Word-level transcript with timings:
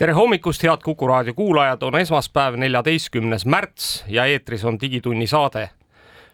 Tere 0.00 0.12
hommikust, 0.16 0.62
head 0.64 0.80
Kuku 0.84 1.06
raadio 1.06 1.34
kuulajad, 1.36 1.82
on 1.82 1.98
esmaspäev, 1.98 2.54
neljateistkümnes 2.56 3.44
märts 3.46 4.04
ja 4.08 4.24
eetris 4.24 4.64
on 4.64 4.78
Digitunni 4.80 5.26
saade. 5.26 5.68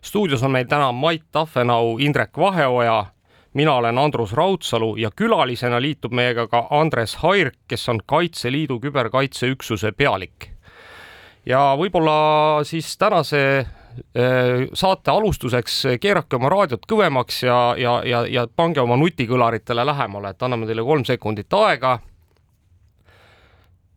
stuudios 0.03 0.43
on 0.43 0.51
meil 0.51 0.69
täna 0.71 0.93
Mait 0.93 1.23
Tafenau, 1.33 1.99
Indrek 1.99 2.39
Vaheoja, 2.39 3.07
mina 3.55 3.75
olen 3.75 3.99
Andrus 3.99 4.33
Raudsalu 4.33 4.97
ja 4.97 5.11
külalisena 5.17 5.83
liitub 5.83 6.13
meiega 6.13 6.47
ka 6.47 6.67
Andres 6.71 7.17
Hairk, 7.17 7.59
kes 7.69 7.89
on 7.89 8.01
Kaitseliidu 8.07 8.81
küberkaitseüksuse 8.81 9.93
pealik. 9.93 10.51
ja 11.47 11.75
võib-olla 11.79 12.65
siis 12.65 12.99
tänase 12.99 13.59
äh, 13.59 13.67
saate 14.75 15.11
alustuseks 15.11 15.87
keerake 16.01 16.37
oma 16.37 16.49
raadiot 16.49 16.87
kõvemaks 16.87 17.43
ja, 17.43 17.75
ja, 17.79 18.03
ja, 18.05 18.27
ja 18.27 18.47
pange 18.57 18.81
oma 18.81 18.97
nutikõlaritele 18.97 19.87
lähemale, 19.87 20.31
et 20.31 20.43
anname 20.43 20.67
teile 20.67 20.83
kolm 20.83 21.05
sekundit 21.05 21.53
aega 21.53 21.99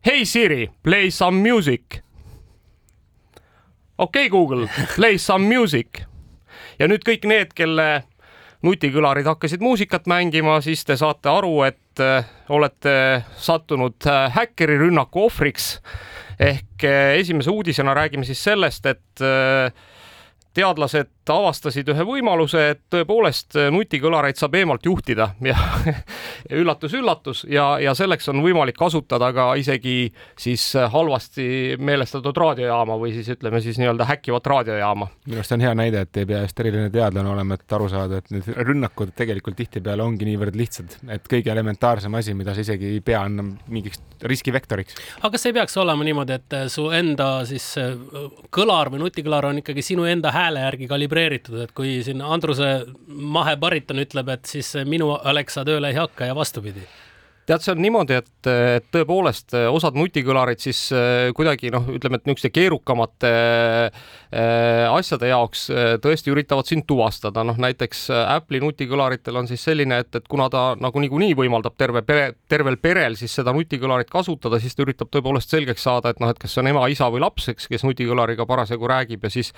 Hey 0.02 0.24
Siri, 0.24 0.70
play 0.82 1.10
some 1.10 1.50
music. 1.50 1.82
okei 3.98 4.26
okay, 4.26 4.28
Google, 4.28 4.68
play 4.96 5.18
some 5.18 5.44
music. 5.44 6.00
ja 6.78 6.86
nüüd 6.88 7.04
kõik 7.04 7.26
need, 7.28 7.52
kelle 7.52 8.06
nutikõlarid 8.64 9.28
hakkasid 9.28 9.60
muusikat 9.60 10.08
mängima, 10.08 10.56
siis 10.64 10.86
te 10.88 10.96
saate 10.96 11.28
aru, 11.28 11.52
et 11.68 12.00
äh, 12.00 12.24
olete 12.48 12.94
sattunud 13.36 14.08
äh, 14.08 14.32
häkkerirünnaku 14.38 15.26
ohvriks. 15.26 15.82
ehk 16.40 16.88
äh, 16.88 17.18
esimese 17.20 17.52
uudisena 17.52 17.92
räägime 17.94 18.24
siis 18.24 18.40
sellest, 18.40 18.86
et 18.86 19.26
teadlased 20.54 21.30
avastasid 21.30 21.86
ühe 21.92 22.04
võimaluse, 22.06 22.62
et 22.72 22.80
tõepoolest 22.90 23.54
nutikõlareid 23.70 24.38
saab 24.40 24.56
eemalt 24.58 24.86
juhtida 24.86 25.28
ja 25.50 25.54
üllatus-üllatus 26.60 27.44
ja, 27.50 27.76
ja 27.82 27.94
selleks 27.94 28.28
on 28.32 28.42
võimalik 28.42 28.78
kasutada 28.78 29.30
ka 29.36 29.52
isegi 29.60 30.10
siis 30.38 30.64
halvasti 30.90 31.76
meelestatud 31.78 32.36
raadiojaama 32.36 32.98
või 32.98 33.14
siis 33.14 33.30
ütleme 33.36 33.60
siis 33.62 33.78
nii-öelda 33.78 34.08
häkkivat 34.10 34.50
raadiojaama. 34.52 35.10
minu 35.26 35.38
arust 35.38 35.54
on 35.54 35.62
hea 35.62 35.74
näide, 35.78 36.02
et 36.06 36.20
ei 36.22 36.26
pea 36.26 36.42
just 36.42 36.60
eriline 36.64 36.90
teadlane 36.90 37.30
olema, 37.30 37.54
et 37.54 37.78
aru 37.78 37.88
saada, 37.92 38.18
et 38.18 38.34
need 38.34 38.50
rünnakud 38.56 39.14
tegelikult 39.16 39.58
tihtipeale 39.60 40.02
ongi 40.02 40.26
niivõrd 40.26 40.58
lihtsad, 40.58 40.98
et 41.14 41.30
kõige 41.30 41.54
elementaarsem 41.54 42.14
asi, 42.18 42.34
mida 42.34 42.56
sa 42.56 42.66
isegi 42.66 42.96
ei 42.96 43.04
pea 43.04 43.22
andma 43.28 43.54
mingiks 43.70 44.02
riskivektoriks. 44.26 44.98
aga 45.20 45.30
kas 45.36 45.46
ei 45.46 45.54
peaks 45.56 45.76
olema 45.80 46.04
niimoodi, 46.04 46.40
et 46.40 46.58
su 46.72 46.88
enda 46.96 47.30
siis 47.48 47.70
kõlar 48.50 48.90
või 48.92 49.04
nutikõlar 49.04 49.50
on 49.52 49.62
ikkagi 49.62 49.84
sinu 49.84 50.10
enda 50.10 50.32
hääle 50.40 50.64
järgi 50.66 50.88
kalibreeritud? 50.90 51.60
et 51.64 51.76
kui 51.76 52.00
siin 52.06 52.24
Andruse 52.24 52.70
mahebariton 53.06 54.02
ütleb, 54.02 54.32
et 54.34 54.50
siis 54.50 54.72
minu 54.88 55.12
Alexa 55.14 55.64
tööle 55.68 55.92
ei 55.92 56.00
hakka 56.00 56.30
ja 56.30 56.36
vastupidi 56.36 56.86
tead, 57.50 57.64
see 57.64 57.74
on 57.74 57.82
niimoodi, 57.82 58.16
et, 58.20 58.48
et 58.48 58.86
tõepoolest 58.94 59.56
eh, 59.58 59.66
osad 59.70 59.96
nutikõlarid 59.98 60.60
siis 60.62 60.84
eh, 60.94 61.30
kuidagi 61.36 61.72
noh, 61.74 61.88
ütleme, 61.90 62.20
et 62.20 62.28
niisuguste 62.28 62.50
keerukamate 62.54 63.30
äh, 63.90 64.84
asjade 64.90 65.30
jaoks 65.30 65.66
tõesti 66.02 66.30
üritavad 66.30 66.68
sind 66.68 66.86
tuvastada, 66.88 67.42
noh 67.46 67.58
näiteks 67.60 68.04
Apple'i 68.14 68.60
nutikõlaritel 68.62 69.40
on 69.40 69.48
siis 69.50 69.62
selline, 69.66 70.00
et, 70.04 70.14
et 70.20 70.28
kuna 70.30 70.46
ta 70.52 70.62
nagu 70.78 71.02
niikuinii 71.02 71.34
võimaldab 71.38 71.74
terve 71.80 72.04
pere, 72.06 72.36
tervel 72.50 72.78
perel 72.82 73.16
siis 73.18 73.34
seda 73.40 73.54
nutikõlarit 73.56 74.10
kasutada, 74.12 74.60
siis 74.62 74.76
ta 74.76 74.84
üritab 74.84 75.10
tõepoolest 75.10 75.50
selgeks 75.50 75.82
saada, 75.86 76.14
et 76.14 76.22
noh, 76.22 76.30
et 76.30 76.38
kas 76.38 76.54
see 76.54 76.62
on 76.62 76.70
ema, 76.70 76.86
isa 76.92 77.10
või 77.10 77.24
laps, 77.24 77.48
eks, 77.50 77.66
kes 77.70 77.86
nutikõlariga 77.88 78.46
parasjagu 78.48 78.90
räägib 78.90 79.26
ja 79.26 79.32
siis 79.34 79.52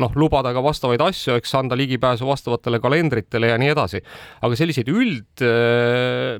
noh, 0.00 0.12
lubada 0.20 0.52
ka 0.56 0.64
vastavaid 0.64 1.00
asju, 1.04 1.38
eks 1.40 1.56
anda 1.56 1.78
ligipääsu 1.80 2.28
vastavatele 2.28 2.82
kalendritele 2.82 3.52
ja 3.54 3.58
nii 3.60 3.72
edasi. 3.72 4.04
aga 4.40 4.58
selliseid 4.58 4.92
üld 4.92 5.46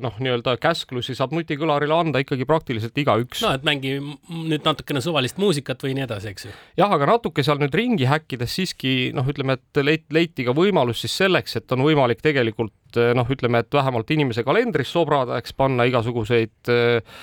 noh, 0.04 0.20
nii-öelda 0.20 0.58
käsk 0.60 0.89
käsklusi 0.90 1.14
saab 1.14 1.32
nutikõlarile 1.36 1.94
anda 1.94 2.20
ikkagi 2.22 2.46
praktiliselt 2.48 2.96
igaüks. 2.98 3.42
no 3.44 3.54
et 3.54 3.64
mängi 3.66 3.96
nüüd 4.00 4.64
natukene 4.66 5.00
suvalist 5.00 5.38
muusikat 5.38 5.82
või 5.84 5.94
nii 5.94 6.04
edasi, 6.06 6.32
eks 6.32 6.46
ju. 6.48 6.52
jah, 6.80 6.90
aga 6.90 7.06
natuke 7.14 7.44
seal 7.46 7.60
nüüd 7.62 7.74
ringi 7.74 8.08
häkkides 8.10 8.56
siiski 8.58 8.94
noh, 9.14 9.26
ütleme, 9.30 9.58
et 9.58 9.82
leiti, 9.84 10.06
leiti 10.10 10.46
ka 10.46 10.54
võimalus 10.56 11.04
siis 11.04 11.14
selleks, 11.22 11.56
et 11.60 11.72
on 11.72 11.84
võimalik 11.86 12.22
tegelikult 12.22 12.74
noh, 13.14 13.28
ütleme, 13.30 13.62
et 13.62 13.74
vähemalt 13.74 14.10
inimese 14.10 14.42
kalendris 14.42 14.90
sobrada, 14.90 15.38
eks 15.38 15.54
panna 15.54 15.86
igasuguseid 15.86 16.72
äh, 16.74 17.20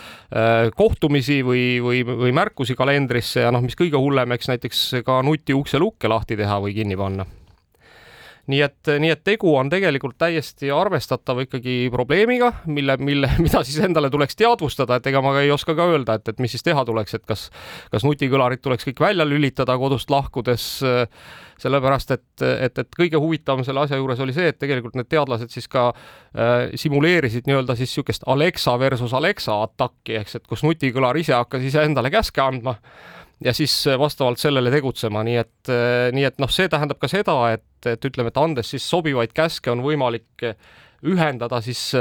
kohtumisi 0.77 1.41
või, 1.43 1.65
või, 1.83 2.05
või 2.07 2.31
märkusi 2.35 2.77
kalendrisse 2.79 3.43
ja 3.43 3.51
noh, 3.51 3.65
mis 3.65 3.75
kõige 3.75 3.99
hullem, 3.99 4.31
eks 4.37 4.53
näiteks 4.53 4.85
ka 5.07 5.19
nutiukse 5.27 5.81
lukke 5.81 6.07
lahti 6.07 6.39
teha 6.39 6.61
või 6.63 6.77
kinni 6.77 6.95
panna 6.99 7.27
nii 8.47 8.61
et, 8.63 8.91
nii 9.03 9.11
et 9.11 9.23
tegu 9.27 9.51
on 9.59 9.69
tegelikult 9.71 10.17
täiesti 10.19 10.69
arvestatava 10.71 11.43
ikkagi 11.43 11.89
probleemiga, 11.91 12.51
mille, 12.65 12.97
mille, 13.01 13.31
mida 13.43 13.63
siis 13.67 13.81
endale 13.83 14.09
tuleks 14.13 14.39
teadvustada, 14.39 14.99
et 14.99 15.09
ega 15.11 15.21
ma 15.23 15.33
ei 15.41 15.51
oska 15.51 15.75
ka 15.77 15.89
öelda, 15.91 16.17
et, 16.17 16.31
et 16.31 16.39
mis 16.43 16.53
siis 16.55 16.63
teha 16.63 16.85
tuleks, 16.87 17.17
et 17.17 17.25
kas, 17.27 17.47
kas 17.91 18.07
nutikõlarid 18.07 18.63
tuleks 18.63 18.87
kõik 18.87 19.03
välja 19.03 19.27
lülitada 19.27 19.75
kodust 19.79 20.11
lahkudes, 20.13 20.67
sellepärast 21.57 22.13
et, 22.13 22.25
et, 22.45 22.79
et 22.83 22.97
kõige 22.99 23.19
huvitavam 23.19 23.65
selle 23.65 23.83
asja 23.83 23.97
juures 23.99 24.19
oli 24.23 24.35
see, 24.35 24.51
et 24.51 24.59
tegelikult 24.61 24.95
need 24.97 25.09
teadlased 25.09 25.51
siis 25.51 25.67
ka 25.71 25.89
äh, 25.89 26.69
simuleerisid 26.77 27.49
nii-öelda 27.49 27.75
siis 27.75 27.91
niisugust 27.91 28.27
Alexa 28.29 28.77
versus 28.79 29.13
Alexa 29.17 29.55
atakki, 29.65 30.19
ehk 30.21 30.35
et 30.37 30.47
kus 30.47 30.63
nutikõlar 30.63 31.17
ise 31.17 31.33
hakkas 31.33 31.65
iseendale 31.65 32.13
käske 32.13 32.43
andma 32.43 32.77
ja 33.43 33.53
siis 33.53 33.75
äh, 33.87 33.99
vastavalt 33.99 34.41
sellele 34.41 34.71
tegutsema, 34.73 35.23
nii 35.27 35.37
et, 35.43 35.69
äh, 35.69 36.09
nii 36.15 36.25
et 36.29 36.41
noh, 36.41 36.51
see 36.51 36.69
tähendab 36.71 36.99
ka 37.01 37.09
seda, 37.11 37.37
et, 37.57 37.69
et 37.85 38.09
ütleme, 38.09 38.33
et 38.33 38.41
andes 38.41 38.73
siis 38.73 38.85
sobivaid 38.89 39.33
käske, 39.37 39.71
on 39.73 39.83
võimalik 39.85 40.45
äh, 40.47 40.57
ühendada 41.07 41.59
siis 41.61 41.91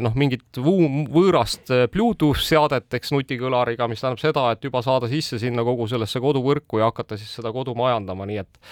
noh, 0.00 0.14
mingit 0.16 0.56
võõrast 0.56 1.68
Bluetooth 1.92 2.40
seadet, 2.40 2.86
eks 2.96 3.12
nutikõlariga, 3.12 3.84
mis 3.92 4.00
tähendab 4.00 4.22
seda, 4.22 4.44
et 4.54 4.64
juba 4.64 4.80
saada 4.82 5.10
sisse 5.10 5.36
sinna 5.38 5.60
kogu 5.68 5.84
sellesse 5.92 6.16
koduvõrku 6.24 6.80
ja 6.80 6.88
hakata 6.88 7.18
siis 7.20 7.34
seda 7.36 7.52
kodu 7.52 7.76
majandama, 7.76 8.24
nii 8.24 8.40
et 8.40 8.62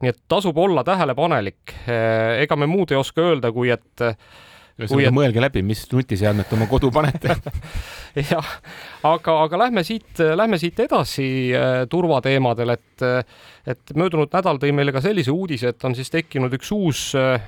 nii 0.00 0.14
et 0.14 0.18
tasub 0.32 0.56
olla 0.56 0.80
tähelepanelik. 0.88 1.76
ega 1.84 2.56
me 2.56 2.64
muud 2.64 2.96
ei 2.96 2.96
oska 2.96 3.28
öelda, 3.28 3.52
kui 3.52 3.68
et 3.76 4.06
ühesõnaga 4.76 5.08
et... 5.08 5.16
mõelge 5.16 5.42
läbi, 5.42 5.62
mis 5.64 5.82
nutiseadmet 5.92 6.52
oma 6.52 6.66
kodu 6.68 6.90
panete 6.92 7.34
jah, 8.32 8.48
aga, 9.08 9.36
aga 9.46 9.60
lähme 9.64 9.84
siit, 9.86 10.20
lähme 10.36 10.58
siit 10.60 10.80
edasi 10.84 11.28
äh, 11.56 11.82
turvateemadel, 11.92 12.74
et 12.76 13.06
et 13.66 13.90
möödunud 13.98 14.30
nädal 14.32 14.60
tõi 14.62 14.70
meile 14.76 14.92
ka 14.94 15.02
sellise 15.04 15.32
uudise, 15.34 15.72
et 15.72 15.84
on 15.84 15.96
siis 15.98 16.12
tekkinud 16.12 16.52
üks 16.56 16.70
uus 16.76 17.00
äh, 17.18 17.40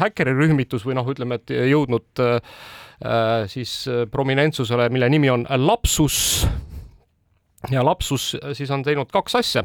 häkkerirühmitus 0.00 0.84
või 0.86 0.96
noh, 0.98 1.08
ütleme, 1.10 1.40
et 1.40 1.54
jõudnud 1.72 2.22
äh, 2.24 2.58
siis 3.50 3.82
prominentsusele, 4.12 4.86
mille 4.94 5.08
nimi 5.10 5.32
on 5.32 5.42
Lapsus. 5.66 6.46
ja 7.72 7.82
Lapsus 7.84 8.34
siis 8.54 8.70
on 8.70 8.84
teinud 8.86 9.10
kaks 9.12 9.40
asja 9.40 9.64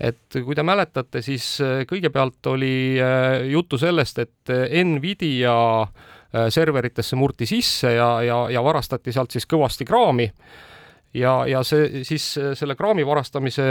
et 0.00 0.38
kui 0.44 0.56
te 0.56 0.64
mäletate, 0.66 1.22
siis 1.22 1.46
äh, 1.62 1.82
kõigepealt 1.88 2.50
oli 2.50 2.98
äh, 3.00 3.44
juttu 3.50 3.78
sellest, 3.78 4.18
et 4.24 4.54
äh, 4.54 4.82
Nvidia 4.84 5.54
serveritesse 6.50 7.14
murti 7.14 7.46
sisse 7.46 7.92
ja, 7.94 8.08
ja, 8.26 8.36
ja 8.50 8.62
varastati 8.66 9.12
sealt 9.14 9.30
siis 9.30 9.44
kõvasti 9.46 9.84
kraami. 9.86 10.24
ja, 11.14 11.44
ja 11.46 11.60
see 11.62 12.02
siis 12.02 12.24
selle 12.58 12.74
kraami 12.74 13.04
varastamise 13.06 13.68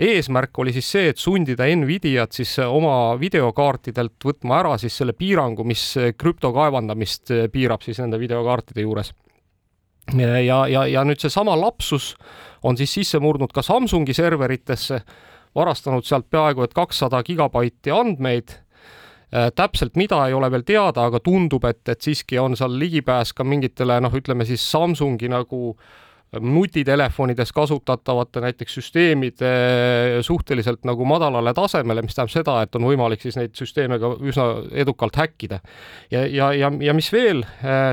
eesmärk 0.00 0.58
oli 0.64 0.72
siis 0.72 0.88
see, 0.94 1.10
et 1.12 1.20
sundida 1.20 1.66
Nvidiat 1.76 2.32
siis 2.32 2.54
oma 2.64 3.18
videokaartidelt 3.20 4.16
võtma 4.24 4.62
ära 4.62 4.78
siis 4.80 4.96
selle 4.96 5.12
piirangu, 5.12 5.60
mis 5.68 5.82
krüptokaevandamist 6.16 7.34
piirab 7.52 7.84
siis 7.84 8.00
nende 8.00 8.16
videokaartide 8.22 8.80
juures. 8.80 9.12
ja, 10.16 10.66
ja, 10.72 10.86
ja 10.86 11.04
nüüd 11.04 11.20
seesama 11.20 11.52
lapsus 11.60 12.14
on 12.62 12.80
siis 12.80 12.96
sisse 12.96 13.20
murdnud 13.20 13.52
ka 13.52 13.60
Samsungi 13.60 14.16
serveritesse 14.16 15.02
varastanud 15.56 16.06
sealt 16.06 16.28
peaaegu 16.30 16.64
et 16.64 16.74
kakssada 16.74 17.22
gigabaiti 17.26 17.94
andmeid. 17.94 18.56
Äh, 19.30 19.50
täpselt 19.54 19.96
mida 19.96 20.24
ei 20.26 20.34
ole 20.34 20.50
veel 20.50 20.66
teada, 20.66 21.06
aga 21.06 21.20
tundub, 21.22 21.64
et, 21.68 21.82
et 21.88 22.00
siiski 22.02 22.38
on 22.42 22.56
seal 22.58 22.78
ligipääs 22.78 23.34
ka 23.36 23.46
mingitele 23.46 24.00
noh, 24.02 24.14
ütleme 24.18 24.46
siis 24.48 24.64
Samsungi 24.72 25.30
nagu 25.30 25.76
nutitelefonides 26.40 27.52
kasutatavate 27.52 28.40
näiteks 28.40 28.74
süsteemide 28.74 29.50
suhteliselt 30.22 30.84
nagu 30.86 31.04
madalale 31.04 31.54
tasemele, 31.54 32.04
mis 32.06 32.14
tähendab 32.14 32.34
seda, 32.34 32.56
et 32.62 32.76
on 32.78 32.86
võimalik 32.86 33.22
siis 33.24 33.38
neid 33.38 33.56
süsteeme 33.58 33.98
ka 33.98 34.12
üsna 34.22 34.46
edukalt 34.84 35.18
häkkida. 35.18 35.58
ja, 36.10 36.22
ja, 36.26 36.52
ja, 36.54 36.70
ja 36.80 36.94
mis 36.94 37.10
veel 37.12 37.42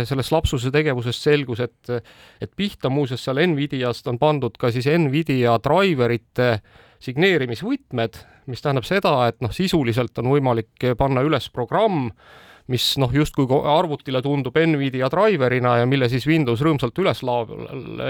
sellest 0.06 0.32
lapsuse 0.32 0.72
tegevusest 0.72 1.26
selgus, 1.30 1.64
et, 1.66 2.06
et 2.42 2.52
pihta 2.56 2.94
muuseas 2.94 3.26
seal 3.26 3.42
Nvidiast 3.48 4.08
on 4.08 4.22
pandud 4.22 4.58
ka 4.58 4.72
siis 4.72 4.86
Nvidia 4.86 5.58
driverite 5.64 6.60
signeerimisvõtmed, 7.04 8.20
mis 8.50 8.64
tähendab 8.64 8.88
seda, 8.88 9.14
et 9.30 9.40
noh, 9.44 9.54
sisuliselt 9.54 10.18
on 10.22 10.32
võimalik 10.34 10.92
panna 10.98 11.24
üles 11.26 11.50
programm, 11.54 12.10
mis 12.68 12.84
noh, 13.00 13.12
justkui 13.16 13.48
arvutile 13.72 14.20
tundub 14.24 14.58
Nvidia 14.60 15.08
driverina 15.12 15.78
ja 15.80 15.86
mille 15.88 16.10
siis 16.12 16.28
Windows 16.28 16.62
rõõmsalt 16.66 17.00
üles 17.00 17.24
laob 17.24 17.54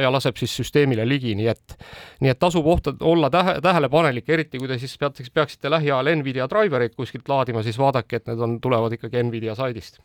ja 0.01 0.09
laseb 0.13 0.39
siis 0.41 0.55
süsteemile 0.57 1.05
ligi, 1.05 1.35
nii 1.37 1.49
et 1.51 1.77
nii 2.25 2.33
et 2.33 2.41
tasub 2.41 2.65
ohta, 2.65 2.95
olla 3.05 3.29
tähe, 3.33 3.59
tähelepanelik, 3.61 4.29
eriti 4.33 4.57
kui 4.57 4.69
te 4.71 4.79
siis 4.81 4.97
peate, 4.97 5.27
peaksite 5.33 5.69
lähiajal 5.69 6.09
Nvidia 6.17 6.49
drivereid 6.49 6.97
kuskilt 6.97 7.29
laadima, 7.29 7.61
siis 7.63 7.77
vaadake, 7.77 8.21
et 8.21 8.31
need 8.31 8.41
on, 8.41 8.57
tulevad 8.63 8.97
ikkagi 8.97 9.21
Nvidia 9.29 9.55
saidist 9.57 10.01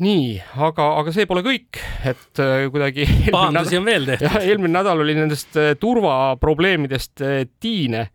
nii, 0.00 0.32
aga, 0.68 0.86
aga 1.00 1.12
see 1.14 1.28
pole 1.28 1.42
kõik, 1.46 1.80
et 2.08 2.40
äh, 2.42 2.64
kuidagi 2.72 3.06
pahandusi 3.34 3.78
on 3.80 3.86
veel 3.88 4.08
tehtud. 4.08 4.40
eelmine 4.48 4.78
nädal 4.78 5.04
oli 5.04 5.18
nendest 5.18 5.56
äh, 5.60 5.74
turvaprobleemidest 5.80 7.24
äh, 7.26 7.44
tiine, 7.60 8.08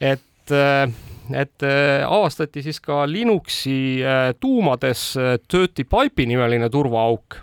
et 0.00 0.54
äh, 0.54 0.86
et 1.32 1.62
äh, 1.64 2.04
avastati 2.04 2.62
siis 2.64 2.80
ka 2.84 3.04
Linuxi 3.08 4.02
äh, 4.04 4.34
tuumades 4.40 5.14
äh, 5.16 5.36
Dirty 5.52 5.86
Pipe'i 5.88 6.26
nimeline 6.28 6.68
turvaauk, 6.72 7.40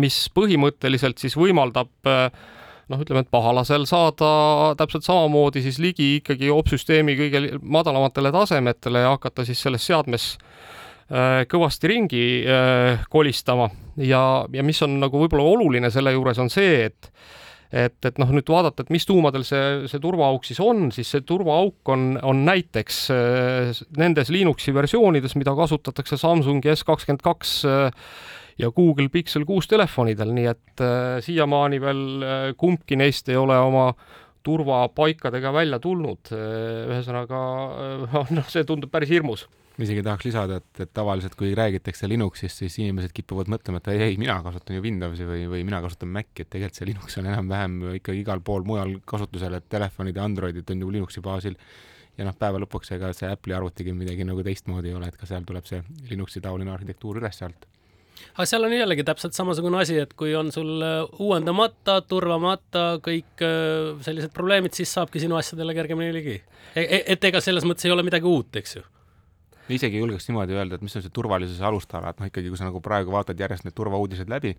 mis 0.00 0.16
põhimõtteliselt 0.32 1.18
siis 1.20 1.34
võimaldab 1.36 1.90
noh, 2.08 3.00
ütleme, 3.02 3.20
et 3.20 3.28
pahalasel 3.28 3.82
saada 3.90 4.30
täpselt 4.80 5.04
samamoodi 5.04 5.60
siis 5.60 5.76
ligi 5.82 6.06
ikkagi 6.22 6.48
opsüsteemi 6.48 7.18
kõige 7.18 7.42
madalamatele 7.60 8.32
tasemetele 8.32 9.02
ja 9.04 9.10
hakata 9.12 9.44
siis 9.44 9.60
selles 9.60 9.84
seadmes 9.84 10.30
kõvasti 11.08 11.88
ringi 11.88 12.24
kolistama. 13.08 13.70
Ja, 14.04 14.20
ja 14.52 14.64
mis 14.66 14.82
on 14.84 14.98
nagu 15.00 15.22
võib-olla 15.22 15.46
oluline 15.54 15.88
selle 15.90 16.12
juures 16.12 16.38
on 16.42 16.50
see, 16.52 16.82
et 16.90 17.08
et, 17.72 17.98
et 18.04 18.18
noh, 18.20 18.30
nüüd 18.32 18.48
vaadata, 18.48 18.84
et 18.84 18.92
mis 18.92 19.04
tuumadel 19.08 19.44
see, 19.46 19.88
see 19.90 20.00
turvaauk 20.00 20.46
siis 20.48 20.60
on, 20.64 20.88
siis 20.94 21.10
see 21.12 21.24
turvaauk 21.28 21.92
on, 21.92 22.10
on 22.24 22.42
näiteks 22.46 23.00
äh, 23.12 23.82
nendes 24.00 24.32
Linuxi 24.32 24.72
versioonides, 24.74 25.36
mida 25.38 25.54
kasutatakse 25.56 26.18
Samsungi 26.20 26.72
S 26.72 26.86
kakskümmend 26.88 27.24
kaks 27.24 27.58
äh, 27.68 27.90
ja 28.58 28.72
Google 28.74 29.10
Pixel 29.12 29.44
kuus 29.48 29.68
telefonidel, 29.70 30.32
nii 30.34 30.48
et 30.50 30.84
äh, 30.84 31.18
siiamaani 31.24 31.82
veel 31.82 32.06
äh, 32.22 32.46
kumbki 32.58 32.98
neist 32.98 33.28
ei 33.28 33.38
ole 33.38 33.58
oma 33.60 33.90
turvapaikadega 34.48 35.52
välja 35.54 35.78
tulnud. 35.82 36.32
Äh, 36.32 36.88
ühesõnaga 36.88 37.44
äh, 38.08 38.34
noh, 38.38 38.50
see 38.50 38.66
tundub 38.68 38.92
päris 38.94 39.12
hirmus 39.12 39.46
ma 39.78 39.86
isegi 39.86 40.02
tahaks 40.02 40.26
lisada, 40.26 40.56
et, 40.58 40.80
et 40.82 40.90
tavaliselt, 40.90 41.36
kui 41.38 41.52
räägitakse 41.54 42.08
Linuxist, 42.10 42.64
siis 42.64 42.80
inimesed 42.80 43.12
kipuvad 43.14 43.46
mõtlema, 43.52 43.78
et 43.78 43.90
ei, 43.92 44.00
ei, 44.08 44.16
mina 44.18 44.34
kasutan 44.42 44.74
ju 44.74 44.82
Windowsi 44.82 45.26
või, 45.28 45.44
või 45.52 45.60
mina 45.68 45.78
kasutan 45.84 46.10
Maci, 46.16 46.42
et 46.42 46.50
tegelikult 46.50 46.80
see 46.80 46.88
Linux 46.88 47.18
on 47.20 47.28
enam-vähem 47.30 47.76
ikkagi 48.00 48.24
igal 48.24 48.42
pool 48.42 48.66
mujal 48.66 48.96
kasutusel, 49.06 49.54
et 49.54 49.68
telefonid 49.70 50.18
ja 50.18 50.26
Androidid 50.26 50.74
on 50.74 50.82
ju 50.82 50.90
Linuxi 50.96 51.22
baasil. 51.22 51.54
ja 52.18 52.26
noh, 52.26 52.34
päeva 52.34 52.58
lõpuks 52.58 52.90
ega 52.96 53.12
see 53.14 53.30
Apple'i 53.30 53.54
arvutigi 53.54 53.94
midagi 53.94 54.26
nagu 54.26 54.42
teistmoodi 54.42 54.90
ei 54.90 54.98
ole, 54.98 55.12
et 55.12 55.20
ka 55.20 55.30
seal 55.30 55.46
tuleb 55.46 55.70
see 55.70 55.78
Linuxi 56.10 56.42
taoline 56.42 56.74
arhitektuur 56.74 57.22
üles 57.22 57.38
sealt 57.38 57.67
aga 58.34 58.46
seal 58.48 58.66
on 58.66 58.74
jällegi 58.74 59.04
täpselt 59.06 59.36
samasugune 59.36 59.80
asi, 59.82 59.98
et 60.02 60.12
kui 60.18 60.34
on 60.38 60.52
sul 60.54 60.82
äh, 60.84 61.00
uuendamata, 61.22 62.00
turvamata 62.08 62.84
kõik 63.04 63.42
äh, 63.44 63.96
sellised 64.04 64.34
probleemid, 64.36 64.76
siis 64.76 64.92
saabki 64.94 65.22
sinu 65.22 65.38
asjadele 65.40 65.74
kergemini 65.76 66.14
ligi. 66.14 66.36
E-, 66.74 66.84
e-, 66.84 67.04
et 67.14 67.28
ega 67.30 67.42
selles 67.44 67.66
mõttes 67.68 67.88
ei 67.88 67.94
ole 67.94 68.06
midagi 68.06 68.28
uut, 68.28 68.60
eks 68.60 68.78
ju. 68.78 68.84
Isegi 69.68 70.00
julgeks 70.00 70.30
niimoodi 70.30 70.56
öelda, 70.56 70.78
et 70.78 70.84
mis 70.84 70.94
on 70.96 71.04
see 71.04 71.12
turvalisuse 71.12 71.64
alustala, 71.68 72.14
et 72.14 72.20
noh, 72.22 72.28
ikkagi 72.30 72.48
kui 72.48 72.60
sa 72.60 72.68
nagu 72.70 72.80
praegu 72.80 73.12
vaatad 73.12 73.40
järjest 73.40 73.66
need 73.66 73.76
turvauudised 73.76 74.30
läbi, 74.32 74.54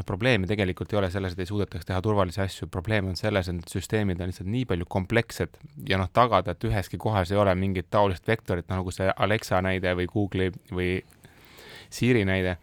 noh, 0.00 0.06
probleemi 0.06 0.46
tegelikult 0.46 0.92
ei 0.94 1.00
ole 1.00 1.10
selles, 1.10 1.34
et 1.34 1.42
ei 1.42 1.48
suudetaks 1.50 1.88
teha 1.88 2.00
turvalisi 2.04 2.40
asju, 2.44 2.68
probleem 2.72 3.10
on 3.10 3.18
selles, 3.18 3.50
et 3.50 3.58
need 3.58 3.72
süsteemid 3.72 4.22
on 4.22 4.30
lihtsalt 4.30 4.50
nii 4.50 4.68
palju 4.70 4.86
komplekssed 4.90 5.58
ja 5.90 5.98
noh, 6.00 6.10
tagada, 6.14 6.54
et 6.54 6.68
üheski 6.68 7.00
kohas 7.00 7.32
ei 7.34 7.40
ole 7.42 7.54
mingit 7.58 7.90
taolist 7.90 8.28
vektorit, 8.28 8.68
noh 8.70 8.84
nagu 8.84 8.94
see 8.94 9.10
Alexa 9.10 9.60
näide 9.66 9.96
või 9.98 10.08
Google'i 10.10 10.54
või 10.70 10.92
Siri 11.90 12.22
näide, 12.28 12.56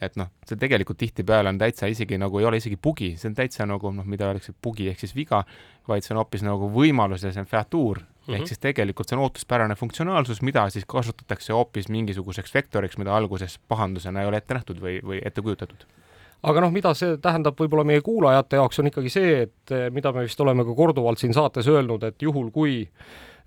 et 0.00 0.16
noh, 0.18 0.30
see 0.46 0.58
tegelikult 0.60 0.98
tihtipeale 1.00 1.50
on 1.50 1.58
täitsa 1.58 1.88
isegi 1.90 2.18
nagu 2.20 2.38
ei 2.38 2.46
ole 2.48 2.60
isegi 2.60 2.78
bugi, 2.82 3.12
see 3.18 3.30
on 3.30 3.36
täitsa 3.38 3.66
nagu 3.66 3.92
noh, 3.94 4.06
mida 4.06 4.28
öeldakse 4.28 4.54
bugi 4.62 4.88
ehk 4.92 5.02
siis 5.02 5.14
viga, 5.16 5.42
vaid 5.88 6.06
see 6.06 6.14
on 6.14 6.22
hoopis 6.22 6.44
nagu 6.46 6.70
võimalus 6.74 7.24
ja 7.26 7.32
see 7.34 7.42
on 7.42 7.50
featuur, 7.50 8.00
mm 8.00 8.06
-hmm. 8.06 8.36
ehk 8.38 8.50
siis 8.50 8.62
tegelikult 8.62 9.08
see 9.08 9.18
on 9.18 9.24
ootuspärane 9.26 9.74
funktsionaalsus, 9.74 10.42
mida 10.42 10.68
siis 10.70 10.84
kasutatakse 10.86 11.52
hoopis 11.52 11.88
mingisuguseks 11.88 12.54
vektoriks, 12.54 12.98
mida 12.98 13.16
alguses 13.16 13.58
pahandusena 13.68 14.22
ei 14.22 14.28
ole 14.28 14.36
ette 14.36 14.54
nähtud 14.54 14.80
või, 14.80 15.00
või 15.02 15.22
ette 15.24 15.42
kujutatud 15.42 15.86
aga 16.42 16.60
noh, 16.60 16.70
mida 16.70 16.94
see 16.94 17.16
tähendab 17.16 17.58
võib-olla 17.58 17.84
meie 17.84 18.00
kuulajate 18.00 18.56
jaoks, 18.56 18.78
on 18.78 18.86
ikkagi 18.86 19.10
see, 19.10 19.42
et 19.42 19.74
mida 19.90 20.12
me 20.12 20.22
vist 20.22 20.40
oleme 20.40 20.64
ka 20.64 20.74
korduvalt 20.74 21.18
siin 21.18 21.34
saates 21.34 21.66
öelnud, 21.66 22.04
et 22.04 22.22
juhul, 22.22 22.50
kui 22.54 22.86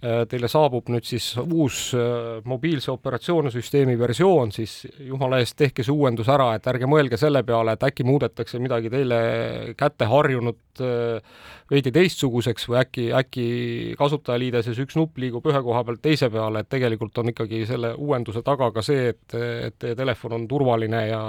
teile 0.02 0.48
saabub 0.50 0.88
nüüd 0.90 1.06
siis 1.06 1.28
uus 1.38 1.92
äh, 1.94 2.40
mobiilse 2.50 2.90
operatsioonisüsteemi 2.94 3.98
versioon, 4.00 4.50
siis 4.52 4.88
jumala 5.06 5.38
eest 5.42 5.56
tehke 5.60 5.86
see 5.86 5.94
uuendus 5.94 6.30
ära, 6.34 6.56
et 6.58 6.66
ärge 6.72 6.90
mõelge 6.90 7.20
selle 7.22 7.44
peale, 7.46 7.76
et 7.78 7.86
äkki 7.86 8.06
muudetakse 8.08 8.60
midagi 8.64 8.90
teile 8.90 9.20
kätte 9.78 10.10
harjunud 10.10 10.82
äh, 10.82 11.22
veidi 11.72 11.94
teistsuguseks 11.94 12.66
või 12.72 12.82
äkki, 12.82 13.08
äkki 13.22 13.46
kasutajaliideses 14.02 14.82
üks 14.82 14.98
nupp 14.98 15.22
liigub 15.22 15.46
ühe 15.54 15.62
koha 15.62 15.86
pealt 15.86 16.02
teise 16.02 16.32
peale, 16.34 16.66
et 16.66 16.74
tegelikult 16.74 17.22
on 17.22 17.30
ikkagi 17.36 17.64
selle 17.70 17.94
uuenduse 17.94 18.42
taga 18.48 18.72
ka 18.74 18.82
see, 18.86 19.12
et, 19.14 19.40
et 19.70 19.78
teie 19.78 19.98
telefon 20.00 20.40
on 20.40 20.50
turvaline 20.50 21.08
ja 21.12 21.24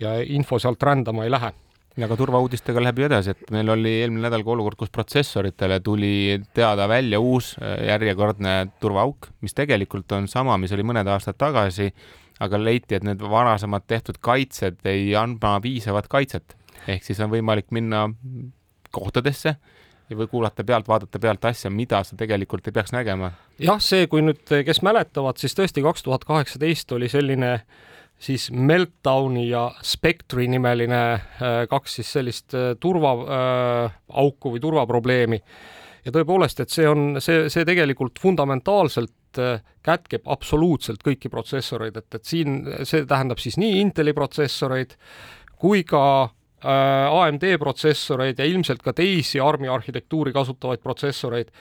ja 0.00 0.18
info 0.22 0.58
sealt 0.62 0.82
rändama 0.82 1.24
ei 1.26 1.34
lähe 1.34 1.52
ja 1.98 2.08
ka 2.08 2.16
turvauudistega 2.18 2.82
läheb 2.82 3.00
ju 3.00 3.06
edasi, 3.08 3.34
et 3.34 3.50
meil 3.54 3.72
oli 3.72 3.92
eelmine 4.02 4.28
nädal 4.28 4.44
ka 4.46 4.52
olukord, 4.54 4.78
kus 4.78 4.92
protsessoritele 4.94 5.80
tuli 5.84 6.38
teada 6.54 6.86
välja 6.90 7.20
uus 7.20 7.54
äh, 7.58 7.88
järjekordne 7.88 8.54
turvaauk, 8.82 9.30
mis 9.42 9.56
tegelikult 9.56 10.12
on 10.16 10.28
sama, 10.30 10.58
mis 10.60 10.72
oli 10.76 10.86
mõned 10.86 11.08
aastad 11.10 11.38
tagasi, 11.40 11.90
aga 12.44 12.60
leiti, 12.62 12.98
et 12.98 13.06
need 13.06 13.22
varasemad 13.22 13.88
tehtud 13.90 14.20
kaitsed 14.22 14.86
ei 14.86 15.10
anna 15.18 15.58
piisavat 15.62 16.08
kaitset. 16.08 16.54
ehk 16.86 17.04
siis 17.04 17.18
on 17.20 17.30
võimalik 17.30 17.72
minna 17.74 18.06
kohtadesse 18.94 19.56
või 20.08 20.26
kuulata 20.30 20.64
pealt, 20.64 20.88
vaadata 20.88 21.18
pealt 21.18 21.44
asja, 21.44 21.70
mida 21.70 22.00
sa 22.04 22.16
tegelikult 22.16 22.66
ei 22.66 22.72
peaks 22.72 22.94
nägema. 22.94 23.32
jah, 23.58 23.82
see, 23.82 24.06
kui 24.06 24.22
nüüd, 24.22 24.46
kes 24.64 24.82
mäletavad, 24.82 25.36
siis 25.36 25.58
tõesti 25.58 25.82
kaks 25.82 26.06
tuhat 26.06 26.24
kaheksateist 26.24 26.92
oli 26.92 27.10
selline 27.10 27.52
äh, 27.52 27.87
siis 28.18 28.50
Meltdowni 28.50 29.48
ja 29.48 29.68
Spectri 29.82 30.48
nimeline 30.50 31.02
äh, 31.12 31.20
kaks 31.70 31.98
siis 32.00 32.12
sellist 32.12 32.54
äh, 32.54 32.72
turvaauku 32.80 34.48
äh, 34.48 34.54
või 34.54 34.60
turvaprobleemi. 34.60 35.42
ja 36.04 36.12
tõepoolest, 36.14 36.60
et 36.62 36.72
see 36.72 36.88
on, 36.88 37.18
see, 37.20 37.48
see 37.52 37.66
tegelikult 37.68 38.18
fundamentaalselt 38.22 39.14
kätkeb 39.84 40.24
absoluutselt 40.26 41.02
kõiki 41.04 41.28
protsessoreid, 41.30 41.96
et, 42.00 42.14
et 42.14 42.24
siin 42.24 42.62
see 42.88 43.04
tähendab 43.06 43.38
siis 43.38 43.58
nii 43.60 43.76
Inteli 43.82 44.14
protsessoreid 44.16 44.96
kui 45.60 45.84
ka 45.84 46.30
AMD 46.64 47.44
protsessoreid 47.58 48.38
ja 48.40 48.46
ilmselt 48.48 48.82
ka 48.82 48.92
teisi 48.96 49.38
ARM-i 49.40 49.68
arhitektuuri 49.70 50.32
kasutavaid 50.34 50.82
protsessoreid 50.82 51.52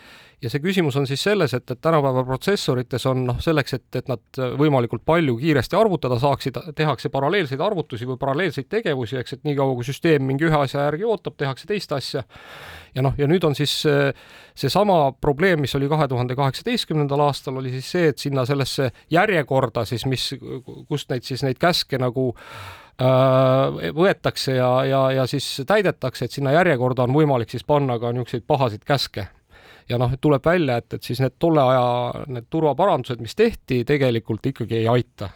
ja 0.42 0.52
see 0.54 0.62
küsimus 0.62 0.96
on 1.00 1.08
siis 1.10 1.24
selles, 1.26 1.54
et, 1.58 1.66
et 1.72 1.80
tänapäeva 1.82 2.22
protsessorites 2.26 3.06
on 3.10 3.24
noh, 3.32 3.40
selleks, 3.42 3.74
et, 3.78 3.86
et 3.98 4.10
nad 4.12 4.40
võimalikult 4.60 5.02
palju 5.08 5.38
kiiresti 5.40 5.78
arvutada 5.80 6.20
saaksid, 6.22 6.60
tehakse 6.78 7.10
paralleelseid 7.14 7.62
arvutusi 7.64 8.06
või 8.10 8.20
paralleelseid 8.22 8.70
tegevusi, 8.70 9.18
eks, 9.22 9.38
et 9.38 9.48
niikaua, 9.50 9.74
kui 9.78 9.88
süsteem 9.88 10.28
mingi 10.30 10.46
ühe 10.50 10.60
asja 10.60 10.86
järgi 10.86 11.08
ootab, 11.10 11.38
tehakse 11.42 11.70
teist 11.70 11.94
asja. 11.98 12.24
ja 12.94 13.06
noh, 13.06 13.18
ja 13.18 13.28
nüüd 13.30 13.46
on 13.50 13.58
siis 13.58 13.74
seesama 14.58 15.00
probleem, 15.22 15.62
mis 15.66 15.76
oli 15.76 15.90
kahe 15.90 16.08
tuhande 16.08 16.38
kaheksateistkümnendal 16.38 17.26
aastal, 17.26 17.58
oli 17.58 17.74
siis 17.74 17.92
see, 17.92 18.10
et 18.14 18.22
sinna 18.22 18.46
sellesse 18.46 18.92
järjekorda 19.14 19.86
siis, 19.90 20.06
mis, 20.06 20.34
kust 20.88 21.10
neid 21.10 21.26
siis 21.26 21.44
neid 21.46 21.58
käske 21.62 21.98
nagu 22.02 22.30
äh, 22.36 22.87
võetakse 22.98 24.56
ja, 24.58 24.70
ja, 24.90 25.02
ja 25.12 25.26
siis 25.30 25.62
täidetakse, 25.68 26.26
et 26.26 26.34
sinna 26.34 26.52
järjekorda 26.56 27.06
on 27.06 27.14
võimalik 27.14 27.52
siis 27.54 27.66
panna 27.68 28.00
ka 28.02 28.10
niisuguseid 28.12 28.46
pahasid 28.48 28.86
käske. 28.88 29.28
Ja 29.90 30.00
noh, 30.02 30.12
tuleb 30.20 30.44
välja, 30.44 30.80
et, 30.82 30.98
et 30.98 31.04
siis 31.04 31.22
need 31.24 31.38
tolle 31.40 31.62
aja 31.64 32.24
need 32.28 32.50
turvaparandused, 32.50 33.22
mis 33.24 33.38
tehti, 33.38 33.84
tegelikult 33.88 34.50
ikkagi 34.50 34.82
ei 34.82 34.88
aita 34.92 35.30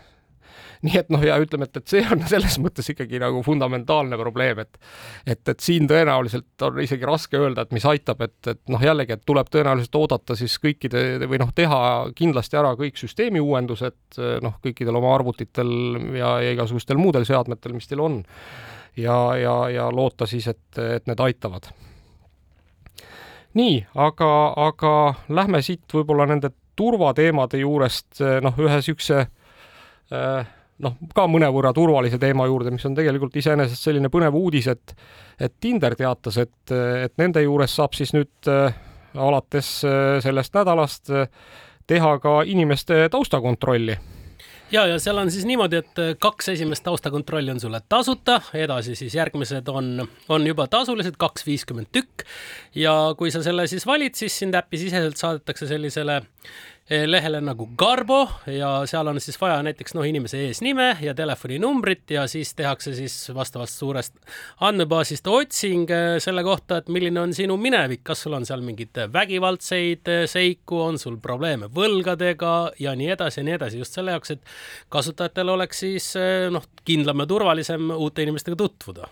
nii 0.86 0.98
et 0.98 1.12
noh, 1.14 1.22
ja 1.26 1.38
ütleme, 1.42 1.68
et, 1.70 1.78
et 1.78 1.94
see 1.94 2.02
on 2.12 2.24
selles 2.30 2.58
mõttes 2.62 2.88
ikkagi 2.94 3.20
nagu 3.22 3.44
fundamentaalne 3.46 4.18
probleem, 4.20 4.64
et 4.64 4.80
et, 5.26 5.42
et 5.54 5.60
siin 5.62 5.88
tõenäoliselt 5.90 6.66
on 6.66 6.80
isegi 6.82 7.06
raske 7.08 7.38
öelda, 7.38 7.66
et 7.66 7.76
mis 7.76 7.86
aitab, 7.86 8.24
et, 8.26 8.38
et 8.50 8.62
noh, 8.72 8.82
jällegi, 8.82 9.16
et 9.16 9.26
tuleb 9.28 9.50
tõenäoliselt 9.54 9.96
oodata 10.00 10.38
siis 10.40 10.58
kõikide 10.62 11.28
või 11.30 11.42
noh, 11.42 11.52
teha 11.56 11.82
kindlasti 12.18 12.58
ära 12.58 12.74
kõik 12.80 12.98
süsteemi 13.00 13.42
uuendused 13.44 14.22
noh, 14.42 14.58
kõikidel 14.64 14.98
oma 14.98 15.14
arvutitel 15.16 15.72
ja, 16.18 16.38
ja 16.42 16.56
igasugustel 16.56 17.00
muudel 17.02 17.28
seadmetel, 17.30 17.76
mis 17.78 17.90
teil 17.90 18.02
on 18.02 18.22
ja, 18.98 19.20
ja, 19.38 19.56
ja 19.70 19.90
loota 19.94 20.26
siis, 20.26 20.48
et, 20.48 20.66
et 20.78 21.06
need 21.08 21.20
aitavad. 21.20 21.70
nii, 23.54 23.86
aga, 23.96 24.32
aga 24.70 24.96
lähme 25.30 25.62
siit 25.62 25.94
võib-olla 25.94 26.26
nende 26.32 26.54
turvateemade 26.80 27.60
juurest 27.62 28.24
noh, 28.42 28.58
ühe 28.58 28.80
niisuguse 28.80 29.28
noh, 30.82 30.98
ka 31.16 31.26
mõnevõrra 31.30 31.74
turvalise 31.76 32.20
teema 32.22 32.48
juurde, 32.50 32.74
mis 32.74 32.86
on 32.88 32.96
tegelikult 32.98 33.36
iseenesest 33.40 33.90
selline 33.90 34.12
põnev 34.14 34.38
uudis, 34.38 34.70
et 34.72 34.96
et 35.42 35.54
Tinder 35.60 35.96
teatas, 35.98 36.38
et, 36.38 36.72
et 36.72 37.14
nende 37.18 37.42
juures 37.42 37.74
saab 37.74 37.96
siis 37.98 38.14
nüüd 38.14 38.50
äh, 38.52 38.76
alates 39.18 39.80
äh, 39.88 40.20
sellest 40.22 40.54
nädalast 40.54 41.10
äh, 41.10 41.30
teha 41.90 42.12
ka 42.22 42.42
inimeste 42.46 43.08
taustakontrolli 43.12 43.96
ja, 44.72 44.86
ja 44.86 45.00
seal 45.02 45.18
on 45.18 45.32
siis 45.34 45.48
niimoodi, 45.50 45.82
et 45.82 46.02
kaks 46.22 46.52
esimest 46.54 46.86
taustakontrolli 46.86 47.56
on 47.56 47.60
sulle 47.64 47.82
tasuta, 47.90 48.38
edasi 48.54 48.96
siis 49.00 49.16
järgmised 49.18 49.68
on, 49.74 50.06
on 50.30 50.48
juba 50.48 50.68
tasulised, 50.72 51.18
kaks 51.20 51.48
viiskümmend 51.48 51.90
tükk. 51.92 52.28
ja 52.76 52.94
kui 53.18 53.34
sa 53.34 53.42
selle 53.44 53.66
siis 53.68 53.88
valid, 53.88 54.16
siis 54.16 54.38
sind 54.44 54.56
äpisiseselt 54.62 55.18
saadetakse 55.18 55.68
sellisele 55.74 56.22
Eh, 56.22 56.41
lehele 57.08 57.40
nagu 57.42 57.70
Garbo 57.78 58.26
ja 58.52 58.82
seal 58.90 59.08
on 59.08 59.20
siis 59.24 59.38
vaja 59.40 59.62
näiteks 59.64 59.94
noh, 59.96 60.04
inimese 60.08 60.42
eesnime 60.48 60.98
ja 61.02 61.14
telefoninumbrit 61.16 62.12
ja 62.12 62.26
siis 62.28 62.52
tehakse 62.56 62.94
siis 62.98 63.16
vastavast 63.36 63.80
suurest 63.80 64.18
andmebaasist 64.68 65.28
otsing 65.28 65.92
eh, 65.92 66.18
selle 66.20 66.44
kohta, 66.44 66.82
et 66.82 66.92
milline 66.92 67.22
on 67.22 67.36
sinu 67.38 67.56
minevik, 67.62 68.04
kas 68.04 68.26
sul 68.26 68.36
on 68.36 68.48
seal 68.48 68.66
mingeid 68.66 69.06
vägivaldseid 69.14 70.12
eh, 70.12 70.26
seiku, 70.28 70.82
on 70.90 71.00
sul 71.00 71.16
probleeme 71.24 71.72
võlgadega 71.72 72.74
ja 72.82 72.96
nii 72.98 73.14
edasi 73.16 73.40
ja 73.40 73.48
nii 73.48 73.58
edasi, 73.60 73.80
just 73.80 73.96
selle 73.96 74.18
jaoks, 74.18 74.36
et 74.36 74.54
kasutajatel 74.92 75.56
oleks 75.56 75.86
siis 75.86 76.12
noh, 76.52 76.68
kindlam 76.84 77.24
ja 77.24 77.32
turvalisem 77.32 77.94
uute 77.96 78.28
inimestega 78.28 78.60
tutvuda 78.60 79.08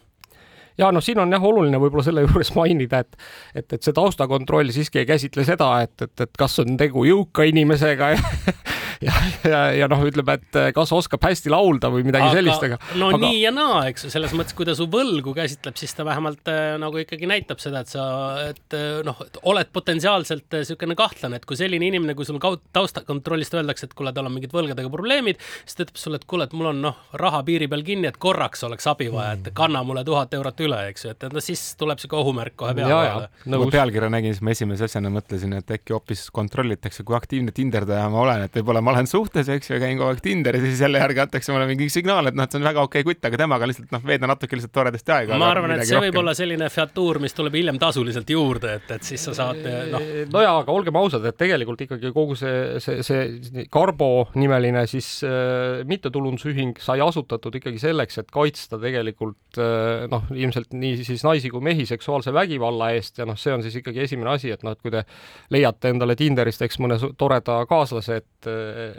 ja 0.79 0.91
noh, 0.95 1.03
siin 1.03 1.19
on 1.21 1.31
jah 1.33 1.43
oluline 1.43 1.79
võib-olla 1.81 2.05
selle 2.07 2.23
juures 2.27 2.53
mainida, 2.55 3.03
et 3.03 3.17
et, 3.55 3.77
et 3.77 3.83
see 3.83 3.95
taustakontroll 3.95 4.71
siiski 4.73 5.03
ei 5.03 5.09
käsitle 5.09 5.45
seda, 5.47 5.71
et, 5.85 5.95
et, 6.05 6.25
et 6.25 6.39
kas 6.39 6.59
on 6.63 6.77
tegu 6.79 7.05
jõuka 7.07 7.47
inimesega 7.49 8.13
ja 8.15 8.21
ja, 9.05 9.13
ja, 9.47 9.59
ja 9.75 9.87
noh, 9.91 10.01
ütleme, 10.07 10.35
et 10.39 10.59
kas 10.75 10.91
oskab 10.95 11.23
hästi 11.23 11.51
laulda 11.53 11.91
või 11.93 12.03
midagi 12.07 12.27
aga, 12.27 12.35
sellist, 12.35 12.65
aga. 12.67 12.79
no 12.99 13.11
aga... 13.13 13.21
nii 13.23 13.39
ja 13.41 13.51
naa, 13.55 13.81
eks 13.91 14.07
ju, 14.07 14.11
selles 14.13 14.33
mõttes, 14.37 14.55
kui 14.57 14.67
ta 14.67 14.75
su 14.77 14.89
võlgu 14.91 15.33
käsitleb, 15.37 15.77
siis 15.79 15.95
ta 15.95 16.05
vähemalt 16.07 16.49
äh, 16.51 16.73
nagu 16.81 16.99
ikkagi 17.01 17.29
näitab 17.29 17.61
seda, 17.63 17.83
et 17.85 17.93
sa, 17.93 18.05
et 18.49 18.77
äh, 18.77 18.99
noh, 19.07 19.19
oled 19.49 19.71
potentsiaalselt 19.75 20.59
niisugune 20.59 20.97
kahtlane, 20.99 21.39
et 21.39 21.47
kui 21.49 21.59
selline 21.59 21.87
inimene, 21.89 22.15
kui 22.17 22.27
sul 22.27 22.41
taustakontrollist 22.75 23.55
öeldakse, 23.59 23.89
et 23.89 23.95
kuule, 23.97 24.13
tal 24.15 24.29
on 24.29 24.35
mingid 24.35 24.53
võlgadega 24.55 24.91
probleemid, 24.91 25.39
siis 25.63 25.79
ta 25.79 25.87
ütleb 25.87 26.01
sulle, 26.01 26.19
et 26.19 26.27
kuule, 26.29 26.49
et 26.49 26.55
mul 26.57 26.71
on 26.73 26.83
noh, 26.89 26.99
raha 27.19 27.41
piiri 27.47 27.69
peal 27.71 27.85
kinni, 27.87 28.09
et 28.11 28.19
korraks 28.21 28.65
oleks 28.67 28.89
abi 28.91 29.09
vaja, 29.13 29.37
et 29.39 29.51
kanna 29.55 29.83
mulle 29.87 30.03
tuhat 30.07 30.33
eurot 30.37 30.65
üle, 30.65 30.81
eks 30.91 31.07
ju, 31.07 31.15
et 31.15 31.27
no 31.33 31.43
siis 31.43 31.63
tuleb 31.79 32.01
sihuke 32.01 32.19
ohumärk 32.19 32.57
kohe 32.59 32.75
peale. 32.77 33.29
kui 33.45 33.55
ma 33.55 33.71
pealkirja 33.71 34.11
nägin, 34.11 34.35
siis 34.35 34.45
ma 34.45 34.55
esimese 34.55 34.89
asjana 34.89 35.11
mõtlesin, 35.13 35.55
et 35.59 35.75
äkki 35.79 35.95
hoopis 35.95 36.27
kontrollitakse, 36.35 37.05
kui 37.07 37.17
aktiivne 37.17 37.55
tinderdaja 37.55 38.07
ma 38.11 38.23
olen, 38.25 38.45
et 38.47 38.59
võib-olla 38.59 38.83
ma 38.83 38.88
olen 38.89 39.07
suhtes, 39.09 39.49
eks 39.51 39.71
ju, 39.71 39.79
käin 39.81 39.97
kogu 39.99 40.09
aeg 40.11 40.21
Tinderis 40.23 40.63
ja 40.63 40.71
siis 40.71 40.83
jälle 40.85 41.01
järgi 41.01 41.23
antakse 41.23 41.53
mulle 41.53 41.67
mingi 41.69 41.89
signaal, 41.93 42.29
et 42.29 42.37
noh, 42.37 42.47
et 42.47 42.53
see 42.53 42.59
on 42.61 42.67
väga 42.67 42.83
okei 42.85 43.03
okay 43.03 43.07
kutt, 43.09 43.27
aga 43.29 43.39
temaga 43.41 43.69
lihtsalt 43.69 43.93
noh, 43.95 44.03
veeda 44.05 44.29
natuke 44.29 44.57
lihtsalt 44.57 44.73
toredasti 44.75 45.15
aega. 45.15 45.39
ma 45.39 45.51
arvan, 45.53 45.75
et 45.75 45.85
see 45.89 46.01
võib 46.03 46.19
olla 46.21 46.35
selline 46.37 46.69
featuur, 46.73 47.21
mis 47.23 47.35
tuleb 47.37 47.57
hiljem 47.59 47.79
tasuliselt 47.81 48.29
juurde, 48.33 48.75
et, 48.79 48.93
et 48.97 49.07
siis 49.07 49.23
sa 49.29 49.35
saad 49.37 49.61
noh. 49.93 50.07
no 50.33 50.43
jaa, 50.43 50.55
aga 50.63 50.75
olgem 50.75 50.99
ausad, 50.99 51.25
et 51.29 51.37
tegelikult 51.39 51.85
ikkagi 51.85 52.13
kogu 52.15 52.37
see, 52.39 52.79
see, 52.83 53.03
see 53.05 53.67
Carbo 53.73 54.29
nimeline 54.39 54.85
siis 54.89 55.11
äh, 55.27 55.83
mittetulundusühing 55.89 56.79
sai 56.83 57.03
asutatud 57.05 57.59
ikkagi 57.59 57.81
selleks, 57.81 58.21
et 58.23 58.31
kaitsta 58.33 58.79
tegelikult 58.81 59.59
äh, 59.61 60.07
noh, 60.11 60.27
ilmselt 60.35 60.73
nii 60.77 61.03
siis 61.07 61.25
naisi 61.27 61.51
kui 61.53 61.63
mehi 61.65 61.85
seksuaalse 61.89 62.33
vägivalla 62.35 62.91
eest 62.97 63.21
ja 63.21 63.27
noh, 63.29 63.37
see 63.39 63.53
on 63.55 63.65
siis 63.65 63.79
ikkagi 63.81 64.05
esimene 64.07 64.33
asi, 64.35 64.53
et 64.53 64.65
noh, 64.65 64.75
et 64.75 64.83
kui 64.83 64.93
te 64.93 65.05
leiate 65.53 65.93
endale 65.93 66.15
Tinderist 66.19 66.63
eks 66.65 66.79
mõne 66.83 66.99
toreda 67.19 67.61
kaaslase, 67.69 68.19
et, 68.21 68.49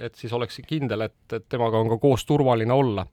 et 0.07 0.19
siis 0.19 0.33
oleks 0.37 0.61
kindel, 0.67 1.07
et, 1.07 1.33
et 1.33 1.47
temaga 1.49 1.81
on 1.81 1.91
ka 1.93 1.99
koos 2.03 2.25
turvaline 2.29 2.73
olla. 2.73 3.07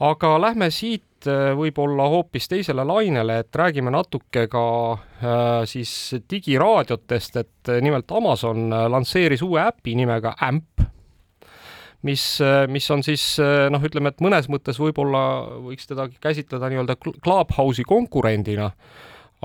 aga 0.00 0.28
lähme 0.40 0.70
siit 0.70 1.26
äh, 1.26 1.50
võib-olla 1.58 2.06
hoopis 2.08 2.48
teisele 2.48 2.84
lainele, 2.84 3.40
et 3.42 3.56
räägime 3.56 3.90
natuke 3.90 4.46
ka 4.48 4.66
äh, 4.92 5.64
siis 5.66 6.14
digiraadiotest, 6.30 7.36
et 7.36 7.72
äh, 7.72 7.82
nimelt 7.82 8.10
Amazon 8.10 8.70
lansseeris 8.70 9.42
uue 9.42 9.60
äpi 9.62 9.94
nimega 9.98 10.36
Amp 10.40 10.86
mis, 12.02 12.38
mis 12.70 12.90
on 12.94 13.02
siis 13.02 13.22
noh, 13.70 13.82
ütleme, 13.82 14.12
et 14.14 14.20
mõnes 14.22 14.46
mõttes 14.48 14.78
võib-olla 14.78 15.20
võiks 15.64 15.88
teda 15.90 16.06
käsitleda 16.22 16.70
nii-öelda 16.70 16.94
Clubhouse'i 17.02 17.82
konkurendina 17.82 18.70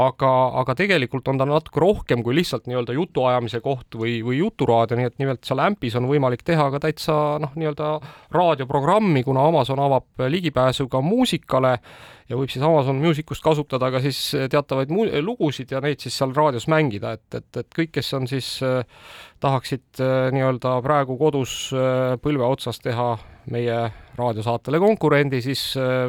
aga, 0.01 0.29
aga 0.61 0.73
tegelikult 0.77 1.27
on 1.29 1.37
ta 1.37 1.45
natuke 1.45 1.81
rohkem 1.81 2.23
kui 2.25 2.33
lihtsalt 2.37 2.65
nii-öelda 2.69 2.95
jutuajamise 2.97 3.61
koht 3.61 3.97
või, 3.99 4.17
või 4.25 4.39
juturaadio, 4.39 4.97
nii 4.97 5.09
et 5.11 5.19
nimelt 5.21 5.43
seal 5.45 5.61
ämpis 5.61 5.97
on 5.99 6.07
võimalik 6.09 6.41
teha 6.45 6.69
ka 6.73 6.81
täitsa 6.81 7.17
noh, 7.43 7.53
nii-öelda 7.59 7.91
raadioprogrammi, 8.33 9.21
kuna 9.27 9.45
Amazon 9.51 9.83
avab 9.83 10.25
ligipääsu 10.33 10.87
ka 10.89 11.01
muusikale 11.05 11.77
ja 12.29 12.39
võib 12.39 12.49
siis 12.49 12.65
Amazon 12.65 13.01
Musicust 13.03 13.43
kasutada 13.45 13.91
ka 13.93 14.01
siis 14.01 14.19
teatavaid 14.49 14.89
lugusid 15.21 15.75
ja 15.75 15.81
neid 15.83 16.01
siis 16.01 16.17
seal 16.17 16.33
raadios 16.33 16.65
mängida, 16.71 17.13
et, 17.19 17.27
et, 17.37 17.61
et 17.61 17.69
kõik, 17.75 17.93
kes 17.99 18.13
on 18.17 18.25
siis 18.31 18.55
äh, 18.65 18.81
tahaksid 19.43 20.01
äh, 20.01 20.31
nii-öelda 20.33 20.79
praegu 20.85 21.19
kodus 21.21 21.69
äh, 21.75 22.15
põlve 22.23 22.49
otsas 22.49 22.81
teha 22.81 23.13
meie 23.51 23.77
raadiosaatele 24.13 24.77
konkurendi, 24.79 25.39
siis 25.41 25.61
äh, 25.79 26.05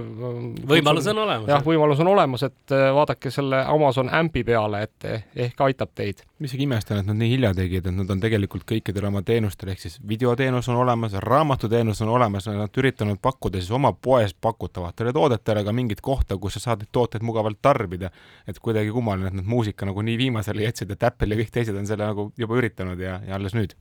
võimalus 0.68 1.06
on 1.08 1.22
olemas. 1.22 1.48
jah, 1.48 1.62
võimalus 1.64 2.00
on 2.04 2.10
olemas, 2.12 2.42
et 2.44 2.74
äh, 2.74 2.90
vaadake 2.94 3.32
selle 3.32 3.62
Amazon 3.70 4.10
ämpi 4.12 4.42
peale, 4.44 4.82
et 4.84 5.06
ehk 5.46 5.62
aitab 5.64 5.94
teid. 5.96 6.20
ma 6.38 6.48
isegi 6.50 6.66
imestan, 6.66 7.00
et 7.00 7.08
nad 7.08 7.16
nii 7.18 7.30
hilja 7.32 7.54
tegid, 7.56 7.88
et 7.88 7.96
nad 7.96 8.10
on 8.12 8.20
tegelikult 8.20 8.66
kõikidel 8.68 9.08
oma 9.08 9.24
teenustel, 9.24 9.72
ehk 9.72 9.80
siis 9.86 9.96
videoteenus 10.08 10.68
on 10.72 10.82
olemas, 10.82 11.16
raamatuteenus 11.24 12.04
on 12.04 12.12
olemas, 12.18 12.50
nad 12.52 12.82
üritanud 12.82 13.22
pakkuda 13.24 13.62
siis 13.62 13.72
oma 13.74 13.94
poes 13.94 14.36
pakutavatele 14.36 15.14
toodetele 15.16 15.64
ka 15.64 15.72
mingit 15.72 16.04
kohta, 16.04 16.38
kus 16.38 16.58
sa 16.58 16.68
saad 16.68 16.84
neid 16.84 16.92
tooteid 16.92 17.24
mugavalt 17.24 17.62
tarbida. 17.62 18.10
et 18.46 18.58
kuidagi 18.60 18.92
kummaline, 18.92 19.32
et 19.32 19.40
nad 19.40 19.48
muusika 19.48 19.86
nagu 19.88 20.02
nii 20.02 20.18
viimasele 20.20 20.68
jätsid, 20.68 20.92
et 20.92 21.02
Apple 21.02 21.32
ja 21.32 21.40
kõik 21.40 21.50
teised 21.52 21.76
on 21.76 21.86
selle 21.88 22.04
nagu 22.04 22.30
juba 22.36 22.60
üritanud 22.60 23.00
ja, 23.00 23.20
ja 23.26 23.34
alles 23.40 23.56
nüüd. 23.56 23.72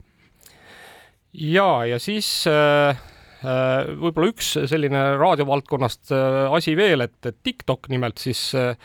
ja, 1.33 1.85
ja 1.85 1.99
siis 1.99 2.47
Äh, 2.47 2.95
võib-olla 3.43 4.29
üks 4.31 4.53
selline 4.71 5.01
raadiovaldkonnast 5.19 6.13
äh, 6.15 6.53
asi 6.55 6.77
veel, 6.79 7.05
et, 7.07 7.17
et 7.25 7.39
TikTok 7.43 7.89
nimelt 7.93 8.21
siis 8.23 8.51
äh, 8.55 8.75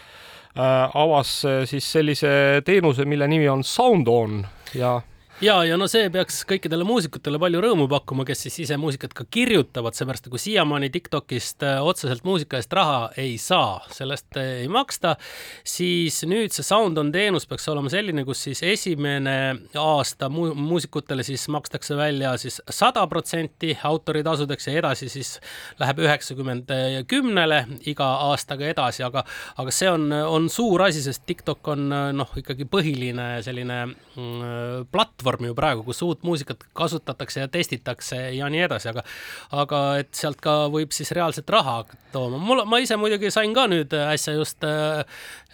avas 0.58 1.36
siis 1.70 1.86
sellise 1.92 2.30
teenuse, 2.66 3.04
mille 3.06 3.28
nimi 3.30 3.46
on 3.52 3.62
SoundOn 3.62 4.40
ja 4.74 4.96
ja, 5.40 5.64
ja 5.64 5.76
no 5.78 5.87
see 5.90 6.09
peaks 6.11 6.40
kõikidele 6.49 6.87
muusikutele 6.87 7.38
palju 7.40 7.61
rõõmu 7.62 7.87
pakkuma, 7.90 8.25
kes 8.26 8.40
siis 8.47 8.57
ise 8.64 8.78
muusikat 8.80 9.12
ka 9.14 9.26
kirjutavad, 9.30 9.95
seepärast 9.95 10.26
kui 10.33 10.40
siiamaani 10.42 10.90
Tiktokist 10.90 11.62
äh, 11.66 11.78
otseselt 11.85 12.25
muusika 12.26 12.59
eest 12.59 12.75
raha 12.75 13.11
ei 13.21 13.37
saa, 13.38 13.78
sellest 13.95 14.38
äh, 14.40 14.64
ei 14.64 14.68
maksta, 14.73 15.14
siis 15.62 16.21
nüüd 16.28 16.54
see 16.54 16.66
Sound 16.66 16.99
on 16.99 17.12
teenus 17.14 17.47
peaks 17.47 17.68
olema 17.71 17.92
selline, 17.92 18.25
kus 18.26 18.42
siis 18.49 18.64
esimene 18.66 19.37
aasta 19.78 20.30
mu 20.33 20.49
muusikutele 20.59 21.23
siis 21.26 21.47
makstakse 21.54 21.97
välja 21.99 22.35
siis 22.40 22.59
sada 22.71 23.07
protsenti 23.07 23.76
autoritasudeks 23.88 24.68
ja 24.68 24.76
edasi 24.83 25.09
siis 25.12 25.37
läheb 25.78 26.02
üheksakümmend 26.02 26.75
kümnele 27.09 27.62
iga 27.87 28.11
aastaga 28.26 28.66
edasi, 28.66 29.04
aga, 29.07 29.23
aga 29.59 29.75
see 29.75 29.90
on, 29.92 30.11
on 30.12 30.50
suur 30.52 30.83
asi, 30.88 31.02
sest 31.04 31.23
TikTok 31.28 31.73
on 31.76 31.88
noh, 32.18 32.37
ikkagi 32.42 32.66
põhiline 32.68 33.30
selline 33.47 33.80
mm, 33.87 34.88
platvorm, 34.92 35.27
platvorm 35.28 35.44
ju 35.47 35.54
praegu, 35.54 35.82
kus 35.85 36.02
uut 36.02 36.23
muusikat 36.23 36.64
kasutatakse 36.73 37.40
ja 37.40 37.49
testitakse 37.49 38.16
ja 38.37 38.49
nii 38.49 38.64
edasi, 38.66 38.88
aga 38.88 39.02
aga 39.52 39.80
et 40.00 40.12
sealt 40.14 40.40
ka 40.40 40.68
võib 40.73 40.92
siis 40.92 41.11
reaalselt 41.12 41.49
raha 41.50 41.85
tooma. 42.12 42.38
mul, 42.38 42.64
ma 42.64 42.78
ise 42.78 42.97
muidugi 42.97 43.30
sain 43.30 43.54
ka 43.54 43.66
nüüd 43.68 43.92
äsja 43.92 44.35
just 44.35 44.64
äh, 44.64 45.04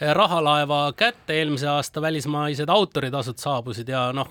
rahalaeva 0.00 0.92
kätte, 0.96 1.34
eelmise 1.34 1.68
aasta 1.68 2.02
välismaised 2.02 2.68
autoritasud 2.68 3.38
saabusid 3.38 3.88
ja 3.88 4.12
noh, 4.12 4.28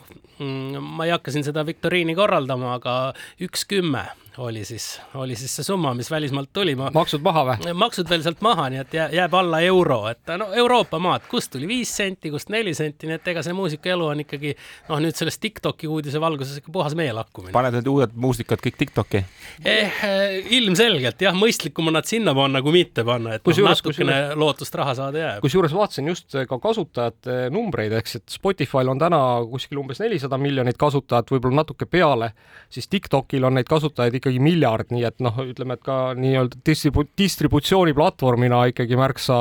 ma 0.80 1.08
ei 1.08 1.14
hakka 1.16 1.34
siin 1.34 1.46
seda 1.48 1.66
viktoriini 1.68 2.16
korraldama, 2.18 2.76
aga 2.80 2.98
üks 3.44 3.68
kümme 3.70 4.08
oli 4.38 4.66
siis, 4.66 5.02
oli 5.14 5.36
siis 5.36 5.56
see 5.56 5.64
summa, 5.64 5.94
mis 5.94 6.12
välismaalt 6.12 6.50
tuli. 6.54 6.76
maksud 6.76 7.22
maha 7.22 7.44
või? 7.46 7.74
maksud 7.78 8.10
veel 8.10 8.24
sealt 8.26 8.42
maha, 8.42 8.66
nii 8.74 8.82
et 8.82 8.96
jääb 9.14 9.34
alla 9.38 9.60
euro, 9.62 10.00
et 10.10 10.34
no 10.40 10.50
Euroopa 10.58 11.00
maad, 11.02 11.28
kust 11.30 11.52
tuli 11.54 11.68
viis 11.70 11.92
senti, 11.96 12.32
kust 12.34 12.50
neli 12.54 12.74
senti, 12.78 13.08
nii 13.10 13.20
et 13.20 13.30
ega 13.34 13.44
see 13.46 13.54
muusikaelu 13.54 14.08
on 14.10 14.24
ikkagi 14.26 14.56
noh, 14.90 15.02
nüüd 15.04 15.18
selles 15.18 15.38
Tiktoki 15.44 15.90
uudise 15.92 16.22
valguses 16.22 16.58
ikka 16.62 16.74
puhas 16.74 16.96
meelakkumine. 16.98 17.54
paned 17.54 17.78
need 17.78 17.90
uued 17.92 18.16
muusikad 18.26 18.64
kõik 18.64 18.80
Tiktoki 18.80 19.22
eh,? 19.66 20.02
ilmselgelt 20.58 21.22
jah, 21.22 21.38
mõistlikum 21.38 21.92
on 21.92 22.00
nad 22.00 22.10
sinna 22.10 22.34
panna 22.38 22.64
kui 22.66 22.74
mitte 22.80 23.06
panna, 23.06 23.38
et 23.38 23.46
kus 23.46 23.62
noh, 23.62 23.70
natukene 23.70 24.18
kus 24.32 24.42
lootust 24.42 24.80
raha 24.82 24.98
saada 24.98 25.22
jääb. 25.22 25.44
kusjuures 25.46 25.78
vaatasin 25.78 26.10
just 26.10 26.40
ka 26.50 26.60
kasutajate 26.64 27.52
numbreid, 27.54 27.94
eks, 28.02 28.18
et 28.22 28.38
Spotify'l 28.40 28.90
on 28.96 29.02
täna 29.02 29.22
kuskil 29.52 29.84
umbes 29.84 30.02
nelisada 30.02 30.33
miljonit 30.42 30.78
kasutajat, 30.80 31.32
võib-olla 31.34 31.62
natuke 31.62 31.88
peale, 31.90 32.32
siis 32.74 32.90
Tiktokil 32.92 33.44
on 33.48 33.58
neid 33.58 33.70
kasutajaid 33.70 34.18
ikkagi 34.20 34.42
miljard, 34.44 34.92
nii 34.94 35.06
et 35.08 35.24
noh, 35.24 35.38
ütleme, 35.44 35.78
et 35.78 35.84
ka 35.86 35.98
nii-öelda 36.18 36.60
distribu-, 36.68 37.06
distributsiooniplatvormina 37.20 38.64
ikkagi 38.72 38.98
märksa, 39.00 39.40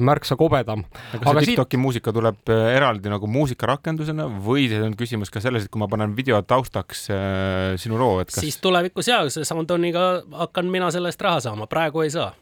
märksa 0.00 0.38
kobedam. 0.40 0.84
kas 1.12 1.24
see 1.24 1.50
TikToki 1.50 1.76
siit... 1.76 1.82
muusika 1.82 2.14
tuleb 2.14 2.54
eraldi 2.54 3.12
nagu 3.12 3.28
muusikarakendusena 3.30 4.28
või 4.46 4.68
see 4.72 4.82
on 4.84 4.96
küsimus 4.98 5.32
ka 5.34 5.42
selles, 5.44 5.66
et 5.66 5.72
kui 5.72 5.82
ma 5.82 5.90
panen 5.90 6.16
video 6.16 6.40
taustaks 6.42 7.08
äh, 7.12 7.74
sinu 7.80 7.98
loo, 8.00 8.20
et 8.24 8.32
kas 8.32 8.44
siis 8.44 8.60
tulevikus 8.62 9.10
jaa, 9.10 9.26
see 9.32 9.46
Soundoniga 9.48 10.24
hakkan 10.44 10.70
mina 10.70 10.90
selle 10.94 11.12
eest 11.12 11.22
raha 11.24 11.42
saama, 11.44 11.68
praegu 11.70 12.04
ei 12.04 12.12
saa. 12.14 12.32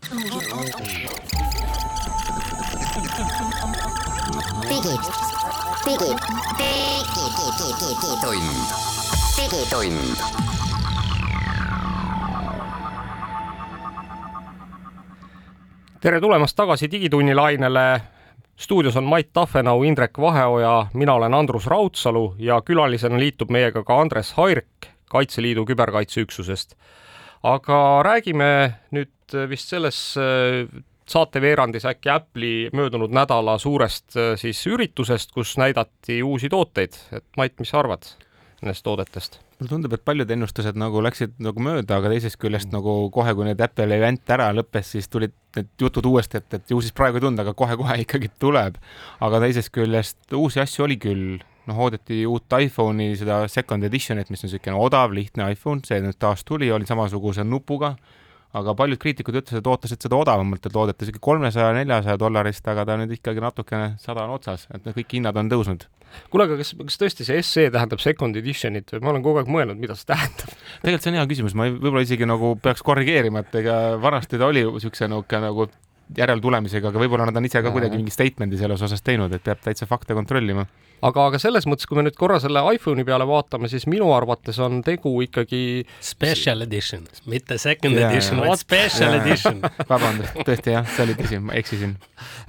digid, 4.72 5.00
digid, 5.86 6.81
digitund, 7.82 8.70
digitund. 9.36 10.16
tere 16.00 16.20
tulemast 16.20 16.56
tagasi 16.56 16.90
Digitunni 16.90 17.34
lainele. 17.34 18.02
stuudios 18.56 18.96
on 18.96 19.04
Mait 19.04 19.32
Tafenau, 19.32 19.82
Indrek 19.82 20.18
Vaheoja, 20.18 20.86
mina 20.94 21.14
olen 21.14 21.34
Andrus 21.34 21.66
Raudsalu 21.66 22.34
ja 22.38 22.60
külalisena 22.62 23.18
liitub 23.18 23.50
meiega 23.50 23.84
ka 23.84 24.00
Andres 24.00 24.32
Hairk 24.32 24.86
Kaitseliidu 25.10 25.64
küberkaitseüksusest. 25.66 26.74
aga 27.42 28.02
räägime 28.02 28.72
nüüd 28.90 29.48
vist 29.48 29.68
selles 29.68 30.14
saateveerandis 31.12 31.86
äkki 31.88 32.10
Apple'i 32.12 32.70
möödunud 32.76 33.12
nädala 33.14 33.58
suurest 33.60 34.16
äh, 34.16 34.34
siis 34.40 34.64
üritusest, 34.66 35.32
kus 35.34 35.56
näidati 35.60 36.22
uusi 36.22 36.50
tooteid, 36.52 36.98
et 37.12 37.24
Mait, 37.36 37.54
mis 37.60 37.72
sa 37.72 37.80
arvad 37.82 38.08
nendest 38.62 38.84
toodetest? 38.86 39.40
mulle 39.62 39.70
tundub, 39.70 39.92
et 39.94 40.02
paljud 40.04 40.30
ennustused 40.34 40.78
nagu 40.78 41.02
läksid 41.04 41.36
nagu 41.42 41.62
mööda, 41.62 42.00
aga 42.00 42.10
teisest 42.10 42.38
küljest 42.42 42.68
mm. 42.68 42.74
nagu 42.78 42.94
kohe, 43.14 43.34
kui 43.38 43.46
need 43.46 43.60
Apple 43.62 43.94
event 43.94 44.32
ära 44.34 44.48
lõppes, 44.56 44.90
siis 44.96 45.06
tulid 45.12 45.34
need 45.56 45.68
jutud 45.80 46.08
uuesti, 46.10 46.40
et, 46.40 46.56
et 46.58 46.72
ju 46.72 46.80
siis 46.82 46.94
praegu 46.96 47.20
ei 47.20 47.26
tunda, 47.26 47.44
aga 47.46 47.54
kohe-kohe 47.54 48.00
ikkagi 48.04 48.32
tuleb. 48.42 48.80
aga 49.22 49.42
teisest 49.44 49.72
küljest 49.74 50.34
uusi 50.38 50.62
asju 50.64 50.86
oli 50.88 50.98
küll, 51.02 51.44
noh, 51.68 51.84
oodati 51.86 52.24
uut 52.26 52.58
iPhone'i, 52.58 53.12
seda 53.20 53.44
second 53.52 53.86
edition'it, 53.86 54.32
mis 54.32 54.42
on 54.42 54.50
niisugune 54.50 54.82
odav, 54.88 55.14
lihtne 55.14 55.52
iPhone, 55.54 55.86
see 55.86 56.02
nüüd 56.02 56.18
taas 56.18 56.42
tuli, 56.48 56.72
oli 56.74 56.88
samasuguse 56.88 57.46
nupuga 57.46 57.94
aga 58.58 58.74
paljud 58.76 59.00
kriitikud 59.00 59.38
ütlesid, 59.40 59.62
et 59.62 59.68
ootasid 59.68 60.04
seda 60.04 60.18
odavamalt, 60.18 60.66
et 60.66 60.76
loodeti 60.76 61.06
isegi 61.08 61.20
kolmesaja, 61.24 61.72
neljasaja 61.78 62.18
dollarist, 62.20 62.66
aga 62.68 62.84
ta 62.88 62.98
nüüd 63.00 63.14
ikkagi 63.16 63.42
natukene 63.44 63.94
sada 64.02 64.26
on 64.26 64.36
otsas, 64.36 64.66
et 64.70 64.84
need 64.84 64.96
kõik 64.98 65.16
hinnad 65.18 65.38
on 65.40 65.52
tõusnud. 65.52 65.86
kuule, 66.30 66.44
aga 66.44 66.58
kas, 66.60 66.74
kas 66.76 66.98
tõesti 67.00 67.24
see 67.24 67.42
SE 67.42 67.68
tähendab 67.72 68.02
second 68.04 68.36
edition'it 68.36 68.92
ma 69.00 69.14
olen 69.14 69.24
kogu 69.24 69.40
aeg 69.40 69.48
mõelnud, 69.48 69.80
mida 69.80 69.96
see 69.96 70.10
tähendab? 70.12 70.52
tegelikult 70.82 71.06
see 71.06 71.14
on 71.14 71.20
hea 71.20 71.30
küsimus, 71.30 71.56
ma 71.56 71.70
võib-olla 71.70 72.04
isegi 72.04 72.28
nagu 72.28 72.52
peaks 72.60 72.84
korrigeerima, 72.84 73.46
et 73.46 73.56
ega 73.62 73.78
vanasti 74.02 74.40
ta 74.40 74.50
oli 74.52 74.66
niisuguse 74.66 75.08
niisugune 75.08 75.46
nagu 75.48 75.70
järeltulemisega, 76.16 76.92
aga 76.92 77.02
võib-olla 77.02 77.28
nad 77.28 77.38
on 77.38 77.48
ise 77.48 77.62
ka 77.64 77.72
kuidagi 77.74 77.98
mingi 78.00 78.14
statement'i 78.14 78.60
selles 78.60 78.82
osas 78.82 79.04
teinud, 79.04 79.32
et 79.32 79.44
peab 79.44 79.62
täitsa 79.64 79.88
fakte 79.88 80.16
kontrollima. 80.16 80.66
Aga, 81.02 81.24
aga 81.32 81.38
selles 81.42 81.64
mõttes, 81.66 81.88
kui 81.90 81.98
me 81.98 82.04
nüüd 82.06 82.14
korra 82.14 82.36
selle 82.38 82.60
iPhone'i 82.76 83.02
peale 83.06 83.24
vaatame, 83.26 83.66
siis 83.70 83.88
minu 83.90 84.12
arvates 84.14 84.60
on 84.62 84.84
tegu 84.86 85.10
ikkagi 85.24 85.82
Special 85.98 86.62
edition, 86.62 87.08
mitte 87.26 87.56
second 87.58 87.98
yeah, 87.98 88.12
edition, 88.12 88.38
vaid 88.38 88.60
special 88.60 89.16
yeah. 89.16 89.24
edition. 89.24 89.58
Vabandust, 89.90 90.36
tõesti 90.46 90.76
jah, 90.76 90.86
see 90.86 91.06
oli 91.08 91.16
tõsi, 91.18 91.40
ma 91.42 91.56
eksisin. 91.58 91.96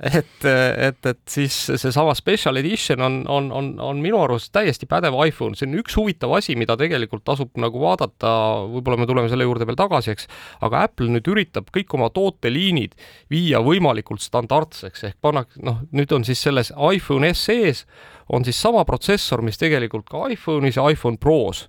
et, 0.05 0.45
et, 0.45 1.09
et 1.09 1.21
siis 1.29 1.57
seesama 1.81 2.13
special 2.17 2.61
edition 2.61 3.01
on, 3.01 3.23
on, 3.25 3.49
on, 3.57 3.71
on 3.81 4.03
minu 4.05 4.21
arust 4.21 4.53
täiesti 4.53 4.85
pädev 4.91 5.17
iPhone, 5.25 5.57
see 5.57 5.65
on 5.71 5.79
üks 5.81 5.97
huvitav 5.97 6.37
asi, 6.37 6.53
mida 6.59 6.77
tegelikult 6.77 7.25
tasub 7.25 7.57
nagu 7.57 7.81
vaadata, 7.81 8.35
võib-olla 8.69 9.01
me 9.01 9.09
tuleme 9.09 9.33
selle 9.33 9.49
juurde 9.49 9.65
veel 9.65 9.79
tagasi, 9.81 10.13
eks, 10.13 10.29
aga 10.61 10.85
Apple 10.91 11.09
nüüd 11.09 11.33
üritab 11.33 11.73
kõik 11.73 11.97
oma 11.97 12.13
tooteliinid 12.13 12.93
viia 13.33 13.42
võimalikult 13.63 14.23
standardseks 14.23 15.07
ehk 15.09 15.17
panna, 15.21 15.43
noh, 15.65 15.83
nüüd 15.91 16.11
on 16.15 16.25
siis 16.27 16.41
selles 16.43 16.71
iPhone 16.93 17.33
SE-s 17.33 17.85
on 18.33 18.45
siis 18.45 18.61
sama 18.61 18.85
protsessor, 18.85 19.43
mis 19.43 19.59
tegelikult 19.59 20.07
ka 20.09 20.27
iPhone'is 20.31 20.79
ja 20.79 20.89
iPhone 20.89 21.19
Pros. 21.19 21.67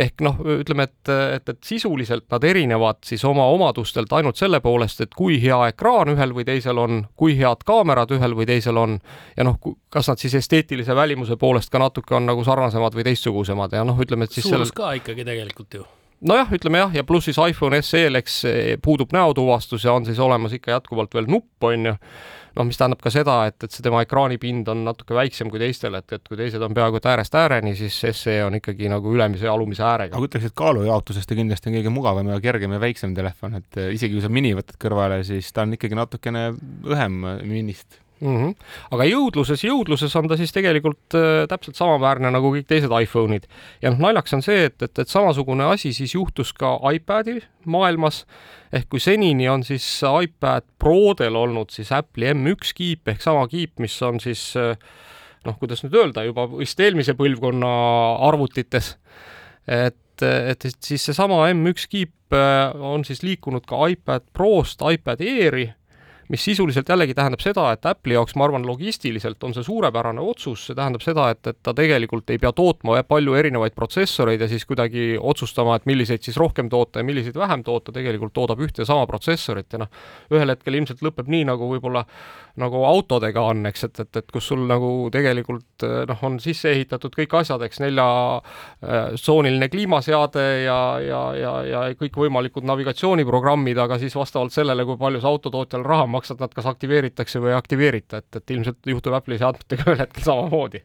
Ehk 0.00 0.22
noh, 0.22 0.38
ütleme, 0.62 0.86
et, 0.86 1.10
et, 1.10 1.48
et 1.50 1.58
sisuliselt 1.66 2.28
nad 2.30 2.44
erinevad 2.46 3.00
siis 3.04 3.24
oma 3.26 3.44
omadustelt 3.50 4.12
ainult 4.16 4.38
selle 4.38 4.60
poolest, 4.64 5.02
et 5.02 5.16
kui 5.18 5.40
hea 5.42 5.58
ekraan 5.72 6.12
ühel 6.14 6.32
või 6.36 6.46
teisel 6.46 6.78
on, 6.78 7.02
kui 7.18 7.34
head 7.36 7.66
kaamerad 7.66 8.14
ühel 8.16 8.36
või 8.38 8.46
teisel 8.48 8.78
on 8.80 9.00
ja 9.36 9.48
noh, 9.48 9.58
kas 9.90 10.08
nad 10.08 10.22
siis 10.22 10.38
esteetilise 10.38 10.96
välimuse 10.96 11.36
poolest 11.36 11.74
ka 11.74 11.82
natuke 11.82 12.16
on 12.16 12.30
nagu 12.30 12.46
sarnasemad 12.46 12.96
või 12.96 13.08
teistsugusemad 13.10 13.74
ja 13.76 13.84
noh, 13.84 13.98
ütleme, 14.00 14.30
et 14.30 14.38
siis 14.38 14.46
suurus 14.46 14.70
sellel... 14.70 14.76
ka 14.78 14.94
ikkagi 15.02 15.26
tegelikult 15.26 15.80
ju 15.80 15.88
nojah, 16.26 16.50
ütleme 16.56 16.82
jah, 16.82 16.92
ja 17.00 17.06
pluss 17.06 17.30
siis 17.30 17.40
iPhone 17.40 17.80
SE-l, 17.84 18.18
eks 18.20 18.42
puudub 18.84 19.14
näotuvastus 19.16 19.86
ja 19.86 19.94
on 19.96 20.08
siis 20.08 20.18
olemas 20.20 20.52
ikka 20.56 20.76
jätkuvalt 20.76 21.14
veel 21.16 21.30
nupp, 21.30 21.52
on 21.64 21.92
ju 21.92 21.96
noh, 22.56 22.66
mis 22.66 22.78
tähendab 22.78 23.00
ka 23.02 23.12
seda, 23.12 23.36
et, 23.50 23.56
et 23.64 23.72
see 23.72 23.84
tema 23.84 24.02
ekraanipind 24.04 24.68
on 24.72 24.82
natuke 24.88 25.14
väiksem 25.16 25.50
kui 25.52 25.60
teistel, 25.62 25.96
et, 25.98 26.16
et 26.16 26.26
kui 26.26 26.38
teised 26.38 26.62
on 26.64 26.74
peaaegu 26.76 27.00
et 27.00 27.08
äärest 27.12 27.36
ääreni, 27.38 27.74
siis 27.78 27.96
SE 28.00 28.36
on 28.44 28.58
ikkagi 28.58 28.90
nagu 28.90 29.14
ülemise 29.14 29.46
ja 29.48 29.54
alumise 29.54 29.84
äärega. 29.86 30.16
aga 30.18 30.30
ütleks, 30.30 30.50
et 30.50 30.56
kaalujaotusest 30.58 31.30
ta 31.30 31.38
kindlasti 31.38 31.70
on 31.70 31.78
kõige 31.78 31.94
mugavam 31.94 32.32
ja 32.34 32.40
kergem 32.42 32.76
ja 32.76 32.82
väiksem 32.82 33.14
telefon, 33.16 33.58
et 33.60 33.80
eh, 33.80 33.92
isegi 33.96 34.16
kui 34.16 34.24
sa 34.24 34.32
mini 34.32 34.52
võtad 34.58 34.78
kõrvale, 34.82 35.22
siis 35.26 35.50
ta 35.54 35.66
on 35.66 35.76
ikkagi 35.78 35.98
natukene 35.98 36.48
õhem 36.90 37.20
minist 37.46 38.00
mm. 38.20 38.36
-hmm. 38.36 38.54
aga 38.96 39.06
jõudluses, 39.08 39.64
jõudluses 39.64 40.16
on 40.16 40.28
ta 40.28 40.36
siis 40.36 40.52
tegelikult 40.52 41.16
äh, 41.18 41.46
täpselt 41.48 41.76
samaväärne 41.76 42.30
nagu 42.30 42.52
kõik 42.54 42.68
teised 42.70 42.92
iPhone'id 43.02 43.48
ja 43.82 43.90
noh, 43.90 44.00
naljaks 44.06 44.36
on 44.36 44.42
see, 44.46 44.64
et, 44.70 44.82
et, 44.82 44.98
et 44.98 45.08
samasugune 45.08 45.64
asi 45.72 45.92
siis 45.96 46.14
juhtus 46.14 46.52
ka 46.52 46.76
iPad'i 46.92 47.40
maailmas 47.64 48.24
ehk 48.72 48.88
kui 48.88 49.00
senini 49.00 49.48
on 49.48 49.64
siis 49.66 49.86
iPad 50.04 50.66
Prodel 50.78 51.36
olnud 51.36 51.70
siis 51.70 51.92
Apple'i 51.92 52.34
M1 52.34 52.74
kiip 52.74 53.08
ehk 53.08 53.22
sama 53.22 53.46
kiip, 53.48 53.78
mis 53.78 53.96
on 54.02 54.20
siis 54.20 54.52
äh, 54.56 54.76
noh, 55.44 55.56
kuidas 55.58 55.84
nüüd 55.84 55.96
öelda, 55.96 56.24
juba 56.24 56.46
vist 56.52 56.80
eelmise 56.80 57.16
põlvkonna 57.16 57.72
arvutites, 58.28 58.96
et 59.66 59.96
et, 60.20 60.66
et 60.66 60.76
siis 60.84 61.04
seesama 61.08 61.46
M1 61.48 61.86
kiip 61.88 62.34
äh, 62.36 62.74
on 62.76 63.04
siis 63.08 63.22
liikunud 63.24 63.64
ka 63.68 63.86
iPad 63.88 64.26
Prost 64.36 64.82
iPad 64.84 65.22
Airi 65.24 65.70
mis 66.30 66.44
sisuliselt 66.44 66.88
jällegi 66.88 67.14
tähendab 67.16 67.42
seda, 67.42 67.66
et 67.74 67.86
Apple'i 67.90 68.14
jaoks, 68.14 68.36
ma 68.38 68.46
arvan, 68.46 68.66
logistiliselt 68.66 69.42
on 69.46 69.54
see 69.56 69.66
suurepärane 69.66 70.22
otsus, 70.22 70.68
see 70.68 70.78
tähendab 70.78 71.02
seda, 71.04 71.28
et, 71.34 71.42
et 71.50 71.58
ta 71.66 71.74
tegelikult 71.76 72.30
ei 72.30 72.38
pea 72.42 72.52
tootma 72.56 73.00
palju 73.08 73.34
erinevaid 73.38 73.74
protsessoreid 73.74 74.44
ja 74.44 74.48
siis 74.50 74.66
kuidagi 74.68 75.16
otsustama, 75.18 75.78
et 75.78 75.88
milliseid 75.90 76.22
siis 76.26 76.38
rohkem 76.40 76.70
toota 76.70 77.02
ja 77.02 77.08
milliseid 77.08 77.38
vähem 77.38 77.64
toota, 77.66 77.94
tegelikult 77.96 78.34
toodab 78.36 78.62
ühte 78.62 78.84
ja 78.84 78.90
sama 78.92 79.08
protsessorit 79.10 79.74
ja 79.74 79.82
noh, 79.82 79.90
ühel 80.30 80.54
hetkel 80.54 80.78
ilmselt 80.78 81.02
lõpeb 81.06 81.30
nii, 81.30 81.48
nagu 81.50 81.70
võib-olla 81.72 82.04
nagu 82.60 82.82
autodega 82.84 83.42
on, 83.52 83.64
eks, 83.70 83.84
et, 83.86 84.00
et, 84.02 84.20
et 84.20 84.32
kus 84.32 84.48
sul 84.50 84.62
nagu 84.68 85.08
tegelikult 85.12 85.84
noh, 86.10 86.22
on 86.26 86.38
sisse 86.42 86.70
ehitatud 86.72 87.14
kõik 87.16 87.34
asjad, 87.40 87.62
eks, 87.66 87.80
neljatsooniline 87.84 89.66
äh, 89.68 89.72
kliimaseade 89.72 90.46
ja, 90.64 90.80
ja, 91.04 91.22
ja, 91.38 91.54
ja 91.66 91.82
kõikvõimalikud 91.98 92.66
navigatsiooniprogrammid, 92.68 93.78
aga 93.80 94.00
siis 94.02 94.16
vastavalt 94.18 94.54
sellele, 94.54 94.86
kui 94.88 94.98
palju 95.00 95.22
see 95.22 95.30
autotootjal 95.30 95.86
raha 95.86 96.08
maksab, 96.10 96.19
nad 96.40 96.52
kas 96.54 96.68
aktiveeritakse 96.70 97.40
või 97.40 97.54
ei 97.54 97.58
aktiveerita, 97.58 98.20
et, 98.20 98.36
et 98.36 98.54
ilmselt 98.56 98.92
juhtub 98.92 99.16
Apple'i 99.16 99.40
seadmetega 99.40 99.88
ühel 99.88 100.04
hetkel 100.04 100.26
samamoodi. 100.26 100.84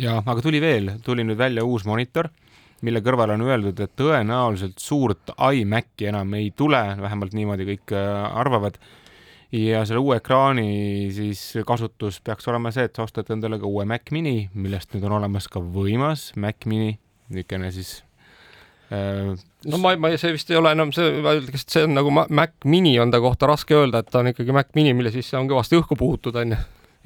jaa, 0.00 0.22
aga 0.22 0.40
tuli 0.44 0.60
veel, 0.62 0.94
tuli 1.04 1.26
nüüd 1.26 1.40
välja 1.40 1.64
uus 1.66 1.84
monitor 1.88 2.30
mille 2.82 3.02
kõrvale 3.04 3.36
on 3.36 3.44
öeldud, 3.46 3.78
et 3.82 3.92
tõenäoliselt 3.98 4.80
suurt 4.82 5.30
iMaci 5.36 6.08
enam 6.10 6.34
ei 6.34 6.50
tule, 6.56 6.80
vähemalt 6.98 7.34
niimoodi 7.36 7.66
kõik 7.68 7.94
äh, 7.94 8.38
arvavad 8.40 8.78
ja 9.52 9.82
selle 9.86 10.00
uue 10.02 10.16
ekraani 10.18 11.10
siis 11.14 11.42
kasutus 11.68 12.20
peaks 12.24 12.48
olema 12.50 12.72
see, 12.74 12.88
et 12.88 12.96
sa 12.96 13.06
ostad 13.06 13.30
endale 13.34 13.60
ka 13.60 13.68
uue 13.68 13.84
Mac 13.88 14.10
mini, 14.14 14.48
millest 14.54 14.94
nüüd 14.94 15.06
on 15.06 15.18
olemas 15.20 15.48
ka 15.52 15.62
võimas 15.62 16.30
Mac 16.40 16.66
mini, 16.66 16.96
niisugune 17.30 17.70
siis 17.74 17.98
äh, 18.90 19.32
no 19.70 19.80
ma, 19.82 19.94
ma, 20.00 20.12
see 20.18 20.34
vist 20.34 20.50
ei 20.52 20.58
ole 20.58 20.72
enam 20.74 20.92
see, 20.94 21.22
kas 21.50 21.66
see 21.68 21.86
on 21.86 21.96
nagu 21.98 22.12
Mac 22.12 22.54
mini 22.68 22.94
on 23.02 23.12
ta 23.12 23.20
kohta 23.22 23.50
raske 23.50 23.76
öelda, 23.78 24.02
et 24.02 24.12
ta 24.12 24.22
on 24.22 24.32
ikkagi 24.32 24.54
Mac 24.54 24.72
mini, 24.78 24.94
mille 24.96 25.12
sisse 25.14 25.38
on 25.38 25.50
kõvasti 25.50 25.78
õhku 25.80 25.98
puhutud, 25.98 26.38
on 26.42 26.56
ju. 26.56 26.62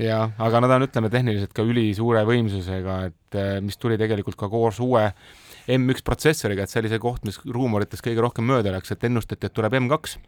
jah, 0.07 0.33
aga 0.43 0.63
nad 0.65 0.77
on, 0.77 0.87
ütleme 0.89 1.11
tehniliselt 1.13 1.57
ka 1.57 1.67
ülisuure 1.67 2.25
võimsusega, 2.29 3.01
et 3.11 3.41
äh, 3.41 3.59
mis 3.65 3.81
tuli 3.81 3.99
tegelikult 4.01 4.39
ka 4.41 4.51
koos 4.53 4.81
uue 4.85 5.09
M1 5.67 6.05
protsessoriga, 6.07 6.65
et 6.65 6.73
see 6.73 6.83
oli 6.85 6.93
see 6.93 7.03
koht, 7.03 7.25
mis 7.27 7.41
ruumorites 7.43 8.05
kõige 8.05 8.23
rohkem 8.23 8.47
mööda 8.47 8.75
läks, 8.77 8.95
et 8.95 9.09
ennustati, 9.09 9.49
et 9.49 9.57
tuleb 9.57 9.75
M2 9.81 10.19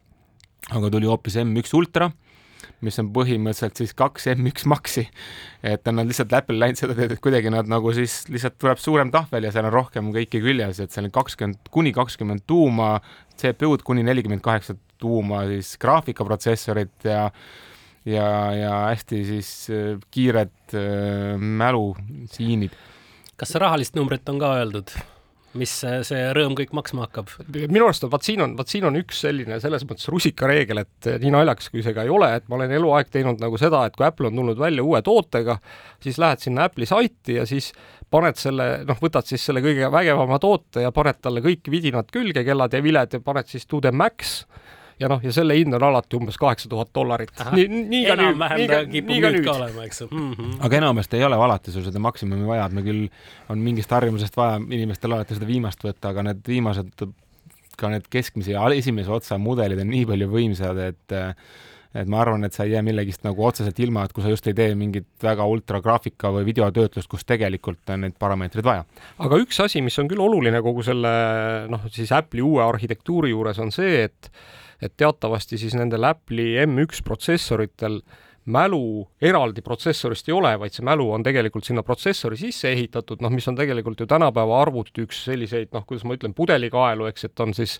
aga 0.74 0.90
tuli 0.92 1.08
hoopis 1.08 1.38
M1 1.40 1.74
Ultra, 1.78 2.10
mis 2.86 2.98
on 3.02 3.10
põhimõtteliselt 3.14 3.80
siis 3.80 3.94
kaks 3.98 4.28
M1 4.34 4.66
Maxi. 4.70 5.06
et 5.62 5.86
nad 5.90 6.06
lihtsalt 6.06 6.32
Apple 6.38 6.58
läinud 6.60 6.78
seda 6.80 6.94
teed, 6.98 7.14
et 7.14 7.22
kuidagi 7.22 7.50
nad 7.50 7.70
nagu 7.70 7.92
siis 7.96 8.20
lihtsalt 8.30 8.58
tuleb 8.60 8.82
suurem 8.82 9.12
tahvel 9.14 9.48
ja 9.48 9.54
seal 9.54 9.66
on 9.68 9.74
rohkem 9.74 10.12
kõike 10.14 10.42
küljes, 10.44 10.82
et 10.82 10.94
seal 10.94 11.08
on 11.08 11.14
kakskümmend, 11.14 11.72
kuni 11.74 11.94
kakskümmend 11.96 12.46
tuuma 12.46 12.98
CPU-d, 13.38 13.84
kuni 13.86 14.06
nelikümmend 14.06 14.44
kaheksa 14.44 14.78
tuuma 14.98 15.44
siis 15.50 15.76
graafikaprotsessorit 15.82 17.08
ja 17.08 17.28
ja, 18.08 18.28
ja 18.54 18.72
hästi 18.88 19.24
siis 19.26 19.50
äh, 19.74 19.98
kiired 20.10 20.74
äh, 20.74 21.36
mälusiinid. 21.36 22.74
kas 23.36 23.54
rahalist 23.60 23.98
numbrit 23.98 24.28
on 24.28 24.40
ka 24.40 24.54
öeldud? 24.60 24.94
Mis 25.56 25.72
see, 25.80 26.20
rõõm 26.36 26.54
kõik 26.58 26.74
maksma 26.76 27.06
hakkab? 27.06 27.30
minu 27.48 27.86
arust 27.86 28.04
on, 28.04 28.12
vaat 28.12 28.26
siin 28.26 28.42
on, 28.44 28.54
vaat 28.58 28.72
siin 28.72 28.84
on 28.88 28.98
üks 29.00 29.22
selline 29.24 29.60
selles 29.62 29.86
mõttes 29.88 30.10
rusikareegel, 30.12 30.82
et 30.84 31.10
nii 31.22 31.32
naljakas 31.32 31.70
kui 31.72 31.84
see 31.84 31.96
ka 31.96 32.04
ei 32.04 32.12
ole, 32.12 32.30
et 32.36 32.48
ma 32.50 32.58
olen 32.58 32.74
eluaeg 32.78 33.12
teinud 33.14 33.40
nagu 33.40 33.60
seda, 33.60 33.86
et 33.88 33.96
kui 33.96 34.06
Apple 34.06 34.28
on 34.28 34.40
tulnud 34.42 34.60
välja 34.60 34.84
uue 34.84 35.00
tootega, 35.04 35.58
siis 36.04 36.20
lähed 36.20 36.44
sinna 36.44 36.68
Apple'i 36.68 36.88
saiti 36.88 37.38
ja 37.38 37.46
siis 37.48 37.72
paned 38.12 38.40
selle, 38.40 38.68
noh, 38.88 39.00
võtad 39.00 39.28
siis 39.28 39.44
selle 39.48 39.62
kõige 39.64 39.90
vägevama 39.92 40.40
toote 40.42 40.84
ja 40.84 40.92
paned 40.94 41.20
talle 41.24 41.44
kõik 41.44 41.70
vidinad 41.72 42.12
külge, 42.12 42.44
kellad 42.44 42.76
ja 42.76 42.82
viled 42.84 43.16
ja 43.16 43.24
paned 43.24 43.48
siis 43.48 43.66
to 43.68 43.80
the 43.84 43.92
max 43.92 44.42
ja 45.00 45.10
noh, 45.10 45.22
ja 45.22 45.32
selle 45.34 45.56
hind 45.58 45.74
on 45.76 45.86
alati 45.88 46.18
umbes 46.18 46.38
kaheksa 46.40 46.70
tuhat 46.70 46.90
dollarit. 46.94 47.32
nii, 47.54 47.68
nii 47.92 48.02
ka 48.06 48.16
nüüd, 48.18 48.42
nii 48.42 48.68
ka, 48.70 48.80
nii 48.90 49.20
ka 49.22 49.32
nüüd 49.34 49.46
ka 49.46 49.54
olema, 49.60 49.86
eks 49.86 50.02
ju. 50.02 50.10
Mm 50.10 50.32
-hmm.. 50.32 50.58
aga 50.66 50.80
enamasti 50.82 51.20
ei 51.20 51.24
ole 51.28 51.38
alati 51.46 51.74
sul 51.74 51.86
seda 51.86 52.02
maksimumi 52.02 52.48
vaja, 52.48 52.66
et 52.66 52.76
me 52.76 52.84
küll, 52.86 53.06
on 53.48 53.62
mingist 53.62 53.94
harjumusest 53.94 54.36
vaja 54.36 54.58
inimestel 54.58 55.16
alati 55.16 55.38
seda 55.38 55.48
viimast 55.48 55.84
võtta, 55.84 56.12
aga 56.12 56.26
need 56.30 56.44
viimased, 56.48 57.08
ka 57.78 57.94
need 57.94 58.10
keskmise 58.10 58.52
ja 58.56 58.66
esimese 58.74 59.10
otsa 59.14 59.38
mudelid 59.38 59.80
on 59.80 59.90
nii 59.94 60.06
palju 60.06 60.30
võimsad, 60.34 60.84
et 60.90 61.18
et 61.96 62.08
ma 62.10 62.20
arvan, 62.20 62.44
et 62.44 62.52
sa 62.52 62.66
ei 62.66 62.74
jää 62.74 62.82
millegist 62.84 63.24
nagu 63.24 63.44
otseselt 63.46 63.78
ilma, 63.80 64.04
et 64.04 64.12
kui 64.12 64.24
sa 64.24 64.28
just 64.32 64.46
ei 64.50 64.56
tee 64.56 64.74
mingit 64.78 65.06
väga 65.24 65.46
ultragraafika 65.48 66.30
või 66.34 66.44
videotöötlust, 66.50 67.08
kus 67.08 67.24
tegelikult 67.28 67.88
on 67.94 68.04
neid 68.04 68.16
parameetreid 68.20 68.66
vaja. 68.66 68.84
aga 69.24 69.40
üks 69.40 69.60
asi, 69.64 69.80
mis 69.84 69.96
on 69.98 70.10
küll 70.10 70.20
oluline 70.20 70.60
kogu 70.64 70.84
selle 70.84 71.12
noh, 71.72 71.88
siis 71.92 72.12
Apple'i 72.12 72.44
uue 72.44 72.62
arhitektuuri 72.64 73.32
juures 73.32 73.58
on 73.64 73.72
see, 73.74 74.04
et 74.04 74.30
et 74.82 74.94
teatavasti 74.96 75.58
siis 75.58 75.74
nendel 75.78 76.06
Apple'i 76.08 76.56
M1 76.64 77.04
protsessoritel 77.04 78.02
mälu 78.48 79.08
eraldi 79.20 79.62
protsessorist 79.62 80.28
ei 80.28 80.34
ole, 80.34 80.54
vaid 80.60 80.72
see 80.72 80.84
mälu 80.86 81.08
on 81.12 81.24
tegelikult 81.24 81.66
sinna 81.68 81.82
protsessori 81.84 82.38
sisse 82.40 82.70
ehitatud, 82.72 83.20
noh, 83.24 83.32
mis 83.32 83.48
on 83.50 83.58
tegelikult 83.58 84.00
ju 84.00 84.06
tänapäeva 84.08 84.62
arvuti 84.62 85.04
üks 85.04 85.20
selliseid 85.28 85.72
noh, 85.76 85.84
kuidas 85.88 86.06
ma 86.08 86.16
ütlen, 86.16 86.34
pudelikaelu, 86.36 87.08
eks, 87.10 87.28
et 87.28 87.44
on 87.44 87.52
siis 87.56 87.76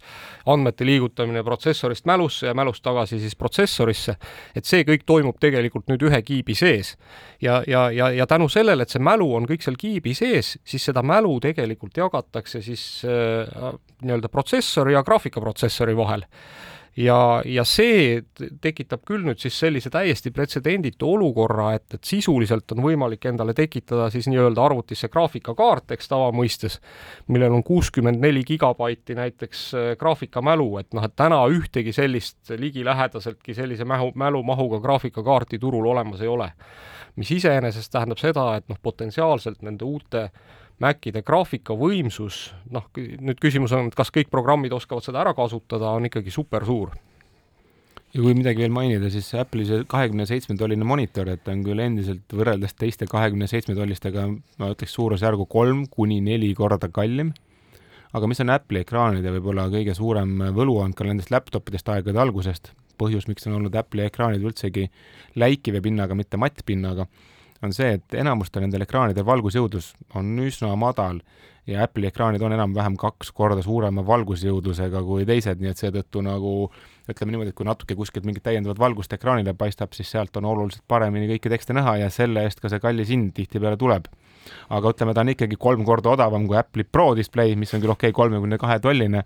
andmete 0.49 0.87
liigutamine 0.87 1.43
protsessorist 1.47 2.09
mälusse 2.09 2.51
ja 2.51 2.57
mälust 2.59 2.85
tagasi 2.85 3.21
siis 3.23 3.37
protsessorisse. 3.37 4.19
et 4.55 4.69
see 4.69 4.85
kõik 4.89 5.07
toimub 5.09 5.41
tegelikult 5.41 5.89
nüüd 5.89 6.05
ühe 6.11 6.23
kiibi 6.23 6.55
sees. 6.59 6.97
ja, 7.41 7.63
ja, 7.67 7.89
ja, 7.91 8.11
ja 8.11 8.27
tänu 8.27 8.49
sellele, 8.53 8.85
et 8.85 8.93
see 8.93 9.03
mälu 9.03 9.33
on 9.35 9.49
kõik 9.49 9.65
seal 9.65 9.81
kiibi 9.81 10.15
sees, 10.15 10.59
siis 10.65 10.85
seda 10.85 11.03
mälu 11.03 11.39
tegelikult 11.41 11.97
jagatakse 11.97 12.63
siis 12.63 13.05
äh, 13.09 13.73
nii-öelda 14.03 14.29
protsessori 14.29 14.93
ja 14.93 15.03
graafikaprotsessori 15.03 15.97
vahel 15.97 16.29
ja, 16.99 17.43
ja 17.47 17.65
see 17.67 18.23
tekitab 18.63 19.05
küll 19.07 19.25
nüüd 19.27 19.39
siis 19.43 19.57
sellise 19.61 19.91
täiesti 19.93 20.33
pretsedenditu 20.35 21.13
olukorra, 21.15 21.71
et, 21.79 21.87
et 21.95 22.09
sisuliselt 22.09 22.75
on 22.75 22.83
võimalik 22.85 23.29
endale 23.31 23.55
tekitada 23.57 24.09
siis 24.13 24.29
nii-öelda 24.31 24.65
arvutisse 24.65 25.11
graafikakaart, 25.13 25.95
eks 25.95 26.11
tavamõistes, 26.11 26.79
millel 27.31 27.55
on 27.55 27.65
kuuskümmend 27.67 28.23
neli 28.23 28.43
gigabaiti 28.49 29.17
näiteks 29.19 29.65
äh, 29.79 29.89
graafikamälu, 30.01 30.71
et 30.83 30.93
noh, 30.97 31.07
et 31.07 31.17
täna 31.19 31.41
ühtegi 31.53 31.95
sellist 31.97 32.55
ligilähedaseltki 32.59 33.55
sellise 33.55 33.87
mähu, 33.89 34.11
mälumahuga 34.19 34.83
graafikakaarti 34.85 35.59
turul 35.63 35.87
olemas 35.95 36.23
ei 36.25 36.29
ole. 36.29 36.53
mis 37.19 37.31
iseenesest 37.35 37.91
tähendab 37.91 38.21
seda, 38.23 38.53
et 38.57 38.69
noh, 38.71 38.79
potentsiaalselt 38.83 39.63
nende 39.67 39.85
uute 39.85 40.29
Macide 40.79 41.25
graafikavõimsus, 41.27 42.37
noh, 42.71 42.85
nüüd 42.95 43.41
küsimus 43.43 43.73
on, 43.75 43.89
et 43.91 43.97
kas 43.99 44.13
kõik 44.15 44.29
programmid 44.31 44.75
oskavad 44.77 45.03
seda 45.03 45.25
ära 45.25 45.33
kasutada, 45.35 45.91
on 45.99 46.07
ikkagi 46.07 46.31
super 46.31 46.67
suur. 46.67 46.93
ja 48.15 48.23
kui 48.23 48.33
midagi 48.33 48.63
veel 48.63 48.73
mainida, 48.73 49.11
siis 49.11 49.27
Apple'i 49.37 49.67
see 49.69 49.83
kahekümne 49.91 50.25
seitsme 50.27 50.55
tolline 50.57 50.87
monitor, 50.87 51.29
et 51.29 51.43
ta 51.45 51.53
on 51.53 51.65
küll 51.67 51.83
endiselt 51.83 52.31
võrreldes 52.33 52.73
teiste 52.79 53.09
kahekümne 53.11 53.47
seitsme 53.51 53.75
tollistega, 53.75 54.29
ma 54.59 54.71
ütleks 54.73 54.95
suurusjärgu 54.97 55.45
kolm 55.51 55.85
kuni 55.91 56.21
neli 56.25 56.55
korda 56.55 56.89
kallim. 56.89 57.35
aga 58.13 58.27
mis 58.27 58.41
on 58.41 58.51
Apple'i 58.51 58.87
ekraanide 58.87 59.33
võib-olla 59.35 59.67
kõige 59.69 59.95
suurem 59.95 60.39
võlu 60.57 60.79
olnud 60.81 60.97
ka 60.97 61.05
nendest 61.05 61.31
laptopidest 61.31 61.89
aegade 61.89 62.19
algusest, 62.19 62.73
põhjus, 62.99 63.27
miks 63.29 63.47
on 63.47 63.59
olnud 63.59 63.75
Apple'i 63.75 64.07
ekraanid 64.07 64.47
üldsegi 64.47 64.87
läikiva 65.37 65.83
pinnaga, 65.83 66.15
mitte 66.15 66.39
mattpinnaga 66.39 67.09
on 67.63 67.75
see, 67.75 67.99
et 67.99 68.19
enamustel 68.21 68.63
nendel 68.65 68.85
ekraanidel 68.87 69.27
valgusjõudlus 69.27 69.93
on 70.19 70.31
üsna 70.45 70.75
madal 70.79 71.23
ja 71.69 71.83
Apple'i 71.85 72.09
ekraanid 72.09 72.43
on 72.43 72.55
enam-vähem 72.57 72.97
kaks 72.99 73.33
korda 73.37 73.63
suurema 73.65 74.05
valgusjõudlusega 74.07 75.03
kui 75.05 75.27
teised, 75.29 75.61
nii 75.61 75.73
et 75.73 75.83
seetõttu 75.83 76.23
nagu 76.25 76.53
ütleme 77.09 77.33
niimoodi, 77.33 77.53
et 77.53 77.59
kui 77.59 77.67
natuke 77.69 77.97
kuskilt 77.99 78.27
mingit 78.29 78.45
täiendavat 78.45 78.81
valgust 78.81 79.13
ekraanile 79.17 79.55
paistab, 79.59 79.93
siis 79.97 80.11
sealt 80.13 80.37
on 80.41 80.49
oluliselt 80.49 80.85
paremini 80.89 81.29
kõiki 81.35 81.53
tekste 81.53 81.77
näha 81.77 81.99
ja 82.05 82.09
selle 82.13 82.45
eest 82.47 82.63
ka 82.63 82.71
see 82.73 82.81
kallis 82.85 83.13
hind 83.13 83.35
tihtipeale 83.37 83.77
tuleb. 83.81 84.09
aga 84.73 84.93
ütleme, 84.95 85.13
ta 85.13 85.21
on 85.21 85.29
ikkagi 85.35 85.57
kolm 85.61 85.85
korda 85.85 86.15
odavam 86.15 86.47
kui 86.49 86.57
Apple'i 86.57 86.85
Pro 86.85 87.11
display, 87.17 87.57
mis 87.57 87.75
on 87.75 87.83
küll 87.83 87.93
okei 87.93 88.13
okay,, 88.13 88.17
kolmekümne 88.17 88.59
kahe 88.59 88.79
tolline. 88.81 89.25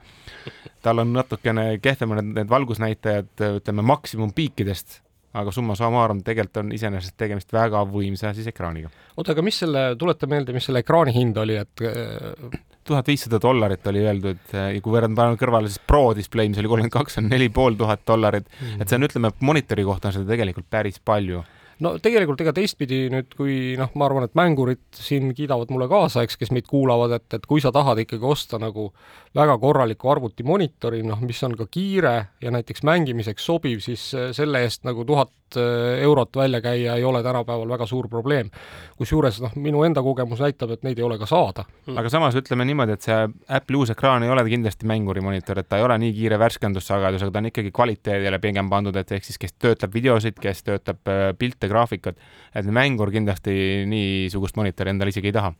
tal 0.82 0.98
on 0.98 1.12
natukene 1.12 1.78
kehvemad 1.78 2.24
need 2.24 2.50
valgusnäitajad, 2.50 3.34
ütleme 3.60 3.86
maksimumpiikidest 3.86 5.02
aga 5.32 5.52
summa 5.54 5.76
summarum 5.78 6.20
tegelikult 6.24 6.60
on 6.62 6.74
iseenesest 6.76 7.16
tegemist 7.20 7.52
väga 7.54 7.84
võimsa 7.88 8.34
siis 8.36 8.50
ekraaniga. 8.50 8.90
oota, 9.16 9.32
aga 9.32 9.44
mis 9.46 9.62
selle, 9.64 9.86
tuleta 9.98 10.28
meelde, 10.30 10.52
mis 10.56 10.68
selle 10.68 10.82
ekraani 10.84 11.14
hind 11.16 11.40
oli, 11.40 11.56
et 11.62 11.84
äh, 11.88 12.58
tuhat 12.84 13.08
viissada 13.08 13.40
dollarit 13.42 13.86
oli 13.86 14.04
öeldud 14.04 14.52
ja 14.52 14.68
kui 14.82 14.94
võrrelda, 14.94 15.16
paneme 15.16 15.40
kõrvale 15.40 15.70
siis 15.70 15.82
Pro 15.86 16.04
display, 16.18 16.50
mis 16.52 16.60
oli 16.60 16.70
kolmkümmend 16.72 16.94
kaks, 16.94 17.18
on 17.22 17.30
neli 17.32 17.48
pool 17.54 17.78
tuhat 17.78 18.04
dollarit 18.08 18.48
-hmm. 18.48 18.82
et 18.82 18.88
see 18.88 18.98
on, 18.98 19.08
ütleme, 19.08 19.32
monitori 19.40 19.84
kohta 19.88 20.10
on 20.10 20.18
seda 20.18 20.28
tegelikult 20.34 20.68
päris 20.70 21.00
palju 21.00 21.42
no 21.82 21.92
tegelikult 22.02 22.40
ega 22.44 22.54
teistpidi 22.56 23.04
nüüd, 23.12 23.34
kui 23.36 23.74
noh, 23.80 23.90
ma 23.98 24.06
arvan, 24.08 24.26
et 24.28 24.36
mängurid 24.38 24.82
siin 24.96 25.32
kiidavad 25.36 25.72
mulle 25.74 25.88
kaasa, 25.90 26.24
eks, 26.26 26.38
kes 26.40 26.52
meid 26.54 26.68
kuulavad, 26.70 27.16
et, 27.18 27.28
et 27.38 27.46
kui 27.48 27.62
sa 27.64 27.72
tahad 27.74 28.02
ikkagi 28.04 28.26
osta 28.28 28.60
nagu 28.62 28.88
väga 29.36 29.58
korraliku 29.62 30.12
arvutimonitori, 30.14 31.02
noh, 31.06 31.20
mis 31.24 31.42
on 31.46 31.56
ka 31.58 31.66
kiire 31.72 32.14
ja 32.42 32.54
näiteks 32.54 32.84
mängimiseks 32.86 33.46
sobiv, 33.50 33.82
siis 33.84 34.08
selle 34.36 34.64
eest 34.66 34.86
nagu 34.88 35.06
tuhat 35.08 35.32
äh, 35.60 36.02
eurot 36.06 36.36
välja 36.36 36.60
käia 36.64 36.96
ei 36.96 37.04
ole 37.04 37.22
tänapäeval 37.22 37.68
väga 37.68 37.86
suur 37.86 38.08
probleem. 38.08 38.50
kusjuures 38.96 39.40
noh, 39.42 39.54
minu 39.56 39.82
enda 39.84 40.02
kogemus 40.02 40.40
näitab, 40.40 40.70
et 40.76 40.82
neid 40.86 40.98
ei 40.98 41.04
ole 41.04 41.18
ka 41.18 41.26
saada. 41.26 41.64
Mm.. 41.86 41.98
aga 41.98 42.12
samas 42.12 42.36
ütleme 42.38 42.66
niimoodi, 42.68 42.96
et 42.96 43.08
see 43.08 43.18
Apple'i 43.48 43.80
uus 43.80 43.90
ekraan 43.94 44.22
ei 44.22 44.30
ole 44.30 44.44
kindlasti 44.48 44.86
mängurimonitor, 44.86 45.58
et 45.58 45.68
ta 45.68 45.80
ei 45.80 45.86
ole 45.86 45.98
nii 46.02 46.12
kiire 46.16 46.38
värskendussagedusega, 46.42 47.32
ta 47.32 47.42
on 47.42 47.50
ikkagi 47.50 47.74
kvaliteedile 47.74 48.38
pigem 48.42 48.70
pandud, 48.70 48.96
et 48.96 49.12
ehk 49.12 49.26
siis 49.26 49.40
kes 49.42 49.56
töötleb 49.58 49.94
videosid, 49.94 50.38
kes 50.42 50.62
töötab 50.68 51.10
äh, 51.10 51.28
pilte, 51.38 51.70
graafikat, 51.72 52.18
et 52.54 52.72
mängur 52.72 53.10
kindlasti 53.14 53.84
niisugust 53.90 54.56
monitori 54.56 54.94
endale 54.94 55.14
isegi 55.14 55.32
ei 55.32 55.38
taha 55.40 55.54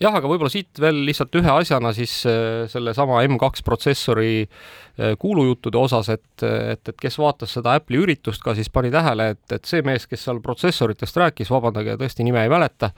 jah, 0.00 0.16
aga 0.16 0.28
võib-olla 0.30 0.52
siit 0.52 0.80
veel 0.80 1.02
lihtsalt 1.06 1.36
ühe 1.40 1.50
asjana 1.52 1.92
siis 1.96 2.14
äh, 2.28 2.64
sellesama 2.72 3.20
M2 3.26 3.64
protsessori 3.66 4.32
äh, 4.44 5.14
kuulujuttude 5.20 5.80
osas, 5.80 6.10
et, 6.14 6.44
et, 6.46 6.82
et 6.92 6.96
kes 7.00 7.20
vaatas 7.20 7.54
seda 7.58 7.76
Apple'i 7.78 8.00
üritust 8.04 8.44
ka, 8.44 8.56
siis 8.58 8.72
pani 8.72 8.92
tähele, 8.94 9.32
et, 9.36 9.44
et 9.56 9.68
see 9.68 9.84
mees, 9.86 10.08
kes 10.10 10.24
seal 10.26 10.40
protsessoritest 10.44 11.20
rääkis, 11.20 11.52
vabandage, 11.52 11.98
tõesti 12.00 12.26
nime 12.26 12.44
ei 12.46 12.52
mäleta, 12.52 12.92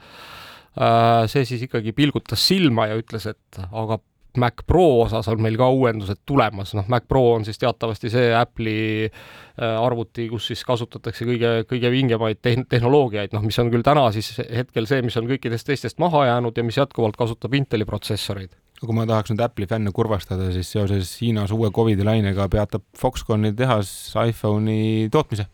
äh, 0.79 1.25
see 1.31 1.45
siis 1.49 1.67
ikkagi 1.67 1.95
pilgutas 1.97 2.47
silma 2.47 2.89
ja 2.91 2.99
ütles, 2.99 3.27
et 3.33 3.63
aga 3.71 3.99
Mac 4.41 4.63
Pro 4.67 4.85
osas 5.03 5.27
on 5.31 5.41
meil 5.43 5.57
ka 5.59 5.67
uuendused 5.69 6.23
tulemas, 6.25 6.73
noh, 6.77 6.87
Mac 6.91 7.05
Pro 7.09 7.23
on 7.35 7.45
siis 7.45 7.59
teatavasti 7.61 8.11
see 8.13 8.31
Apple'i 8.37 9.05
äh, 9.05 9.77
arvuti, 9.77 10.27
kus 10.31 10.49
siis 10.51 10.63
kasutatakse 10.67 11.27
kõige, 11.29 11.53
kõige 11.69 11.91
vingemaid 11.93 12.41
tehn-, 12.45 12.67
tehnoloogiaid, 12.69 13.35
noh, 13.35 13.45
mis 13.45 13.59
on 13.61 13.71
küll 13.73 13.85
täna 13.85 14.07
siis 14.15 14.33
hetkel 14.41 14.89
see, 14.89 15.03
mis 15.05 15.17
on 15.19 15.29
kõikidest 15.29 15.69
teistest 15.69 16.01
maha 16.03 16.25
jäänud 16.31 16.57
ja 16.57 16.65
mis 16.65 16.79
jätkuvalt 16.81 17.17
kasutab 17.19 17.53
Inteli 17.57 17.87
protsessoreid. 17.89 18.53
Kui 18.83 18.95
ma 18.97 19.05
tahaks 19.07 19.31
nüüd 19.31 19.43
Apple'i 19.45 19.69
fänne 19.69 19.93
kurvastada, 19.95 20.49
siis 20.51 20.71
seoses 20.73 21.13
Hiinas 21.21 21.53
uue 21.55 21.69
Covidi 21.71 22.03
lainega 22.03 22.49
peatab 22.51 22.83
Foxconni 22.99 23.53
tehas 23.55 23.93
iPhone'i 24.19 25.07
tootmise 25.13 25.47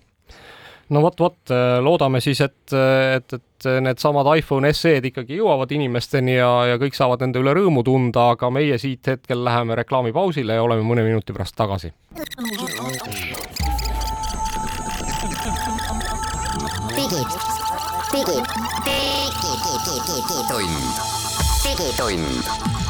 no 0.89 1.01
vot, 1.03 1.19
vot 1.19 1.53
loodame 1.83 2.21
siis, 2.23 2.41
et, 2.41 2.73
et, 2.73 3.35
et 3.37 3.69
needsamad 3.83 4.29
iPhone 4.39 4.71
SE-d 4.73 5.11
ikkagi 5.11 5.39
jõuavad 5.39 5.71
inimesteni 5.75 6.37
ja, 6.37 6.49
ja 6.71 6.79
kõik 6.81 6.97
saavad 6.97 7.25
nende 7.25 7.41
üle 7.43 7.53
rõõmu 7.57 7.83
tunda, 7.85 8.31
aga 8.35 8.51
meie 8.53 8.77
siit 8.81 9.07
hetkel 9.13 9.43
läheme 9.45 9.77
reklaamipausile 9.79 10.57
ja 10.57 10.65
oleme 10.65 10.85
mõne 10.87 11.05
minuti 11.05 11.35
pärast 11.35 11.57
tagasi. 11.59 11.93
digi, 16.95 17.23
digi, 18.13 18.37
digi, 18.37 18.39
digi, 18.85 20.09
digitund, 20.09 20.85
digitund 21.63 22.88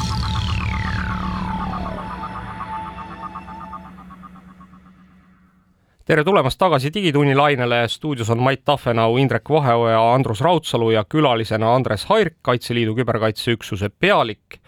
tere 6.10 6.24
tulemast 6.26 6.58
tagasi 6.58 6.90
Digitunni 6.90 7.36
lainele, 7.38 7.84
stuudios 7.88 8.32
on 8.34 8.40
Mait 8.42 8.64
Tafenau, 8.66 9.12
Indrek 9.22 9.46
Vaheoja, 9.50 10.00
Andrus 10.10 10.40
Raudsalu 10.42 10.88
ja 10.90 11.04
külalisena 11.06 11.68
Andres 11.70 12.08
Hairk, 12.08 12.40
Kaitseliidu 12.42 12.96
küberkaitseüksuse 12.98 13.92
pealik. 13.94 14.58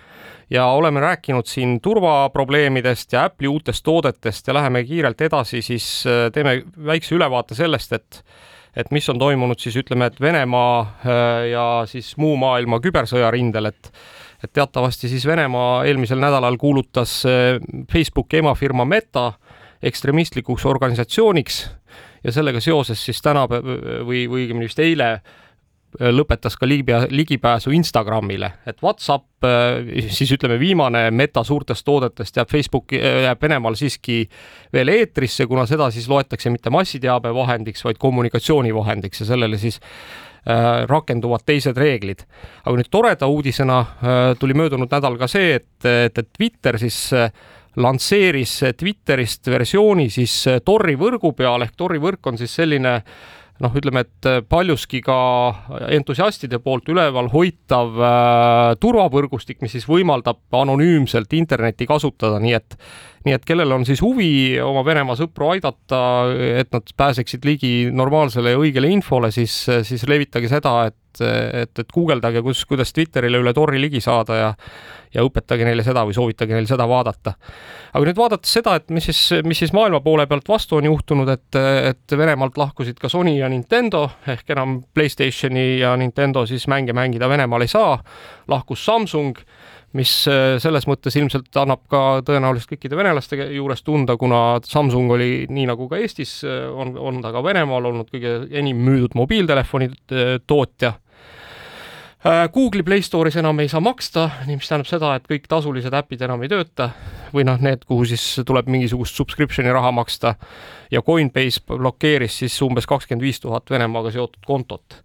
ja 0.51 0.67
oleme 0.67 1.01
rääkinud 1.01 1.47
siin 1.47 1.81
turvaprobleemidest 1.81 3.13
ja 3.13 3.25
Apple'i 3.25 3.49
uutest 3.49 3.85
toodetest 3.85 4.47
ja 4.47 4.55
läheme 4.55 4.85
kiirelt 4.85 5.21
edasi, 5.21 5.63
siis 5.63 6.05
äh, 6.07 6.31
teeme 6.33 6.63
väikse 6.87 7.15
ülevaate 7.15 7.55
sellest, 7.55 7.93
et 7.93 8.25
et 8.77 8.91
mis 8.91 9.09
on 9.09 9.19
toimunud 9.19 9.59
siis 9.59 9.77
ütleme, 9.77 10.07
et 10.07 10.21
Venemaa 10.21 10.81
äh, 10.81 11.49
ja 11.51 11.65
siis 11.87 12.17
muu 12.17 12.37
maailma 12.37 12.79
kübersõjarindel, 12.81 13.67
et 13.67 13.91
et 14.45 14.53
teatavasti 14.53 15.09
siis 15.09 15.27
Venemaa 15.27 15.85
eelmisel 15.85 16.23
nädalal 16.23 16.57
kuulutas 16.57 17.25
äh, 17.27 17.59
Facebooki 17.93 18.45
emafirma 18.45 18.85
Meta 18.85 19.33
ekstremistlikuks 19.83 20.67
organisatsiooniks 20.67 21.63
ja 22.25 22.33
sellega 22.33 22.61
seoses 22.61 23.05
siis 23.05 23.23
täna 23.23 23.47
või, 23.51 23.79
või 24.07 24.27
õigemini 24.43 24.69
vist 24.71 24.83
eile 24.83 25.17
lõpetas 26.01 26.57
ka 26.57 26.67
ligi, 26.69 26.95
ligipääsu 27.13 27.73
Instagramile, 27.77 28.53
et 28.67 28.81
Whatsapp, 28.83 29.45
siis 30.09 30.33
ütleme, 30.33 30.57
viimane 30.61 31.05
meta 31.13 31.43
suurtest 31.45 31.85
toodetest 31.85 32.37
jääb 32.37 32.49
Facebooki, 32.49 32.97
jääb 33.27 33.43
Venemaal 33.43 33.77
siiski 33.77 34.23
veel 34.73 34.89
eetrisse, 34.89 35.47
kuna 35.47 35.67
seda 35.69 35.91
siis 35.93 36.09
loetakse 36.09 36.51
mitte 36.51 36.73
massiteabevahendiks, 36.73 37.85
vaid 37.85 38.01
kommunikatsioonivahendiks 38.01 39.21
ja 39.21 39.29
sellele 39.35 39.59
siis 39.61 39.81
äh, 39.83 40.87
rakenduvad 40.89 41.45
teised 41.47 41.77
reeglid. 41.77 42.25
aga 42.65 42.77
nüüd 42.79 42.91
toreda 42.91 43.29
uudisena 43.29 43.81
äh, 43.81 44.21
tuli 44.39 44.57
möödunud 44.57 44.91
nädal 44.91 45.19
ka 45.21 45.29
see, 45.29 45.59
et, 45.61 45.85
et, 45.85 46.29
Twitter 46.33 46.79
siis 46.81 47.05
äh, 47.13 47.29
lansseeris 47.77 48.59
Twitterist 48.77 49.49
versiooni 49.49 50.11
siis 50.13 50.35
Tori 50.65 50.97
võrgu 51.01 51.33
peal 51.37 51.65
ehk 51.65 51.77
Tori 51.77 52.01
võrk 52.03 52.29
on 52.29 52.41
siis 52.41 52.53
selline 52.59 52.99
noh, 53.63 53.77
ütleme, 53.79 54.03
et 54.05 54.29
paljuski 54.51 55.01
ka 55.05 55.17
entusiastide 55.95 56.59
poolt 56.63 56.89
üleval 56.93 57.31
hoitav 57.33 57.97
äh, 58.01 58.75
turvavõrgustik, 58.83 59.61
mis 59.63 59.77
siis 59.77 59.87
võimaldab 59.89 60.43
anonüümselt 60.63 61.33
internetti 61.39 61.87
kasutada, 61.89 62.41
nii 62.43 62.57
et 62.59 62.77
nii 63.27 63.37
et 63.37 63.45
kellel 63.49 63.73
on 63.75 63.87
siis 63.89 64.03
huvi 64.03 64.59
oma 64.63 64.85
Venemaa 64.87 65.19
sõpru 65.19 65.53
aidata, 65.55 66.01
et 66.63 66.73
nad 66.75 66.95
pääseksid 66.97 67.47
ligi 67.49 67.73
normaalsele 67.93 68.55
ja 68.55 68.61
õigele 68.61 68.91
infole, 68.93 69.33
siis, 69.35 69.55
siis 69.87 70.07
levitage 70.11 70.51
seda, 70.53 70.79
et 70.91 70.99
et, 71.21 71.79
et 71.79 71.91
guugeldage, 71.93 72.41
kus, 72.41 72.63
kuidas 72.65 72.93
Twitterile 72.97 73.37
üle 73.43 73.53
Tori 73.53 73.81
ligi 73.81 74.01
saada 74.01 74.39
ja 74.39 74.53
ja 75.13 75.21
õpetage 75.27 75.67
neile 75.67 75.85
seda 75.85 76.07
või 76.09 76.15
soovitage 76.17 76.55
neil 76.57 76.65
seda 76.69 76.87
vaadata. 76.89 77.35
aga 77.93 78.07
nüüd 78.07 78.17
vaadates 78.17 78.53
seda, 78.57 78.79
et 78.81 78.89
mis 78.89 79.05
siis, 79.11 79.21
mis 79.45 79.59
siis 79.61 79.75
maailma 79.77 80.01
poole 80.01 80.27
pealt 80.27 80.49
vastu 80.49 80.79
on 80.79 80.89
juhtunud, 80.89 81.29
et, 81.29 81.59
et 81.91 82.17
Venemaalt 82.17 82.57
lahkusid 82.57 82.97
ka 83.01 83.11
Sony 83.13 83.37
ja 83.37 83.51
Nintendo 83.53 84.07
ehk 84.27 84.55
enam 84.57 84.79
Playstationi 84.95 85.83
ja 85.83 85.93
Nintendo 86.01 86.47
siis 86.49 86.65
mänge 86.69 86.97
mängida 86.97 87.29
Venemaal 87.29 87.67
ei 87.67 87.69
saa, 87.69 87.99
lahkus 88.49 88.85
Samsung 88.85 89.37
mis 89.99 90.11
selles 90.25 90.87
mõttes 90.89 91.17
ilmselt 91.21 91.57
annab 91.61 91.83
ka 91.93 92.23
tõenäoliselt 92.25 92.71
kõikide 92.75 92.97
venelaste 92.97 93.37
juures 93.53 93.85
tunda, 93.85 94.17
kuna 94.17 94.61
Samsung 94.65 95.13
oli 95.13 95.31
nii 95.53 95.67
nagu 95.69 95.89
ka 95.91 96.01
Eestis, 96.01 96.39
on, 96.47 96.95
on 96.97 97.21
ta 97.25 97.33
ka 97.35 97.45
Venemaal 97.45 97.91
olnud 97.91 98.09
kõige 98.13 98.39
enim 98.57 98.81
müüdud 98.87 99.17
mobiiltelefoni 99.19 99.91
tootja. 100.47 100.95
Äh, 102.27 102.49
Google'i 102.53 102.83
Play 102.87 103.03
Store'is 103.03 103.37
enam 103.37 103.59
ei 103.59 103.69
saa 103.69 103.81
maksta, 103.83 104.29
mis 104.47 104.69
tähendab 104.71 104.87
seda, 104.87 105.09
et 105.19 105.25
kõik 105.27 105.49
tasulised 105.51 105.95
äpid 105.99 106.21
enam 106.23 106.45
ei 106.45 106.51
tööta. 106.53 106.93
Või 107.35 107.43
noh, 107.49 107.59
need, 107.59 107.83
kuhu 107.89 108.05
siis 108.07 108.23
tuleb 108.47 108.69
mingisugust 108.71 109.19
subscription'i 109.19 109.73
raha 109.75 109.91
maksta. 109.91 110.37
Ja 110.95 111.03
Coinbase 111.03 111.65
blokeeris 111.67 112.37
siis 112.45 112.61
umbes 112.63 112.87
kakskümmend 112.87 113.27
viis 113.27 113.43
tuhat 113.43 113.71
Venemaaga 113.75 114.13
seotud 114.15 114.47
kontot. 114.47 115.01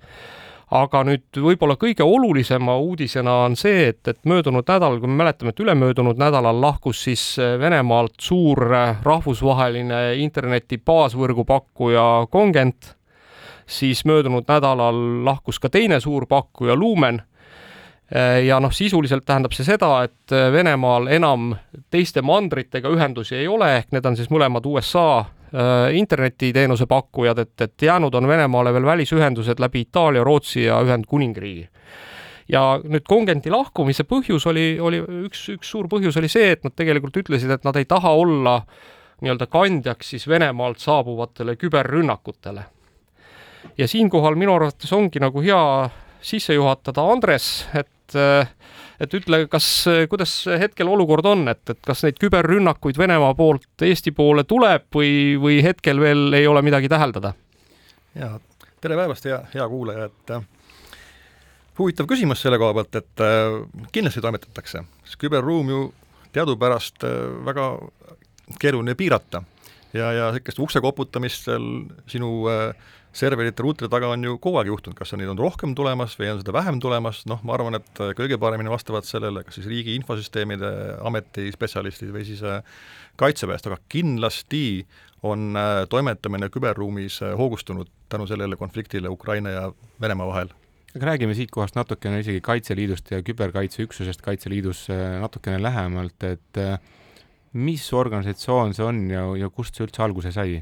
Aga 0.71 1.03
nüüd 1.07 1.39
võib-olla 1.39 1.77
kõige 1.79 2.03
olulisema 2.03 2.75
uudisena 2.83 3.37
on 3.45 3.55
see, 3.59 3.87
et, 3.93 4.01
et 4.07 4.19
möödunud 4.27 4.67
nädalal, 4.67 4.99
kui 4.99 5.07
me 5.07 5.21
mäletame, 5.23 5.53
et 5.53 5.63
ülemöödunud 5.63 6.19
nädalal 6.19 6.59
lahkus 6.61 7.05
siis 7.07 7.23
Venemaalt 7.37 8.19
suur 8.19 8.59
rahvusvaheline 9.03 10.17
interneti 10.23 10.81
baasvõrgu 10.83 11.47
pakkuja 11.47 12.27
Congent 12.31 12.97
siis 13.67 14.05
möödunud 14.05 14.47
nädalal 14.47 14.99
lahkus 15.25 15.59
ka 15.59 15.69
teine 15.69 15.99
suur 15.99 16.27
pakkuja 16.27 16.75
Lumen. 16.75 17.21
Ja 18.45 18.59
noh, 18.63 18.71
sisuliselt 18.71 19.25
tähendab 19.27 19.51
see 19.51 19.67
seda, 19.67 20.05
et 20.07 20.31
Venemaal 20.31 21.09
enam 21.11 21.49
teiste 21.91 22.23
mandritega 22.23 22.87
ühendusi 22.87 23.35
ei 23.35 23.47
ole, 23.51 23.73
ehk 23.81 23.91
need 23.91 24.07
on 24.07 24.15
siis 24.15 24.29
mõlemad 24.31 24.63
USA 24.67 25.07
äh, 25.19 25.36
internetiteenuse 25.93 26.85
pakkujad, 26.85 27.39
et, 27.39 27.61
et 27.61 27.81
jäänud 27.81 28.13
on 28.15 28.27
Venemaale 28.27 28.73
veel 28.73 28.85
välisühendused 28.85 29.59
läbi 29.63 29.85
Itaalia, 29.85 30.23
Rootsi 30.23 30.63
ja 30.63 30.81
Ühendkuningriigi. 30.83 31.69
ja 32.49 32.79
nüüd 32.83 33.03
Congenti 33.09 33.51
lahkumise 33.51 34.03
põhjus 34.03 34.47
oli, 34.47 34.79
oli 34.79 35.01
üks, 35.27 35.47
üks 35.55 35.71
suur 35.71 35.87
põhjus 35.91 36.17
oli 36.19 36.29
see, 36.31 36.51
et 36.51 36.63
nad 36.63 36.75
tegelikult 36.75 37.17
ütlesid, 37.23 37.51
et 37.51 37.63
nad 37.63 37.75
ei 37.75 37.85
taha 37.85 38.11
olla 38.15 38.61
nii-öelda 39.21 39.47
kandjaks 39.51 40.09
siis 40.13 40.27
Venemaalt 40.27 40.79
saabuvatele 40.79 41.55
küberrünnakutele 41.55 42.63
ja 43.77 43.87
siinkohal 43.87 44.35
minu 44.35 44.55
arvates 44.55 44.93
ongi 44.93 45.19
nagu 45.19 45.41
hea 45.41 45.89
sisse 46.21 46.53
juhatada 46.53 47.03
Andres, 47.11 47.67
et 47.73 48.17
et 48.99 49.13
ütle, 49.13 49.43
kas, 49.51 49.67
kuidas 50.09 50.33
hetkel 50.59 50.89
olukord 50.89 51.25
on, 51.29 51.47
et, 51.51 51.63
et 51.69 51.79
kas 51.85 52.03
neid 52.05 52.19
küberrünnakuid 52.21 52.97
Venemaa 52.97 53.33
poolt 53.37 53.85
Eesti 53.85 54.13
poole 54.15 54.43
tuleb 54.49 54.87
või, 54.95 55.11
või 55.41 55.61
hetkel 55.65 56.01
veel 56.01 56.33
ei 56.37 56.47
ole 56.47 56.63
midagi 56.65 56.89
täheldada? 56.91 57.33
ja 58.17 58.37
tere 58.81 58.97
päevast, 58.97 59.25
hea, 59.29 59.41
hea 59.53 59.67
kuulaja, 59.69 60.09
et 60.09 60.33
äh, 60.33 60.45
huvitav 61.79 62.09
küsimus 62.09 62.41
selle 62.41 62.59
koha 62.61 62.73
pealt, 62.77 62.97
et 63.01 63.23
äh, 63.25 63.59
kindlasti 63.93 64.23
toimetatakse, 64.23 64.83
sest 65.05 65.21
küberruum 65.21 65.69
ju 65.73 65.83
teadupärast 66.35 67.05
äh, 67.05 67.17
väga 67.45 67.69
keeruline 68.61 68.95
piirata 68.97 69.43
ja, 69.93 70.11
ja 70.11 70.29
niisugust 70.31 70.61
ukse 70.63 70.81
koputamist 70.83 71.47
seal 71.47 71.67
sinu 72.09 72.31
äh, 72.51 72.93
serverite 73.17 73.63
ruutide 73.65 73.89
taga 73.91 74.11
on 74.13 74.23
ju 74.25 74.37
kogu 74.41 74.59
aeg 74.61 74.69
juhtunud, 74.71 74.97
kas 74.97 75.15
neid 75.17 75.31
on 75.31 75.39
rohkem 75.39 75.73
tulemas 75.77 76.15
või 76.19 76.29
on 76.31 76.41
seda 76.41 76.53
vähem 76.55 76.77
tulemas, 76.83 77.23
noh, 77.29 77.41
ma 77.47 77.55
arvan, 77.55 77.79
et 77.79 78.01
kõige 78.17 78.37
paremini 78.41 78.71
vastavad 78.71 79.07
sellele 79.07 79.43
kas 79.45 79.57
siis 79.57 79.69
Riigi 79.71 79.95
Infosüsteemide 79.97 80.71
Ameti 81.05 81.49
spetsialistid 81.53 82.13
või 82.13 82.27
siis 82.27 82.43
äh, 82.45 82.61
Kaitseväest, 83.17 83.69
aga 83.69 83.79
kindlasti 83.89 84.85
on 85.25 85.57
äh, 85.57 85.81
toimetamine 85.89 86.51
küberruumis 86.53 87.21
äh, 87.25 87.33
hoogustunud 87.39 87.89
tänu 88.11 88.29
sellele 88.29 88.59
konfliktile 88.59 89.09
Ukraina 89.09 89.55
ja 89.55 89.65
Venemaa 90.01 90.29
vahel 90.29 90.53
aga 90.95 91.11
räägime 91.11 91.33
siitkohast 91.37 91.75
natukene 91.77 92.21
isegi 92.23 92.41
Kaitseliidust 92.41 93.11
ja 93.11 93.19
küberkaitseüksusest 93.25 94.21
Kaitseliidus 94.25 94.87
natukene 95.21 95.59
lähemalt, 95.61 96.23
et 96.25 96.61
mis 97.53 97.83
organisatsioon 97.93 98.73
see 98.73 98.85
on 98.85 99.03
ja, 99.11 99.27
ja 99.37 99.49
kust 99.53 99.77
see 99.77 99.85
üldse 99.85 100.01
alguse 100.05 100.31
sai? 100.33 100.61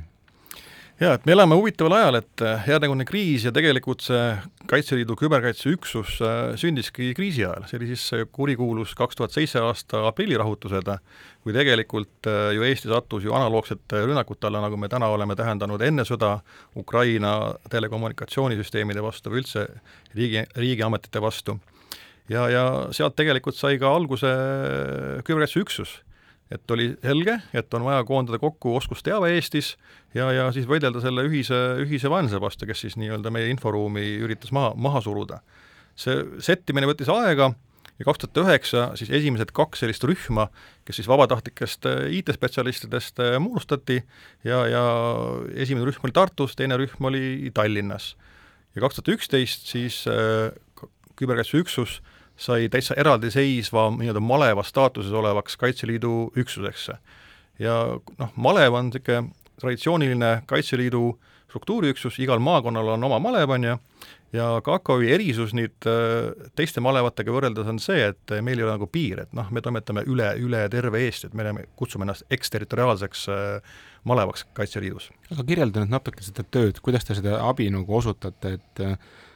Jaa, 0.99 1.15
et 1.17 1.25
me 1.27 1.33
elame 1.35 1.57
huvitaval 1.59 1.97
ajal, 1.97 2.17
et 2.21 2.43
äh, 2.45 2.61
headegune 2.69 3.05
kriis 3.07 3.45
ja 3.47 3.51
tegelikult 3.55 4.03
see 4.05 4.21
Kaitseliidu 4.69 5.17
küberkaitseüksus 5.19 6.15
äh, 6.23 6.37
sündiski 6.59 7.11
kriisi 7.17 7.43
ajal, 7.43 7.65
see 7.69 7.79
oli 7.79 7.89
siis 7.91 8.05
see 8.11 8.27
kurikuulus 8.31 8.95
kaks 8.97 9.19
tuhat 9.19 9.35
seitse 9.35 9.59
aasta 9.61 10.05
aprillirahutused, 10.09 10.91
kui 11.43 11.55
tegelikult 11.55 12.29
äh, 12.31 12.53
ju 12.55 12.65
Eesti 12.67 12.91
sattus 12.91 13.27
ju 13.27 13.35
analoogsete 13.35 14.05
rünnakute 14.05 14.49
alla, 14.49 14.63
nagu 14.63 14.79
me 14.79 14.89
täna 14.91 15.11
oleme 15.11 15.35
tähendanud 15.35 15.83
enne 15.83 16.07
sõda 16.07 16.37
Ukraina 16.79 17.35
telekommunikatsioonisüsteemide 17.71 19.03
vastu 19.03 19.33
või 19.33 19.43
üldse 19.43 19.67
riigi, 20.15 20.47
riigiametite 20.55 21.21
vastu. 21.21 21.59
ja, 22.29 22.47
ja 22.49 22.65
sealt 22.95 23.15
tegelikult 23.19 23.59
sai 23.59 23.77
ka 23.77 23.91
alguse 23.91 24.31
küberkaitseüksus 25.27 25.99
et 26.51 26.71
oli 26.71 26.91
selge, 27.01 27.39
et 27.57 27.73
on 27.73 27.85
vaja 27.87 28.03
koondada 28.05 28.37
kokku 28.41 28.75
oskusteave 28.77 29.31
Eestis 29.33 29.73
ja, 30.13 30.29
ja 30.33 30.47
siis 30.53 30.67
võidelda 30.69 31.01
selle 31.01 31.25
ühise, 31.25 31.57
ühise 31.81 32.11
vaenlase 32.11 32.41
vastu, 32.41 32.67
kes 32.69 32.85
siis 32.85 32.97
nii-öelda 33.01 33.31
meie 33.33 33.49
inforuumi 33.53 34.05
üritas 34.21 34.53
maha, 34.55 34.73
maha 34.77 35.01
suruda. 35.01 35.41
see 35.95 36.25
settimine 36.43 36.89
võttis 36.89 37.09
aega 37.09 37.53
ja 37.99 38.05
kaks 38.05 38.21
tuhat 38.21 38.41
üheksa 38.43 38.85
siis 38.99 39.09
esimesed 39.09 39.53
kaks 39.55 39.81
sellist 39.81 40.03
rühma, 40.03 40.49
kes 40.85 40.99
siis 40.99 41.09
vabatahtlikest 41.09 41.87
äh, 41.89 42.09
IT-spetsialistidest 42.19 43.21
äh, 43.23 43.39
moodustati 43.39 44.03
ja, 44.43 44.65
ja 44.69 44.83
esimene 45.55 45.87
rühm 45.87 46.05
oli 46.05 46.13
Tartus, 46.13 46.55
teine 46.55 46.77
rühm 46.77 47.09
oli 47.09 47.51
Tallinnas. 47.53 48.15
ja 48.75 48.85
kaks 48.85 48.99
tuhat 48.99 49.15
üksteist 49.17 49.71
siis 49.71 50.03
äh, 50.11 50.51
küberkaitseüksus 51.15 52.01
äh, 52.01 52.14
sai 52.37 52.69
täitsa 52.69 52.97
eraldiseisva 52.99 53.89
nii-öelda 53.95 54.19
maleva 54.19 54.63
staatuses 54.63 55.13
olevaks 55.13 55.57
Kaitseliidu 55.57 56.31
üksuseks. 56.37 56.89
ja 57.59 57.75
noh, 58.19 58.31
malev 58.35 58.73
on 58.73 58.91
niisugune 58.91 59.31
traditsiooniline 59.59 60.41
Kaitseliidu 60.45 61.19
struktuuriüksus, 61.49 62.19
igal 62.19 62.39
maakonnal 62.43 62.95
on 62.97 63.03
oma 63.07 63.19
malev, 63.19 63.49
on 63.49 63.63
ju, 63.63 63.77
ja 64.35 64.47
KKÜ 64.65 65.07
erisus 65.15 65.53
nüüd 65.55 65.87
äh, 65.87 66.33
teiste 66.59 66.83
malevatega 66.83 67.31
võrreldes 67.31 67.69
on 67.71 67.79
see, 67.79 68.09
et 68.11 68.35
meil 68.43 68.59
ei 68.59 68.65
ole 68.65 68.75
nagu 68.75 68.87
piir, 68.91 69.21
et 69.23 69.35
noh, 69.37 69.47
me 69.55 69.63
toimetame 69.63 70.03
üle, 70.11 70.33
üle 70.41 70.65
terve 70.73 70.99
Eesti, 71.05 71.29
et 71.29 71.37
me 71.37 71.45
oleme, 71.45 71.67
kutsume 71.79 72.03
ennast 72.03 72.27
eksterritoriaalseks 72.35 73.27
äh, 73.31 73.77
malevaks 74.03 74.45
Kaitseliidus. 74.57 75.09
aga 75.31 75.47
kirjelda 75.47 75.85
nüüd 75.85 75.95
natuke 75.95 76.25
seda 76.25 76.43
tööd, 76.43 76.81
kuidas 76.83 77.07
te 77.07 77.15
seda 77.15 77.39
abi 77.47 77.69
nagu 77.73 77.97
osutate, 78.01 78.57
et 78.59 78.83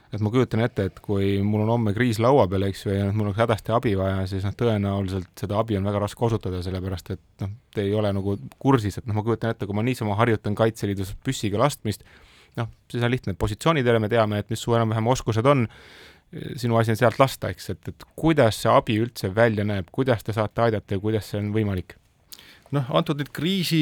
et 0.09 0.23
ma 0.25 0.31
kujutan 0.33 0.63
ette, 0.65 0.87
et 0.89 0.99
kui 1.05 1.37
mul 1.45 1.63
on 1.65 1.73
homme 1.75 1.93
kriis 1.93 2.17
laua 2.21 2.47
peal, 2.49 2.65
eks 2.69 2.85
ju, 2.85 2.93
ja 2.95 3.09
mul 3.13 3.29
oleks 3.29 3.41
hädasti 3.43 3.73
abi 3.75 3.93
vaja, 3.99 4.23
siis 4.29 4.45
noh, 4.47 4.55
tõenäoliselt 4.57 5.29
seda 5.37 5.59
abi 5.61 5.77
on 5.77 5.85
väga 5.85 6.01
raske 6.01 6.25
osutada, 6.25 6.63
sellepärast 6.65 7.13
et 7.13 7.21
noh, 7.43 7.53
te 7.75 7.85
ei 7.85 7.93
ole 7.97 8.11
nagu 8.15 8.35
kursis, 8.61 8.97
et 8.97 9.09
noh, 9.09 9.19
ma 9.19 9.25
kujutan 9.27 9.53
ette, 9.53 9.69
kui 9.69 9.77
ma 9.77 9.85
niisama 9.85 10.17
harjutan 10.17 10.57
Kaitseliidus 10.57 11.13
püssiga 11.25 11.61
lastmist, 11.61 12.05
noh, 12.57 12.71
siis 12.89 13.05
on 13.05 13.13
lihtne, 13.13 13.37
positsioonidele 13.37 14.01
me 14.01 14.09
teame, 14.09 14.41
et 14.41 14.49
mis 14.49 14.65
su 14.65 14.73
enam-vähem 14.73 15.11
oskused 15.13 15.45
on, 15.49 15.67
sinu 16.57 16.77
asi 16.77 16.93
on 16.93 16.97
sealt 16.97 17.21
lasta, 17.21 17.53
eks, 17.53 17.69
et, 17.75 17.93
et 17.93 18.09
kuidas 18.17 18.63
see 18.63 18.73
abi 18.73 18.97
üldse 19.03 19.29
välja 19.35 19.65
näeb, 19.65 19.93
kuidas 19.93 20.25
te 20.25 20.33
saate 20.33 20.65
aidata 20.67 20.97
ja 20.97 21.05
kuidas 21.05 21.29
see 21.29 21.41
on 21.41 21.53
võimalik? 21.53 21.97
noh, 22.73 22.85
antud 22.93 23.17
nüüd 23.17 23.31
kriisi 23.33 23.79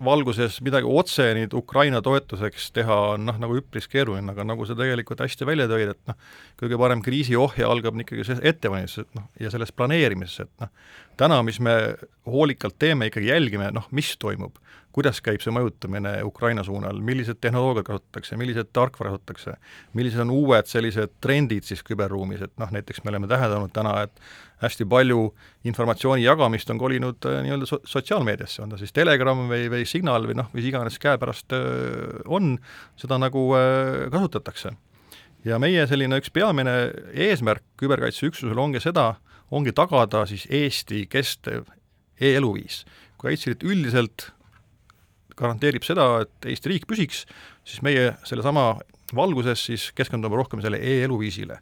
valguses 0.00 0.56
midagi 0.64 0.88
otse 0.88 1.26
nüüd 1.36 1.54
Ukraina 1.56 2.00
toetuseks 2.04 2.70
teha 2.76 2.96
on 3.14 3.26
noh, 3.28 3.38
nagu 3.42 3.58
üpris 3.60 3.88
keeruline, 3.92 4.32
aga 4.32 4.46
nagu 4.48 4.64
sa 4.68 4.76
tegelikult 4.78 5.20
hästi 5.24 5.48
välja 5.48 5.68
tõid, 5.70 5.92
et 5.92 6.00
noh, 6.08 6.18
kõige 6.60 6.78
parem 6.80 7.02
kriisiohje 7.04 7.66
algab 7.68 7.98
ikkagi 8.00 8.24
sellest 8.24 8.48
ettevalmistusest, 8.52 9.12
noh, 9.18 9.28
ja 9.40 9.52
sellest 9.52 9.76
planeerimisest, 9.76 10.46
et 10.46 10.64
noh, 10.64 10.72
täna, 11.20 11.42
mis 11.46 11.60
me 11.60 11.76
hoolikalt 12.28 12.78
teeme, 12.80 13.10
ikkagi 13.10 13.28
jälgime, 13.28 13.68
noh, 13.76 13.88
mis 13.92 14.14
toimub, 14.22 14.56
kuidas 14.92 15.20
käib 15.24 15.40
see 15.42 15.52
mõjutamine 15.54 16.14
Ukraina 16.26 16.64
suunal, 16.66 17.00
millised 17.04 17.40
tehnoloogiad 17.40 17.86
kasutatakse, 17.88 18.36
millised 18.40 18.70
tarkvara 18.76 19.14
kasutatakse, 19.14 19.56
millised 19.96 20.22
on 20.24 20.32
uued 20.34 20.68
sellised 20.68 21.16
trendid 21.24 21.66
siis 21.68 21.82
küberruumis, 21.86 22.44
et 22.44 22.52
noh, 22.60 22.70
näiteks 22.74 23.02
me 23.04 23.12
oleme 23.12 23.30
täheldanud 23.30 23.72
täna, 23.72 23.94
et 24.04 24.22
hästi 24.62 24.86
palju 24.88 25.24
informatsiooni 25.68 26.24
jagamist 26.24 26.70
on 26.70 26.80
kolinud 26.80 27.28
äh, 27.28 27.40
nii-öelda 27.46 27.68
so-, 27.68 27.80
sotsiaalmeediasse, 27.88 28.62
on 28.62 28.74
ta 28.74 28.80
siis 28.80 28.92
Telegram 28.94 29.46
või, 29.50 29.66
või 29.72 29.86
Signal 29.88 30.28
või 30.28 30.38
noh, 30.38 30.52
mis 30.56 30.68
iganes 30.68 31.00
käepärast 31.02 31.56
äh, 31.56 32.22
on, 32.26 32.56
seda 33.00 33.18
nagu 33.22 33.48
äh, 33.58 34.08
kasutatakse. 34.12 34.76
ja 35.44 35.58
meie 35.58 35.86
selline 35.90 36.20
üks 36.20 36.30
peamine 36.30 36.92
eesmärk 37.12 37.64
küberkaitseüksusel 37.80 38.58
ongi 38.58 38.80
seda, 38.80 39.14
ongi 39.50 39.72
tagada 39.72 40.26
siis 40.26 40.46
Eesti 40.50 41.06
kestev 41.10 41.66
e-eluviis. 42.20 42.84
Kaitseliit 43.18 43.64
üldiselt 43.66 44.30
garanteerib 45.38 45.84
seda, 45.86 46.24
et 46.24 46.50
Eesti 46.52 46.72
riik 46.72 46.88
püsiks, 46.90 47.24
siis 47.64 47.82
meie 47.84 48.12
sellesama 48.28 48.74
valguses 49.16 49.66
siis 49.68 49.90
keskendume 49.96 50.36
rohkem 50.36 50.62
selle 50.64 50.80
e-eluviisile. 50.80 51.58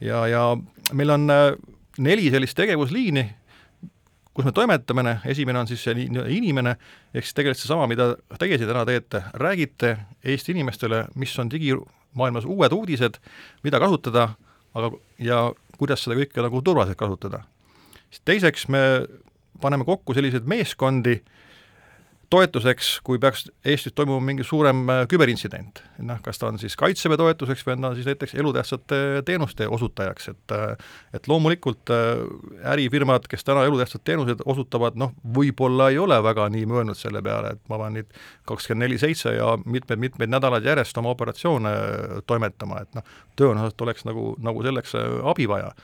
ja, 0.00 0.26
ja 0.26 0.56
meil 0.92 1.10
on 1.10 1.30
äh, 1.30 1.52
neli 1.98 2.30
sellist 2.30 2.56
tegevusliini, 2.56 3.24
kus 4.34 4.46
me 4.46 4.52
toimetame, 4.52 5.18
esimene 5.28 5.58
on 5.60 5.68
siis 5.68 5.82
see 5.84 6.06
inimene, 6.06 6.76
ehk 7.14 7.26
siis 7.26 7.36
tegelikult 7.36 7.60
seesama, 7.60 7.88
mida 7.90 8.12
teie 8.38 8.58
siin 8.58 8.70
täna 8.70 8.84
teete, 8.88 9.24
räägite 9.42 9.96
Eesti 10.24 10.54
inimestele, 10.54 11.04
mis 11.20 11.34
on 11.38 11.50
digimaailmas 11.50 12.46
uued 12.48 12.72
uudised, 12.72 13.18
mida 13.66 13.80
kasutada, 13.82 14.30
aga, 14.74 14.92
ja 15.18 15.42
kuidas 15.80 16.04
seda 16.04 16.16
kõike 16.20 16.44
nagu 16.44 16.62
turvaliselt 16.62 17.00
kasutada. 17.00 17.42
siis 18.10 18.22
teiseks 18.24 18.68
me 18.68 18.80
paneme 19.60 19.84
kokku 19.84 20.14
selliseid 20.14 20.46
meeskondi, 20.48 21.20
toetuseks, 22.30 23.00
kui 23.04 23.18
peaks 23.18 23.48
Eestis 23.66 23.94
toimuma 23.96 24.22
mingi 24.24 24.44
suurem 24.46 24.82
äh, 24.90 25.02
küberintsident. 25.10 25.82
noh, 25.98 26.20
kas 26.22 26.38
ta 26.38 26.48
on 26.48 26.58
siis 26.62 26.76
Kaitseväe 26.78 27.18
toetuseks 27.20 27.64
või 27.66 27.74
on 27.74 27.86
ta 27.86 27.90
siis 27.96 28.06
näiteks 28.08 28.34
elutähtsate 28.38 29.00
teenuste 29.26 29.68
osutajaks, 29.68 30.28
et 30.32 30.54
äh, 30.54 30.92
et 31.14 31.28
loomulikult 31.28 31.90
äh, 31.94 32.22
ärifirmad, 32.72 33.26
kes 33.30 33.44
täna 33.44 33.64
elutähtsad 33.68 34.04
teenused 34.06 34.44
osutavad, 34.46 34.98
noh, 35.00 35.14
võib-olla 35.36 35.90
ei 35.90 35.98
ole 35.98 36.20
väga 36.22 36.48
nii 36.54 36.68
mõelnud 36.70 36.98
selle 36.98 37.22
peale, 37.22 37.56
et 37.56 37.72
ma 37.72 37.80
pean 37.82 37.98
nüüd 37.98 38.20
kakskümmend 38.48 38.86
neli 38.86 39.00
seitse 39.02 39.34
ja 39.34 39.56
mitmeid-mitmeid 39.64 40.30
nädalaid 40.30 40.66
järjest 40.70 40.98
oma 41.02 41.12
operatsioone 41.16 41.74
toimetama, 42.30 42.84
et 42.84 43.00
noh, 43.00 43.18
tõenäoliselt 43.36 43.86
oleks 43.86 44.06
nagu, 44.06 44.34
nagu 44.38 44.62
selleks 44.66 44.94
abi 45.34 45.50
vaja 45.50 45.74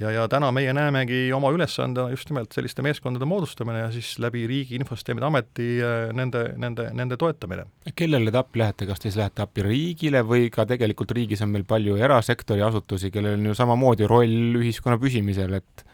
ja, 0.00 0.10
ja 0.12 0.26
täna 0.30 0.50
meie 0.54 0.72
näemegi 0.76 1.26
oma 1.34 1.50
ülesandena 1.54 2.10
just 2.12 2.30
nimelt 2.30 2.54
selliste 2.54 2.84
meeskondade 2.84 3.28
moodustamine 3.28 3.84
ja 3.84 3.90
siis 3.94 4.16
läbi 4.22 4.46
Riigi 4.48 4.76
Infosüsteemide 4.80 5.26
Ameti 5.28 5.68
äh, 5.80 6.10
nende, 6.16 6.46
nende, 6.60 6.88
nende 6.96 7.18
toetamine. 7.20 7.66
kellele 7.96 8.32
te 8.32 8.40
appi 8.40 8.62
lähete, 8.62 8.88
kas 8.88 9.00
te 9.00 9.10
siis 9.10 9.20
lähete 9.20 9.44
appi 9.44 9.64
riigile 9.66 10.22
või 10.26 10.50
ka 10.52 10.66
tegelikult 10.68 11.14
riigis 11.16 11.44
on 11.46 11.54
meil 11.54 11.66
palju 11.68 11.96
erasektori 11.96 12.64
asutusi, 12.66 13.12
kellel 13.14 13.38
on 13.38 13.50
ju 13.50 13.56
samamoodi 13.56 14.08
roll 14.10 14.60
ühiskonna 14.60 15.00
püsimisel, 15.00 15.56
et 15.60 15.86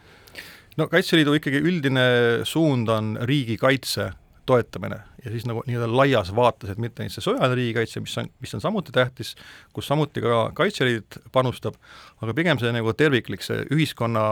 no 0.77 0.89
Kaitseliidu 0.91 1.37
ikkagi 1.39 1.63
üldine 1.63 2.05
suund 2.49 2.91
on 2.91 3.15
riigikaitse 3.29 4.11
toetamine 4.45 4.99
ja 5.23 5.31
siis 5.31 5.45
nagu 5.47 5.63
nii-öelda 5.67 5.87
laias 5.91 6.33
vaates, 6.35 6.73
et 6.73 6.81
mitte 6.81 7.03
ainult 7.03 7.15
see 7.15 7.25
sõjaline 7.25 7.57
riigikaitse, 7.57 8.03
mis 8.03 8.17
on, 8.19 8.29
mis 8.43 8.53
on 8.57 8.63
samuti 8.63 8.95
tähtis, 8.95 9.33
kus 9.73 9.87
samuti 9.87 10.23
ka 10.23 10.43
Kaitseliit 10.57 11.19
panustab, 11.35 11.77
aga 12.21 12.35
pigem 12.35 12.59
see 12.61 12.73
nagu 12.75 12.93
terviklik, 12.97 13.45
see 13.45 13.63
ühiskonna 13.71 14.25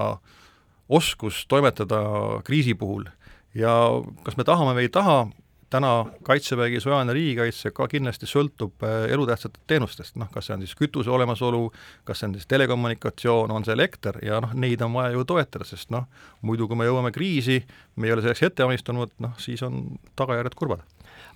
oskus 0.91 1.45
toimetada 1.47 2.01
kriisi 2.47 2.75
puhul. 2.75 3.07
Ja 3.55 3.71
kas 4.25 4.37
me 4.39 4.47
tahame 4.47 4.75
või 4.77 4.87
ei 4.87 4.91
taha, 4.91 5.25
täna 5.71 5.91
Kaitsevägi, 6.27 6.81
sõjaline 6.83 7.13
riigikaitse 7.15 7.71
ka 7.75 7.87
kindlasti 7.91 8.27
sõltub 8.29 8.83
äh, 8.85 9.05
elutähtsatest 9.13 9.63
teenustest, 9.69 10.17
noh, 10.19 10.29
kas 10.33 10.49
see 10.49 10.55
on 10.57 10.65
siis 10.65 10.75
kütuse 10.79 11.11
olemasolu, 11.13 11.69
kas 12.07 12.21
see 12.21 12.29
on 12.29 12.37
siis 12.37 12.49
telekommunikatsioon, 12.51 13.51
on 13.55 13.67
see 13.67 13.75
elekter 13.77 14.19
ja 14.25 14.41
noh, 14.43 14.55
neid 14.57 14.83
on 14.85 14.95
vaja 14.97 15.15
ju 15.15 15.27
toetada, 15.27 15.67
sest 15.67 15.93
noh, 15.93 16.07
muidu 16.47 16.67
kui 16.69 16.79
me 16.79 16.89
jõuame 16.89 17.13
kriisi, 17.15 17.61
me 17.95 18.09
ei 18.09 18.15
ole 18.15 18.25
selleks 18.25 18.43
ette 18.49 18.67
valmistunud, 18.67 19.15
noh, 19.23 19.37
siis 19.41 19.63
on 19.67 19.83
tagajärjed 20.19 20.57
kurvad. 20.59 20.83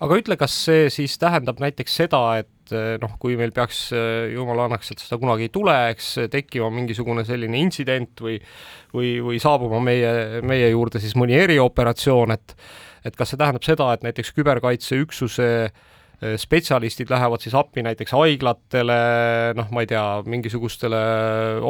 aga 0.00 0.20
ütle, 0.20 0.36
kas 0.36 0.56
see 0.66 0.90
siis 0.92 1.16
tähendab 1.18 1.60
näiteks 1.62 2.00
seda, 2.02 2.22
et 2.42 2.76
äh, 2.76 2.96
noh, 3.02 3.16
kui 3.22 3.38
meil 3.40 3.54
peaks, 3.56 3.86
äh, 3.96 4.32
jumala 4.34 4.68
annaks, 4.68 4.92
et 4.92 5.04
seda 5.04 5.20
kunagi 5.22 5.48
ei 5.48 5.54
tule, 5.54 5.76
eks 5.94 6.12
tekkima 6.32 6.68
mingisugune 6.74 7.24
selline 7.24 7.60
intsident 7.62 8.20
või 8.20 8.40
või, 8.96 9.16
või 9.24 9.40
saabuma 9.42 9.80
meie, 9.84 10.42
meie 10.46 10.70
juurde 10.72 11.00
siis 11.02 11.16
mõni 11.18 11.36
erioperatsioon, 11.36 12.32
et 12.36 12.56
et 13.06 13.18
kas 13.18 13.32
see 13.32 13.40
tähendab 13.40 13.66
seda, 13.66 13.92
et 13.94 14.02
näiteks 14.06 14.32
küberkaitseüksuse 14.36 15.48
äh, 15.66 16.34
spetsialistid 16.40 17.10
lähevad 17.12 17.44
siis 17.44 17.54
appi 17.58 17.84
näiteks 17.86 18.14
haiglatele, 18.16 18.98
noh, 19.58 19.70
ma 19.74 19.84
ei 19.84 19.90
tea, 19.90 20.04
mingisugustele 20.26 21.00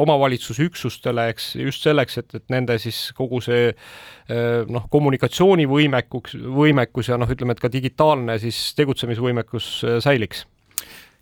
omavalitsusüksustele, 0.03 1.29
eks, 1.33 1.53
just 1.61 1.87
selleks, 1.87 2.19
et, 2.23 2.37
et 2.41 2.45
nende 2.53 2.79
siis 2.81 3.09
kogu 3.17 3.41
see 3.43 3.69
äh, 3.69 4.61
noh, 4.71 4.89
kommunikatsioonivõimekus, 4.93 6.37
võimekus 6.59 7.11
ja 7.11 7.19
noh, 7.21 7.31
ütleme, 7.33 7.57
et 7.57 7.63
ka 7.63 7.71
digitaalne 7.71 8.39
siis 8.43 8.69
tegutsemisvõimekus 8.79 9.73
säiliks 10.05 10.45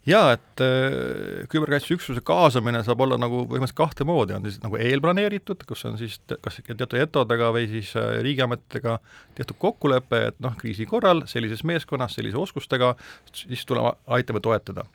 jaa, 0.10 0.36
et 0.36 0.64
äh, 0.64 1.46
küberkaitseüksuse 1.52 2.22
kaasamine 2.26 2.82
saab 2.86 3.02
olla 3.06 3.18
nagu 3.22 3.44
põhimõtteliselt 3.50 3.80
kahte 3.80 4.08
moodi, 4.08 4.36
on 4.38 4.46
siis 4.46 4.60
nagu 4.64 4.78
eelplaneeritud, 4.82 5.66
kus 5.68 5.86
on 5.90 5.98
siis 6.02 6.20
kas 6.30 6.60
teatud 6.68 7.00
etodega 7.02 7.52
või 7.56 7.68
siis 7.72 7.94
äh, 8.00 8.20
riigiametitega 8.26 9.00
tehtud 9.38 9.60
kokkulepe, 9.62 10.22
et 10.32 10.38
noh, 10.44 10.54
kriisi 10.60 10.88
korral 10.90 11.26
sellises 11.32 11.66
meeskonnas, 11.68 12.18
sellise 12.18 12.40
oskustega, 12.42 12.94
siis 13.34 13.66
tuleme, 13.66 13.96
aitame 14.18 14.44
toetada. 14.46 14.86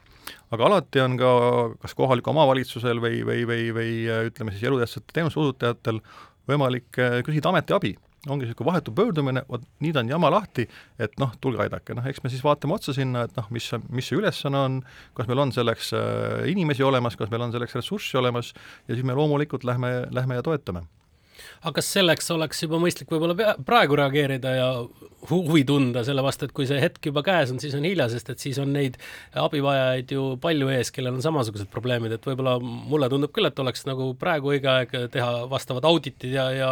aga 0.50 0.66
alati 0.66 1.00
on 1.00 1.16
ka 1.18 1.30
kas 1.82 1.94
kohalikul 1.94 2.34
omavalitsusel 2.34 3.00
või, 3.02 3.24
või, 3.26 3.46
või, 3.46 3.70
või 3.74 3.96
äh, 4.06 4.26
ütleme 4.30 4.54
siis 4.54 4.68
elutähtsate 4.70 5.12
teenuse 5.12 5.40
osutajatel 5.40 6.00
võimalik 6.50 7.02
küsida 7.26 7.50
ametiabi 7.50 7.96
ongi 8.28 8.44
niisugune 8.44 8.68
vahetu 8.68 8.92
pöördumine, 8.92 9.44
vot 9.48 9.64
nüüd 9.80 9.96
on 9.96 10.10
jama 10.10 10.30
lahti, 10.34 10.66
et 11.00 11.16
noh, 11.22 11.32
tulge 11.40 11.64
aidake, 11.64 11.96
noh 11.96 12.06
eks 12.10 12.20
me 12.24 12.32
siis 12.32 12.44
vaatame 12.44 12.76
otsa 12.76 12.92
sinna, 12.96 13.24
et 13.28 13.36
noh, 13.38 13.48
mis, 13.54 13.70
mis 13.88 14.10
see 14.10 14.18
ülesanne 14.20 14.60
on, 14.60 14.78
kas 15.16 15.30
meil 15.30 15.40
on 15.46 15.54
selleks 15.56 15.94
äh, 15.96 16.44
inimesi 16.52 16.84
olemas, 16.84 17.16
kas 17.16 17.32
meil 17.32 17.46
on 17.46 17.54
selleks 17.54 17.78
ressurssi 17.80 18.20
olemas 18.20 18.52
ja 18.88 18.96
siis 18.96 19.06
me 19.06 19.16
loomulikult 19.16 19.64
lähme, 19.64 19.94
lähme 20.12 20.36
ja 20.36 20.44
toetame 20.44 20.84
aga 21.60 21.76
kas 21.78 21.92
selleks 21.94 22.30
oleks 22.34 22.64
juba 22.64 22.80
mõistlik 22.82 23.10
võib-olla 23.12 23.54
praegu 23.66 23.98
reageerida 23.98 24.54
ja 24.56 24.68
huvi 25.30 25.64
tunda 25.68 26.02
selle 26.06 26.22
vastu, 26.24 26.46
et 26.46 26.54
kui 26.56 26.66
see 26.68 26.80
hetk 26.80 27.10
juba 27.10 27.22
käes 27.26 27.52
on, 27.52 27.60
siis 27.62 27.74
on 27.76 27.84
hilja, 27.84 28.08
sest 28.12 28.30
et 28.32 28.42
siis 28.42 28.58
on 28.62 28.72
neid 28.72 28.96
abivajajaid 29.38 30.14
ju 30.16 30.26
palju 30.40 30.70
ees, 30.72 30.92
kellel 30.94 31.18
on 31.18 31.24
samasugused 31.24 31.68
probleemid, 31.72 32.14
et 32.16 32.26
võib-olla 32.26 32.56
mulle 32.60 33.10
tundub 33.12 33.34
küll, 33.36 33.50
et 33.50 33.62
oleks 33.62 33.84
nagu 33.88 34.12
praegu 34.20 34.54
õige 34.54 34.70
aeg 34.72 34.94
teha 35.12 35.44
vastavad 35.50 35.86
auditid 35.90 36.32
ja, 36.36 36.48
ja 36.56 36.70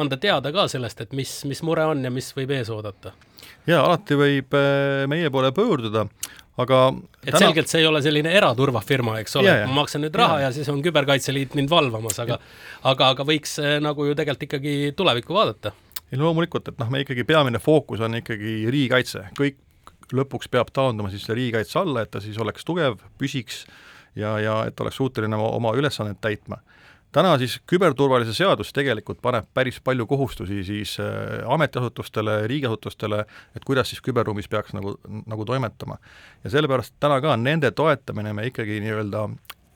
anda 0.00 0.16
teada 0.20 0.52
ka 0.54 0.66
sellest, 0.72 1.04
et 1.04 1.16
mis, 1.16 1.34
mis 1.50 1.62
mure 1.66 1.84
on 1.92 2.04
ja 2.06 2.12
mis 2.14 2.32
võib 2.36 2.54
ees 2.56 2.72
oodata. 2.72 3.12
jaa, 3.68 3.82
alati 3.84 4.16
võib 4.18 4.56
äh, 4.56 5.04
meie 5.10 5.30
poole 5.30 5.52
pöörduda, 5.56 6.06
aga 6.62 6.80
et 7.22 7.30
täna... 7.30 7.42
selgelt 7.46 7.70
see 7.70 7.82
ei 7.82 7.88
ole 7.88 8.02
selline 8.04 8.32
eraturvafirma, 8.36 9.18
eks 9.22 9.38
ole, 9.40 9.54
ma 9.68 9.80
maksan 9.82 10.04
nüüd 10.04 10.16
raha 10.16 10.40
ja, 10.40 10.48
ja 10.48 10.52
siis 10.56 10.68
on 10.72 10.82
Küberkaitseliit 10.84 11.56
mind 11.58 11.72
valvamas, 11.72 12.18
aga 12.22 12.38
aga, 12.88 13.12
aga 13.14 13.26
võiks 13.28 13.56
eh, 13.62 13.78
nagu 13.82 14.08
ju 14.08 14.16
tegelikult 14.18 14.46
ikkagi 14.48 14.76
tulevikku 14.96 15.36
vaadata. 15.36 15.74
ei 16.10 16.20
loomulikult, 16.20 16.72
et 16.72 16.80
noh, 16.80 16.90
me 16.92 17.04
ikkagi 17.04 17.26
peamine 17.28 17.60
fookus 17.62 18.02
on 18.06 18.18
ikkagi 18.20 18.62
riigikaitse, 18.70 19.28
kõik 19.38 19.60
lõpuks 20.16 20.50
peab 20.50 20.72
taanduma 20.74 21.10
siis 21.12 21.28
riigikaitse 21.28 21.78
alla, 21.78 22.02
et 22.02 22.10
ta 22.10 22.22
siis 22.22 22.38
oleks 22.42 22.66
tugev, 22.66 22.98
püsiks 23.18 23.64
ja, 24.18 24.36
ja 24.42 24.56
et 24.66 24.80
oleks 24.82 24.98
suuteline 24.98 25.36
oma, 25.36 25.52
oma 25.58 25.74
ülesannet 25.78 26.18
täitma 26.22 26.58
täna 27.12 27.36
siis 27.38 27.58
küberturvalisuse 27.70 28.42
seadus 28.42 28.72
tegelikult 28.76 29.20
paneb 29.22 29.48
päris 29.54 29.80
palju 29.84 30.06
kohustusi 30.10 30.64
siis 30.64 30.96
äh, 31.02 31.40
ametiasutustele, 31.50 32.46
riigiasutustele, 32.50 33.24
et 33.56 33.64
kuidas 33.66 33.90
siis 33.90 34.02
küberruumis 34.04 34.48
peaks 34.48 34.74
nagu, 34.76 34.96
nagu 35.26 35.44
toimetama. 35.44 35.98
ja 36.44 36.50
sellepärast 36.50 36.94
täna 37.00 37.20
ka 37.20 37.36
nende 37.36 37.70
toetamine 37.70 38.32
me 38.32 38.46
ikkagi 38.50 38.80
nii-öelda 38.84 39.28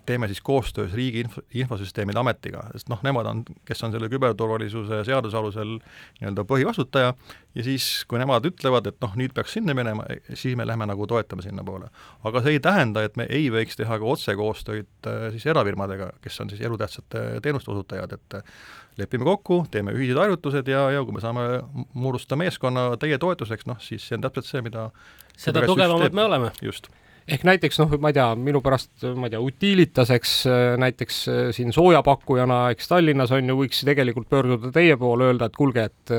teeme 0.07 0.29
siis 0.31 0.41
koostöös 0.45 0.93
Riigi 0.95 1.21
Info, 1.21 1.43
Infosüsteemide 1.55 2.19
Ametiga, 2.19 2.65
sest 2.73 2.89
noh, 2.93 3.01
nemad 3.07 3.27
on, 3.31 3.43
kes 3.65 3.83
on 3.87 3.93
selle 3.95 4.09
küberturvalisuse 4.13 5.03
seaduse 5.07 5.37
alusel 5.39 5.77
nii-öelda 5.79 6.45
põhivastutaja, 6.49 7.15
ja 7.55 7.65
siis, 7.67 7.89
kui 8.09 8.21
nemad 8.21 8.47
ütlevad, 8.49 8.89
et 8.91 8.99
noh, 9.05 9.17
nüüd 9.19 9.35
peaks 9.37 9.57
sinna 9.59 9.77
minema, 9.77 10.07
siis 10.33 10.57
me 10.59 10.67
lähme 10.67 10.89
nagu 10.91 11.07
toetame 11.11 11.45
sinnapoole. 11.45 11.91
aga 12.25 12.43
see 12.45 12.57
ei 12.57 12.63
tähenda, 12.65 13.05
et 13.05 13.17
me 13.21 13.27
ei 13.31 13.51
võiks 13.53 13.79
teha 13.81 13.99
ka 14.01 14.11
otsekoostööd 14.15 15.11
äh, 15.11 15.29
siis 15.35 15.47
erafirmadega, 15.53 16.11
kes 16.25 16.41
on 16.41 16.51
siis 16.53 16.65
elutähtsate 16.65 17.25
teenuste 17.43 17.71
osutajad, 17.71 18.19
et 18.19 18.41
lepime 18.99 19.25
kokku, 19.27 19.65
teeme 19.71 19.95
ühised 19.95 20.19
harjutused 20.21 20.69
ja, 20.71 20.89
ja 20.95 21.05
kui 21.05 21.17
me 21.17 21.23
saame 21.25 21.47
moodustada 21.95 22.39
meeskonna 22.43 22.93
teie 23.01 23.19
toetuseks, 23.19 23.67
noh 23.71 23.81
siis 23.83 24.07
see 24.07 24.19
on 24.19 24.27
täpselt 24.27 24.51
see, 24.51 24.63
mida 24.67 24.91
seda 25.37 25.65
tugevamad 25.67 26.15
me 26.15 26.29
oleme. 26.29 26.53
just 26.63 26.93
ehk 27.29 27.47
näiteks 27.49 27.79
noh, 27.81 27.95
ma 28.03 28.11
ei 28.12 28.16
tea, 28.18 28.27
minu 28.37 28.61
pärast, 28.64 28.93
ma 29.16 29.29
ei 29.29 29.35
tea, 29.35 29.41
Utilitaseks 29.41 30.35
näiteks 30.81 31.20
siin 31.57 31.72
soojapakkujana, 31.72 32.61
eks 32.75 32.91
Tallinnas 32.91 33.33
on 33.37 33.49
ju, 33.49 33.57
võiks 33.62 33.81
tegelikult 33.87 34.29
pöörduda 34.33 34.72
teie 34.75 34.99
poole, 35.01 35.31
öelda, 35.33 35.49
et 35.49 35.57
kuulge, 35.57 35.89
et 35.89 36.14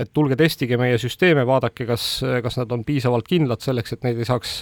et 0.00 0.12
tulge 0.16 0.36
testige 0.40 0.78
meie 0.80 0.98
süsteeme, 0.98 1.46
vaadake, 1.46 1.86
kas, 1.86 2.10
kas 2.42 2.58
nad 2.60 2.72
on 2.74 2.84
piisavalt 2.88 3.28
kindlad 3.28 3.62
selleks, 3.62 3.94
et 3.94 4.04
neid 4.06 4.18
ei 4.18 4.28
saaks 4.28 4.58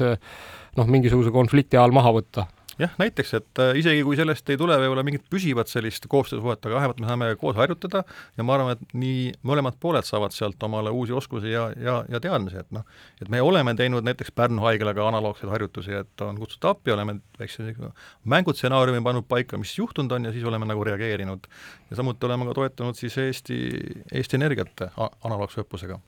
noh, 0.79 0.87
mingisuguse 0.89 1.33
konflikti 1.35 1.81
ajal 1.81 1.95
maha 1.97 2.13
võtta 2.21 2.49
jah, 2.79 2.95
näiteks, 3.01 3.33
et 3.39 3.61
äh, 3.63 3.73
isegi 3.81 4.03
kui 4.07 4.17
sellest 4.19 4.49
ei 4.53 4.59
tule 4.61 4.77
võib-olla 4.81 5.05
mingit 5.07 5.25
püsivat 5.31 5.71
sellist 5.71 6.07
koostöösuhet, 6.11 6.65
aga 6.67 6.79
vähemalt 6.79 7.01
me 7.03 7.09
saame 7.11 7.31
koos 7.41 7.57
harjutada 7.59 8.05
ja 8.39 8.47
ma 8.47 8.57
arvan, 8.57 8.77
et 8.77 8.97
nii 8.99 9.33
mõlemad 9.49 9.79
pooled 9.83 10.07
saavad 10.07 10.35
sealt 10.35 10.63
omale 10.69 10.93
uusi 10.95 11.15
oskusi 11.17 11.53
ja, 11.53 11.69
ja, 11.77 12.01
ja 12.11 12.21
teadmisi, 12.23 12.61
et 12.63 12.71
noh, 12.75 12.87
et 13.23 13.31
me 13.33 13.43
oleme 13.45 13.75
teinud 13.79 14.07
näiteks 14.07 14.35
Pärnu 14.39 14.63
haiglaga 14.67 15.07
analoogseid 15.09 15.51
harjutusi, 15.53 15.97
et 16.03 16.27
on 16.27 16.39
kutsutud 16.39 16.71
appi, 16.71 16.95
oleme 16.95 17.19
väikse 17.39 17.73
mängutsenaariumi 18.29 19.03
pannud 19.05 19.27
paika, 19.29 19.59
mis 19.59 19.75
juhtunud 19.79 20.15
on 20.15 20.29
ja 20.29 20.35
siis 20.35 20.47
oleme 20.47 20.69
nagu 20.69 20.85
reageerinud. 20.85 21.51
ja 21.91 21.97
samuti 21.97 22.27
oleme 22.27 22.47
ka 22.51 22.55
toetanud 22.61 22.99
siis 22.99 23.19
Eesti, 23.19 23.59
Eesti 24.13 24.39
Energiat 24.39 24.87
analoogse 25.25 25.65
õppusega 25.65 25.99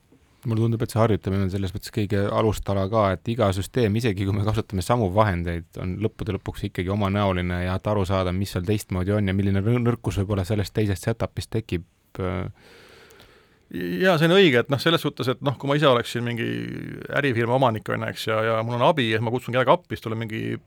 mulle 0.48 0.64
tundub, 0.64 0.82
et 0.84 0.92
see 0.92 1.00
harjutamine 1.00 1.46
on 1.46 1.52
selles 1.52 1.72
mõttes 1.74 1.92
kõige 1.94 2.22
alustala 2.32 2.86
ka, 2.92 3.04
et 3.16 3.30
iga 3.32 3.50
süsteem, 3.56 3.96
isegi 4.00 4.26
kui 4.26 4.36
me 4.36 4.44
kasutame 4.46 4.84
samu 4.84 5.10
vahendeid, 5.14 5.68
on 5.82 5.96
lõppude 6.04 6.36
lõpuks 6.36 6.68
ikkagi 6.70 6.92
omanäoline 6.92 7.62
ja 7.66 7.78
et 7.78 7.90
aru 7.90 8.04
saada, 8.08 8.32
mis 8.36 8.52
seal 8.54 8.66
teistmoodi 8.68 9.14
on 9.16 9.30
ja 9.30 9.36
milline 9.36 9.62
nõrkus 9.62 10.20
võib-olla 10.22 10.46
sellest 10.48 10.74
teisest 10.76 11.08
setup'ist 11.08 11.52
tekib. 11.56 11.86
jaa, 13.70 14.16
see 14.18 14.30
on 14.30 14.36
õige, 14.36 14.64
et 14.64 14.72
noh, 14.72 14.80
selles 14.82 15.02
suhtes, 15.04 15.28
et 15.34 15.44
noh, 15.46 15.58
kui 15.58 15.70
ma 15.70 15.76
ise 15.78 15.88
oleksin 15.90 16.24
mingi 16.26 16.48
ärifirma 17.20 17.58
omanik, 17.60 17.88
on 17.88 18.06
ju, 18.06 18.14
eks, 18.14 18.26
ja, 18.32 18.42
ja 18.48 18.56
mul 18.66 18.80
on 18.80 18.88
abi 18.88 19.10
ja 19.12 19.20
ma 19.22 19.32
kutsun 19.34 19.54
kedagi 19.54 19.76
appi, 19.76 19.94
siis 19.94 20.06
tuleb 20.06 20.24
mingi 20.24 20.58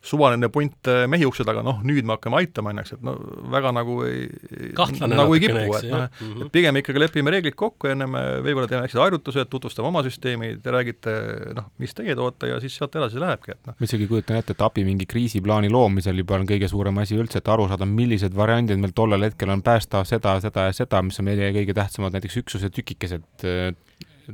suvaline 0.00 0.48
punt 0.48 0.88
äh, 0.88 1.04
mehi 1.10 1.26
ukse 1.28 1.44
taga, 1.44 1.60
noh 1.64 1.82
nüüd 1.84 2.06
me 2.08 2.14
hakkame 2.16 2.38
aitama, 2.40 2.72
on 2.72 2.80
ju, 2.80 2.84
eks, 2.86 2.94
et 2.96 3.02
no 3.04 3.14
väga 3.52 3.72
nagu 3.76 3.98
ei 4.06 4.70
kahtlane 4.76 5.18
nagu 5.18 5.36
ei 5.36 5.42
kipu, 5.44 5.74
et 5.76 5.88
noh, 5.92 6.06
et 6.46 6.52
pigem 6.54 6.80
ikkagi 6.80 7.02
lepime 7.02 7.34
reeglid 7.34 7.56
kokku, 7.58 7.90
enne 7.92 8.08
me 8.08 8.22
võib-olla 8.40 8.70
teeme 8.70 8.86
väiksed 8.86 9.00
harjutused, 9.02 9.50
tutvustame 9.52 9.90
oma 9.90 10.02
süsteemi, 10.06 10.54
te 10.64 10.72
räägite 10.72 11.16
noh, 11.58 11.68
mis 11.82 11.92
teie 11.96 12.16
toote 12.16 12.48
ja 12.48 12.56
siis 12.64 12.78
sealt 12.80 12.96
edasi 12.96 13.20
lähebki, 13.20 13.56
et 13.58 13.68
noh. 13.68 13.76
ma 13.76 13.88
isegi 13.90 14.08
kujutan 14.08 14.40
ette, 14.40 14.56
et 14.56 14.64
API 14.64 14.86
mingi 14.88 15.08
kriisiplaani 15.10 15.72
loomisel 15.72 16.24
juba 16.24 16.40
on 16.40 16.48
kõige 16.48 16.72
suurem 16.72 17.04
asi 17.04 17.20
üldse, 17.20 17.44
et 17.44 17.52
aru 17.52 17.68
saada, 17.68 17.88
millised 17.88 18.36
variandid 18.36 18.80
meil 18.80 18.96
tollel 18.96 19.28
hetkel 19.28 19.52
on 19.52 19.64
päästa 19.66 20.06
seda, 20.08 20.38
seda 20.40 20.70
ja 20.70 20.76
seda, 20.80 21.04
mis 21.04 21.20
on 21.20 21.28
meie 21.28 21.52
kõige 21.60 21.76
tähtsamad 21.76 22.16
näiteks 22.16 22.40
üksuse 22.40 22.72
tükikesed 22.72 23.44
äh, 23.44 23.74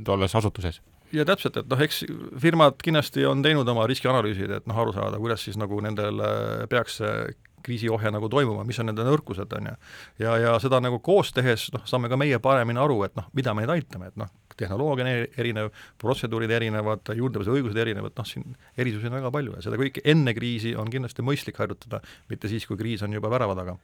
tolles 0.07 0.35
asutuses 0.37 0.79
ja 1.15 1.25
täpselt, 1.27 1.57
et 1.61 1.67
noh, 1.71 1.81
eks 1.83 2.03
firmad 2.41 2.79
kindlasti 2.83 3.25
on 3.29 3.43
teinud 3.45 3.67
oma 3.71 3.87
riskianalüüsid, 3.89 4.53
et 4.59 4.69
noh, 4.69 4.79
aru 4.83 4.95
saada, 4.95 5.19
kuidas 5.21 5.43
siis 5.45 5.59
nagu 5.59 5.79
nendel 5.83 6.23
peaks 6.71 7.01
see 7.01 7.27
kriisiohje 7.67 8.11
nagu 8.13 8.29
toimuma, 8.31 8.63
mis 8.67 8.79
on 8.79 8.87
nende 8.91 9.03
nõrkused, 9.03 9.51
on 9.57 9.71
ju. 9.71 9.75
ja, 10.23 10.35
ja 10.39 10.53
seda 10.63 10.79
nagu 10.83 11.01
koos 11.03 11.33
tehes, 11.35 11.67
noh, 11.75 11.83
saame 11.89 12.09
ka 12.11 12.19
meie 12.19 12.39
paremini 12.43 12.79
aru, 12.79 13.01
et 13.07 13.17
noh, 13.19 13.27
mida 13.37 13.55
me 13.55 13.65
neid 13.65 13.73
aitame, 13.77 14.11
et 14.11 14.19
noh, 14.19 14.31
tehnoloogia 14.57 15.05
on 15.05 15.11
erinev, 15.41 15.69
protseduurid 16.01 16.53
erinevad, 16.53 17.11
juurdepääsuõigused 17.17 17.77
erinevad, 17.83 18.15
noh 18.17 18.29
siin 18.29 18.55
erisusi 18.79 19.09
on 19.09 19.19
väga 19.19 19.33
palju 19.35 19.57
ja 19.57 19.65
seda 19.65 19.77
kõike 19.79 20.01
enne 20.07 20.33
kriisi 20.37 20.73
on 20.79 20.89
kindlasti 20.93 21.25
mõistlik 21.25 21.59
harjutada, 21.61 22.01
mitte 22.31 22.49
siis, 22.49 22.65
kui 22.69 22.79
kriis 22.79 23.03
on 23.05 23.13
juba 23.13 23.31
värava 23.33 23.57
taga 23.57 23.77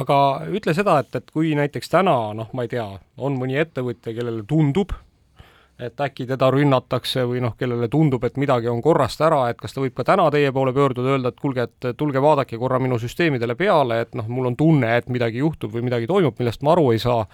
aga 0.00 0.18
ütle 0.50 0.74
seda, 0.76 0.98
et, 1.04 1.14
et 1.14 1.32
kui 1.32 1.54
näiteks 1.56 1.92
täna 1.92 2.16
noh, 2.36 2.50
ma 2.56 2.64
ei 2.66 2.72
tea, 2.72 2.86
on 3.22 3.36
mõni 3.38 3.56
ettevõtja, 3.60 4.14
kellele 4.16 4.42
tundub, 4.48 4.92
et 5.78 6.00
äkki 6.00 6.26
teda 6.30 6.50
rünnatakse 6.54 7.24
või 7.26 7.42
noh, 7.42 7.56
kellele 7.58 7.88
tundub, 7.90 8.22
et 8.24 8.38
midagi 8.38 8.70
on 8.70 8.82
korrast 8.82 9.20
ära, 9.26 9.48
et 9.50 9.58
kas 9.58 9.74
ta 9.74 9.82
võib 9.82 9.96
ka 9.96 10.06
täna 10.06 10.28
teie 10.30 10.52
poole 10.54 10.72
pöörduda, 10.76 11.16
öelda, 11.16 11.34
et 11.34 11.42
kuulge, 11.42 11.66
et 11.66 11.90
tulge 11.98 12.22
vaadake 12.22 12.58
korra 12.60 12.78
minu 12.82 12.98
süsteemidele 13.02 13.58
peale, 13.58 14.04
et 14.06 14.14
noh, 14.14 14.28
mul 14.30 14.52
on 14.52 14.58
tunne, 14.58 14.96
et 15.00 15.10
midagi 15.10 15.42
juhtub 15.42 15.74
või 15.74 15.86
midagi 15.88 16.06
toimub, 16.10 16.38
millest 16.38 16.62
ma 16.62 16.76
aru 16.76 16.92
ei 16.94 17.02
saa, 17.02 17.26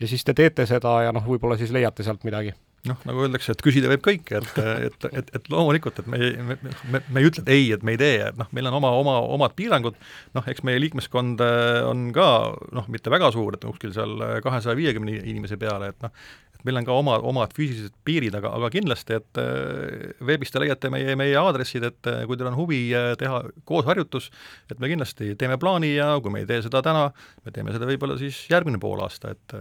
ja 0.00 0.08
siis 0.08 0.24
te 0.24 0.34
teete 0.36 0.66
seda 0.66 1.02
ja 1.06 1.12
noh, 1.12 1.26
võib-olla 1.28 1.60
siis 1.60 1.74
leiate 1.74 2.06
sealt 2.06 2.24
midagi. 2.24 2.56
Noh, 2.82 2.98
nagu 3.06 3.20
öeldakse, 3.22 3.54
et 3.54 3.60
küsida 3.62 3.86
võib 3.92 4.00
kõike, 4.02 4.40
et, 4.40 4.56
et, 4.88 5.04
et, 5.20 5.28
et 5.38 5.44
loomulikult, 5.52 6.00
et 6.02 6.08
me, 6.10 6.18
me, 6.48 6.56
me, 6.90 7.00
me 7.14 7.20
ei 7.22 7.28
ütle, 7.28 7.44
et 7.44 7.52
ei, 7.54 7.68
et 7.76 7.84
me 7.86 7.94
ei 7.94 8.00
tee, 8.00 8.16
et 8.26 8.40
noh, 8.40 8.48
meil 8.50 8.66
on 8.72 8.78
oma, 8.80 8.90
oma, 8.98 9.12
omad 9.36 9.54
piirangud, 9.54 10.00
noh, 10.34 10.48
eks 10.50 10.64
meie 10.66 10.80
liikmeskond 10.82 11.44
on 11.86 12.08
ka 12.16 12.26
noh, 12.74 12.88
mitte 12.90 13.12
väga 13.12 13.30
suur, 13.36 13.54
et 13.54 13.68
kuskil 13.68 13.94
seal 13.94 14.16
kahesaja 14.42 14.74
viiekümne 14.80 15.14
inimese 15.20 15.60
peale, 15.62 15.92
et 15.94 16.02
noh, 16.02 16.26
meil 16.66 16.78
on 16.80 16.86
ka 16.86 16.94
oma, 16.94 17.16
omad 17.26 17.52
füüsilised 17.56 17.94
piirid, 18.06 18.34
aga, 18.38 18.52
aga 18.58 18.70
kindlasti, 18.72 19.18
et 19.18 19.40
äh, 19.40 20.12
veebis 20.24 20.52
te 20.52 20.62
leiate 20.62 20.90
meie, 20.92 21.16
meie 21.18 21.36
aadressid, 21.38 21.86
et 21.88 22.10
äh, 22.10 22.22
kui 22.28 22.38
teil 22.38 22.50
on 22.52 22.58
huvi 22.58 22.80
äh, 22.96 23.12
teha 23.20 23.40
koos 23.68 23.86
harjutus, 23.88 24.30
et 24.70 24.78
me 24.82 24.90
kindlasti 24.90 25.32
teeme 25.40 25.58
plaani 25.62 25.94
ja 25.96 26.12
kui 26.22 26.34
me 26.34 26.42
ei 26.42 26.48
tee 26.48 26.62
seda 26.64 26.82
täna, 26.84 27.08
me 27.46 27.54
teeme 27.54 27.74
seda 27.74 27.88
võib-olla 27.90 28.18
siis 28.20 28.44
järgmine 28.52 28.80
poolaasta, 28.82 29.34
et 29.34 29.56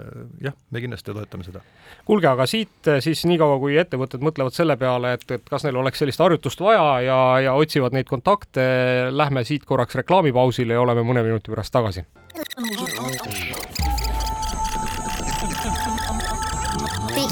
jah, 0.45 0.57
me 0.71 0.83
kindlasti 0.83 1.15
toetame 1.15 1.47
seda. 1.47 1.63
kuulge, 2.05 2.29
aga 2.31 2.47
siit 2.49 2.91
siis 3.03 3.25
niikaua, 3.29 3.57
kui 3.61 3.77
ettevõtted 3.81 4.23
mõtlevad 4.23 4.55
selle 4.55 4.77
peale, 4.81 5.15
et, 5.17 5.25
et 5.37 5.49
kas 5.49 5.65
neil 5.65 5.81
oleks 5.81 6.01
sellist 6.01 6.21
harjutust 6.21 6.61
vaja 6.61 6.85
ja, 7.05 7.19
ja 7.47 7.55
otsivad 7.57 7.95
neid 7.97 8.09
kontakte, 8.09 8.63
lähme 9.11 9.45
siit 9.47 9.65
korraks 9.69 9.97
reklaamipausile 10.01 10.77
ja 10.77 10.83
oleme 10.85 11.05
mõne 11.07 11.25
minuti 11.25 11.53
pärast 11.53 11.73
tagasi. 11.73 12.05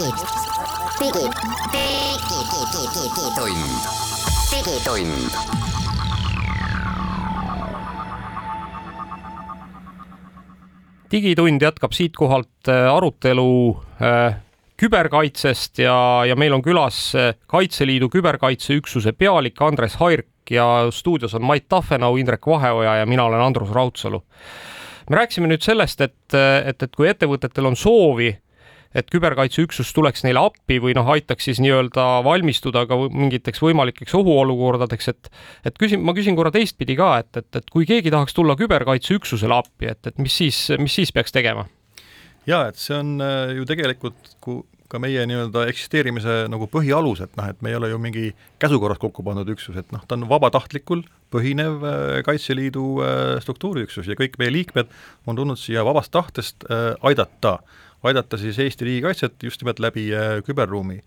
Digid, 0.10 1.34
digitund, 1.72 3.60
digitund. 4.52 5.32
digitund 11.12 11.62
jätkab 11.62 11.92
siitkohalt 11.94 12.68
äh, 12.68 12.96
arutelu 12.96 13.82
äh, 14.02 14.36
küberkaitsest 14.78 15.80
ja, 15.80 16.26
ja 16.26 16.36
meil 16.36 16.54
on 16.54 16.62
külas 16.62 17.16
äh, 17.16 17.34
Kaitseliidu 17.48 18.10
küberkaitseüksuse 18.10 19.12
pealik 19.12 19.62
Andres 19.62 19.96
Hairk 19.96 20.28
ja 20.50 20.88
stuudios 20.92 21.34
on 21.36 21.44
Mait 21.44 21.66
Tafenau, 21.70 22.16
Indrek 22.18 22.48
Vaheoja 22.48 22.96
ja 22.96 23.06
mina 23.06 23.24
olen 23.24 23.42
Andrus 23.42 23.72
Raudsalu. 23.72 24.24
me 25.10 25.16
rääkisime 25.16 25.48
nüüd 25.48 25.62
sellest, 25.62 26.02
et, 26.02 26.34
et, 26.66 26.84
et 26.84 26.96
kui 26.96 27.10
ettevõtetel 27.10 27.66
on 27.66 27.76
soovi 27.76 28.38
et 28.96 29.10
küberkaitseüksus 29.14 29.92
tuleks 29.94 30.24
neile 30.26 30.42
appi 30.50 30.80
või 30.82 30.96
noh, 30.98 31.08
aitaks 31.14 31.50
siis 31.50 31.60
nii-öelda 31.62 32.08
valmistuda 32.26 32.86
ka 32.90 32.98
mingiteks 33.08 33.62
võimalikeks 33.62 34.16
ohuolukordadeks, 34.18 35.12
et 35.14 35.34
et 35.70 35.82
küsin, 35.82 36.02
ma 36.02 36.16
küsin 36.18 36.38
korra 36.40 36.52
teistpidi 36.56 36.98
ka, 37.00 37.12
et, 37.24 37.32
et, 37.38 37.50
et 37.62 37.70
kui 37.74 37.86
keegi 37.90 38.14
tahaks 38.14 38.34
tulla 38.38 38.58
küberkaitseüksusele 38.60 39.60
appi, 39.62 39.92
et, 39.94 40.02
et 40.10 40.18
mis 40.22 40.42
siis, 40.42 40.68
mis 40.82 41.02
siis 41.02 41.14
peaks 41.14 41.36
tegema? 41.36 41.68
jaa, 42.50 42.68
et 42.70 42.80
see 42.80 42.98
on 42.98 43.18
äh, 43.24 43.54
ju 43.58 43.66
tegelikult 43.70 44.36
ku-, 44.44 44.64
ka 44.90 45.02
meie 45.02 45.22
nii-öelda 45.30 45.68
eksisteerimise 45.70 46.38
nagu 46.50 46.66
põhialus, 46.72 47.22
et 47.26 47.36
noh, 47.38 47.50
et 47.52 47.60
me 47.62 47.70
ei 47.70 47.78
ole 47.78 47.92
ju 47.92 48.00
mingi 48.02 48.32
käsukorras 48.62 49.02
kokku 49.02 49.26
pandud 49.26 49.50
üksus, 49.54 49.78
et 49.78 49.92
noh, 49.94 50.02
ta 50.08 50.18
on 50.18 50.26
vabatahtlikul 50.30 51.04
põhinev 51.34 51.86
äh, 51.86 52.16
Kaitseliidu 52.26 52.88
äh, 53.06 53.36
struktuuriüksus 53.44 54.10
ja 54.10 54.18
kõik 54.20 54.40
meie 54.42 54.56
liikmed 54.56 54.90
on 55.30 55.38
tulnud 55.38 55.62
siia 55.62 55.86
vabast 55.86 56.14
tahtest 56.16 56.66
aidata 57.06 57.60
aidata 58.04 58.38
siis 58.40 58.60
Eesti 58.60 58.88
riigikaitset 58.88 59.44
just 59.44 59.62
nimelt 59.62 59.80
läbi 59.80 60.10
äh, 60.16 60.40
küberruumi. 60.46 61.02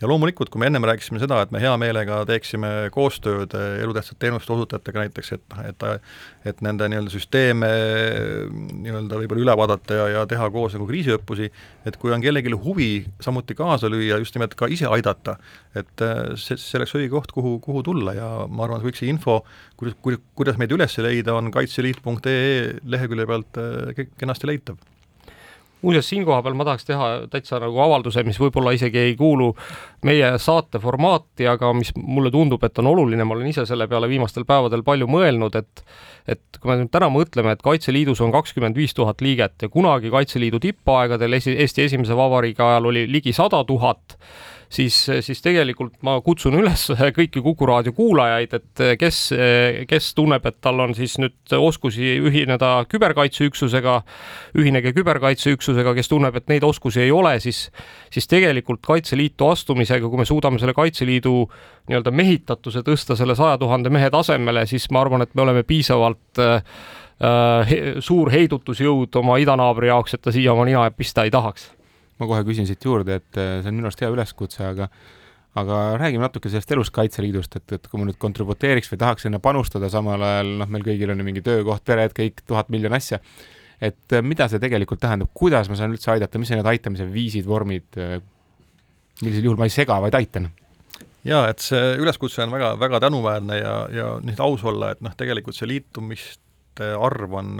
ja 0.00 0.08
loomulikult, 0.10 0.50
kui 0.50 0.58
me 0.58 0.66
ennem 0.66 0.84
rääkisime 0.84 1.20
seda, 1.22 1.38
et 1.44 1.52
me 1.54 1.60
hea 1.62 1.70
meelega 1.78 2.16
teeksime 2.28 2.90
koostööd 2.92 3.54
äh, 3.56 3.78
elutähtsate 3.84 4.18
teenuste 4.24 4.52
osutajatega 4.52 5.04
näiteks, 5.04 5.32
et 5.36 5.44
noh, 5.52 5.60
et 5.64 5.84
et 6.50 6.60
nende 6.66 6.88
nii-öelda 6.90 7.12
süsteeme 7.12 7.68
nii-öelda 8.50 9.20
võib-olla 9.22 9.44
üle 9.46 9.56
vaadata 9.56 10.00
ja, 10.00 10.08
ja 10.16 10.24
teha 10.28 10.50
koos 10.52 10.74
nagu 10.76 10.88
kriisiõppusi, 10.90 11.48
et 11.86 11.96
kui 12.02 12.12
on 12.12 12.24
kellelgi 12.24 12.52
huvi 12.66 12.90
samuti 13.24 13.56
kaasa 13.56 13.88
lüüa, 13.88 14.18
just 14.20 14.36
nimelt 14.36 14.58
ka 14.58 14.68
ise 14.68 14.90
aidata, 14.90 15.38
et 15.78 16.04
äh, 16.04 16.34
see, 16.34 16.58
see 16.60 16.80
oleks 16.80 16.96
õige 16.98 17.12
koht, 17.14 17.32
kuhu, 17.32 17.56
kuhu 17.64 17.84
tulla 17.86 18.16
ja 18.18 18.32
ma 18.50 18.66
arvan, 18.66 18.82
et 18.82 18.90
kõik 18.90 19.00
see 19.00 19.12
info, 19.12 19.40
kuidas, 19.80 19.96
kuidas 20.34 20.58
meid 20.60 20.74
üles 20.74 20.98
leida, 20.98 21.38
on 21.38 21.54
kaitseliit.ee 21.54 22.74
lehekülje 22.82 23.30
pealt 23.30 23.62
kenasti 24.18 24.50
leitav 24.50 24.82
muuseas, 25.84 26.08
siin 26.08 26.24
koha 26.26 26.40
peal 26.42 26.56
ma 26.56 26.66
tahaks 26.66 26.88
teha 26.88 27.08
täitsa 27.32 27.60
nagu 27.62 27.78
avalduse, 27.84 28.24
mis 28.26 28.40
võib-olla 28.40 28.72
isegi 28.76 29.02
ei 29.02 29.14
kuulu 29.18 29.52
meie 30.08 30.34
saate 30.42 30.80
formaati, 30.82 31.46
aga 31.50 31.72
mis 31.76 31.92
mulle 31.96 32.32
tundub, 32.34 32.64
et 32.64 32.82
on 32.82 32.90
oluline, 32.94 33.24
ma 33.24 33.36
olen 33.36 33.52
ise 33.52 33.66
selle 33.68 33.88
peale 33.90 34.08
viimastel 34.10 34.46
päevadel 34.48 34.84
palju 34.86 35.08
mõelnud, 35.10 35.60
et 35.60 35.84
et 36.24 36.56
kui 36.56 36.70
me 36.70 36.78
nüüd 36.80 36.88
täna 36.88 37.10
mõtleme, 37.12 37.52
et 37.52 37.60
Kaitseliidus 37.60 38.22
on 38.24 38.30
kakskümmend 38.32 38.78
viis 38.80 38.96
tuhat 38.96 39.20
liiget 39.20 39.66
ja 39.66 39.68
kunagi 39.68 40.08
Kaitseliidu 40.12 40.60
tippaegadel 40.62 41.36
esi, 41.36 41.52
Eesti 41.60 41.84
esimese 41.84 42.16
vabariigi 42.16 42.64
ajal 42.64 42.88
oli 42.88 43.04
ligi 43.12 43.34
sada 43.36 43.60
tuhat 43.68 44.16
siis, 44.74 44.96
siis 45.24 45.42
tegelikult 45.44 45.96
ma 46.06 46.16
kutsun 46.24 46.56
üles 46.58 46.86
kõiki 47.18 47.42
Kuku 47.44 47.68
raadio 47.68 47.94
kuulajaid, 47.96 48.56
et 48.58 48.82
kes, 49.00 49.18
kes 49.90 50.08
tunneb, 50.18 50.46
et 50.48 50.58
tal 50.64 50.82
on 50.84 50.94
siis 50.96 51.16
nüüd 51.22 51.54
oskusi 51.58 52.16
ühineda 52.24 52.72
küberkaitseüksusega, 52.90 54.00
ühinege 54.58 54.94
küberkaitseüksusega, 54.96 55.94
kes 55.98 56.10
tunneb, 56.10 56.36
et 56.38 56.50
neid 56.52 56.66
oskusi 56.66 57.04
ei 57.04 57.12
ole, 57.14 57.36
siis, 57.44 57.68
siis 58.14 58.28
tegelikult 58.30 58.82
Kaitseliitu 58.84 59.48
astumisega, 59.52 60.08
kui 60.08 60.20
me 60.20 60.28
suudame 60.28 60.60
selle 60.62 60.74
Kaitseliidu 60.76 61.36
nii-öelda 61.90 62.12
mehitatuse 62.14 62.84
tõsta 62.86 63.16
selle 63.18 63.36
saja 63.38 63.58
tuhande 63.60 63.92
mehe 63.92 64.10
tasemele, 64.12 64.66
siis 64.70 64.88
ma 64.94 65.04
arvan, 65.04 65.24
et 65.24 65.34
me 65.34 65.44
oleme 65.44 65.64
piisavalt 65.68 66.42
äh, 66.42 66.60
he, 67.70 67.80
suur 68.04 68.32
heidutusjõud 68.32 69.22
oma 69.22 69.38
idanaabri 69.42 69.92
jaoks, 69.92 70.16
et 70.16 70.24
ta 70.24 70.34
siia 70.34 70.52
oma 70.54 70.66
nina 70.68 70.88
pista 70.96 71.24
ei 71.24 71.32
tahaks 71.34 71.70
ma 72.20 72.30
kohe 72.30 72.44
küsin 72.46 72.68
siit 72.68 72.84
juurde, 72.84 73.20
et 73.20 73.38
äh, 73.40 73.58
see 73.62 73.70
on 73.70 73.78
minu 73.78 73.90
arust 73.90 74.02
hea 74.04 74.10
üleskutse, 74.12 74.64
aga 74.66 74.90
aga 75.54 75.80
räägime 76.00 76.24
natuke 76.24 76.50
sellest 76.50 76.72
elust 76.74 76.90
Kaitseliidust, 76.94 77.60
et, 77.60 77.76
et 77.76 77.84
kui 77.86 78.00
ma 78.00 78.08
nüüd 78.08 78.18
kontributeeriks 78.18 78.90
või 78.90 78.98
tahaks 79.04 79.26
sinna 79.26 79.38
panustada, 79.42 79.90
samal 79.92 80.22
ajal 80.26 80.50
noh, 80.60 80.70
meil 80.70 80.82
kõigil 80.86 81.12
on 81.14 81.22
ju 81.22 81.26
mingi 81.28 81.44
töökoht, 81.46 81.84
pered, 81.86 82.14
kõik 82.16 82.42
tuhat 82.42 82.72
miljon 82.74 82.96
asja, 82.96 83.20
et 83.78 84.16
äh, 84.16 84.24
mida 84.24 84.48
see 84.50 84.62
tegelikult 84.62 85.02
tähendab, 85.04 85.30
kuidas 85.36 85.70
ma 85.70 85.78
saan 85.78 85.94
üldse 85.94 86.10
aidata, 86.14 86.42
mis 86.42 86.50
on 86.50 86.58
need 86.58 86.70
aitamise 86.74 87.06
viisid, 87.10 87.46
vormid, 87.46 87.86
äh, 88.02 88.18
millisel 89.22 89.46
juhul 89.46 89.60
ma 89.60 89.70
ei 89.70 89.74
sega, 89.74 90.00
vaid 90.02 90.18
aitan? 90.18 90.50
jaa, 91.24 91.46
et 91.48 91.62
see 91.64 91.94
üleskutse 92.02 92.42
on 92.44 92.52
väga, 92.52 92.74
väga 92.80 93.00
tänuväärne 93.06 93.56
ja, 93.56 93.76
ja 93.94 94.08
nüüd 94.20 94.42
aus 94.44 94.64
olla, 94.66 94.90
et 94.92 95.00
noh, 95.06 95.14
tegelikult 95.16 95.56
see 95.56 95.70
liitumist 95.70 96.42
arv 96.82 97.34
on 97.38 97.54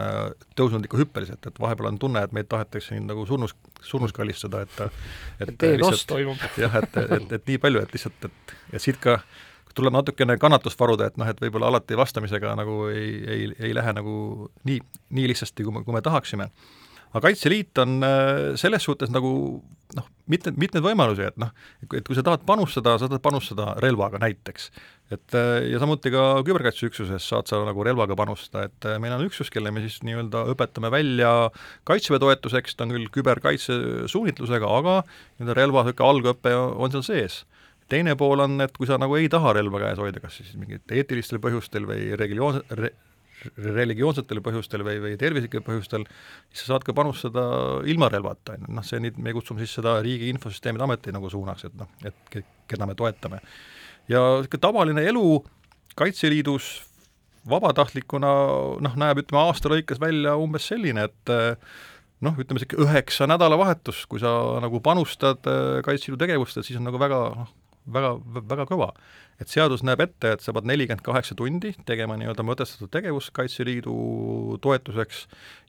tõusnud 0.58 0.86
ikka 0.86 0.98
hüppeliselt, 0.98 1.46
et 1.46 1.60
vahepeal 1.60 1.92
on 1.92 1.98
tunne, 2.02 2.22
et 2.24 2.34
meid 2.36 2.48
tahetakse 2.50 2.96
nüüd 2.96 3.08
nagu 3.10 3.26
surnus, 3.28 3.54
surnus 3.84 4.14
kallistada, 4.16 4.64
et 4.64 5.44
et 5.44 5.56
teenos 5.58 6.06
toimub. 6.10 6.40
jah, 6.64 6.78
et, 6.82 6.96
et, 7.02 7.18
et, 7.18 7.34
et 7.38 7.50
nii 7.52 7.60
palju, 7.62 7.82
et 7.84 7.94
lihtsalt, 7.94 8.30
et 8.30 8.56
ja 8.74 8.82
siit 8.82 9.00
ka 9.02 9.20
tuleb 9.74 9.94
natukene 9.94 10.38
kannatust 10.38 10.78
varuda, 10.80 11.10
et 11.10 11.18
noh, 11.18 11.28
et 11.30 11.40
võib-olla 11.42 11.72
alati 11.72 11.98
vastamisega 11.98 12.54
nagu 12.58 12.86
ei, 12.92 13.12
ei, 13.26 13.46
ei 13.68 13.74
lähe 13.74 13.94
nagu 13.96 14.48
nii, 14.68 14.80
nii 15.18 15.30
lihtsasti, 15.32 15.66
kui 15.66 15.74
me, 15.74 15.84
kui 15.86 15.96
me 15.96 16.02
tahaksime 16.04 16.50
aga 17.14 17.28
Kaitseliit 17.28 17.78
on 17.78 18.02
äh, 18.02 18.56
selles 18.58 18.84
suhtes 18.86 19.12
nagu 19.14 19.30
noh, 19.94 20.06
mitmed, 20.30 20.58
mitmeid 20.58 20.82
võimalusi, 20.82 21.28
et 21.28 21.36
noh, 21.38 21.52
et 21.84 22.06
kui 22.06 22.16
sa 22.16 22.24
tahad 22.26 22.42
panustada, 22.46 22.96
sa 22.98 23.06
tahad 23.06 23.22
panustada 23.22 23.74
relvaga 23.82 24.18
näiteks. 24.22 24.70
Et 25.12 25.36
äh, 25.36 25.66
ja 25.68 25.80
samuti 25.82 26.12
ka 26.14 26.22
küberkaitseüksuses 26.46 27.28
saad 27.28 27.50
sa 27.50 27.60
nagu 27.66 27.84
relvaga 27.84 28.16
panustada, 28.16 28.68
et 28.70 28.88
äh, 28.88 28.98
meil 29.02 29.16
on 29.16 29.26
üksus, 29.26 29.50
kelle 29.52 29.72
me 29.74 29.84
siis 29.84 30.00
nii-öelda 30.06 30.46
õpetame 30.54 30.90
välja 30.94 31.32
kaitseväe 31.88 32.22
toetuseks, 32.22 32.76
ta 32.76 32.86
on 32.86 32.94
küll 32.96 33.10
küberkaitse 33.12 34.08
suunitlusega, 34.10 34.70
aga 34.80 35.00
nii-öelda 35.04 35.58
relva 35.60 35.84
niisugune 35.84 36.14
algõpe 36.14 36.54
on 36.56 36.94
seal 36.94 37.04
sees 37.06 37.42
teine 37.90 38.14
pool 38.16 38.40
on, 38.40 38.56
et 38.64 38.72
kui 38.76 38.88
sa 38.88 38.96
nagu 39.00 39.16
ei 39.18 39.28
taha 39.32 39.52
relva 39.58 39.82
käes 39.82 40.00
hoida, 40.00 40.22
kas 40.22 40.38
siis 40.40 40.54
mingitel 40.56 40.96
eetilistel 41.00 41.40
põhjustel 41.42 41.84
või 41.88 42.14
regioon 42.16 42.62
re,, 42.78 42.94
religioonsetel 43.58 44.40
põhjustel 44.44 44.84
või, 44.86 45.00
või 45.02 45.18
tervislikel 45.20 45.64
põhjustel, 45.66 46.06
siis 46.50 46.64
sa 46.64 46.74
saad 46.74 46.86
ka 46.86 46.94
panustada 46.96 47.44
ilma 47.90 48.08
relvata, 48.12 48.56
on 48.56 48.66
ju, 48.66 48.74
noh 48.78 48.86
see 48.86 49.02
nüüd, 49.04 49.20
me 49.20 49.34
kutsume 49.36 49.62
siis 49.62 49.76
seda 49.80 49.98
Riigi 50.04 50.30
Infosüsteemide 50.32 50.86
Ameti 50.86 51.14
nagu 51.14 51.30
suunaks, 51.32 51.68
et 51.68 51.78
noh, 51.78 51.90
et 52.08 52.38
keda 52.70 52.88
me 52.88 52.96
toetame. 52.98 53.42
Ja 54.10 54.22
niisugune 54.38 54.62
tavaline 54.62 55.06
elu 55.10 55.26
Kaitseliidus 55.94 56.82
vabatahtlikuna 57.48 58.30
noh, 58.82 58.94
näeb 58.98 59.20
ütleme 59.22 59.44
aasta 59.44 59.70
lõikes 59.70 60.00
välja 60.02 60.32
umbes 60.40 60.66
selline, 60.72 61.04
et 61.06 61.32
noh, 62.24 62.34
ütleme 62.34 62.58
niisugune 62.58 62.88
üheksa 62.88 63.28
nädalavahetus, 63.30 64.04
kui 64.10 64.22
sa 64.22 64.32
nagu 64.64 64.80
panustad 64.82 65.44
Kaitseliidu 65.86 66.18
tegevusse, 66.24 66.64
siis 66.66 66.80
on 66.80 66.88
nagu 66.88 66.98
väga 66.98 67.20
noh, 67.36 67.52
väga, 67.92 68.14
väga 68.48 68.66
kõva. 68.68 68.90
Et 69.42 69.50
seadus 69.50 69.82
näeb 69.82 69.98
ette, 70.04 70.30
et 70.36 70.42
sa 70.44 70.52
pead 70.54 70.66
nelikümmend 70.70 71.02
kaheksa 71.02 71.34
tundi 71.34 71.72
tegema 71.88 72.14
nii-öelda 72.18 72.44
mõtestatud 72.46 72.90
tegevust 72.94 73.32
Kaitseliidu 73.34 73.94
toetuseks 74.62 75.24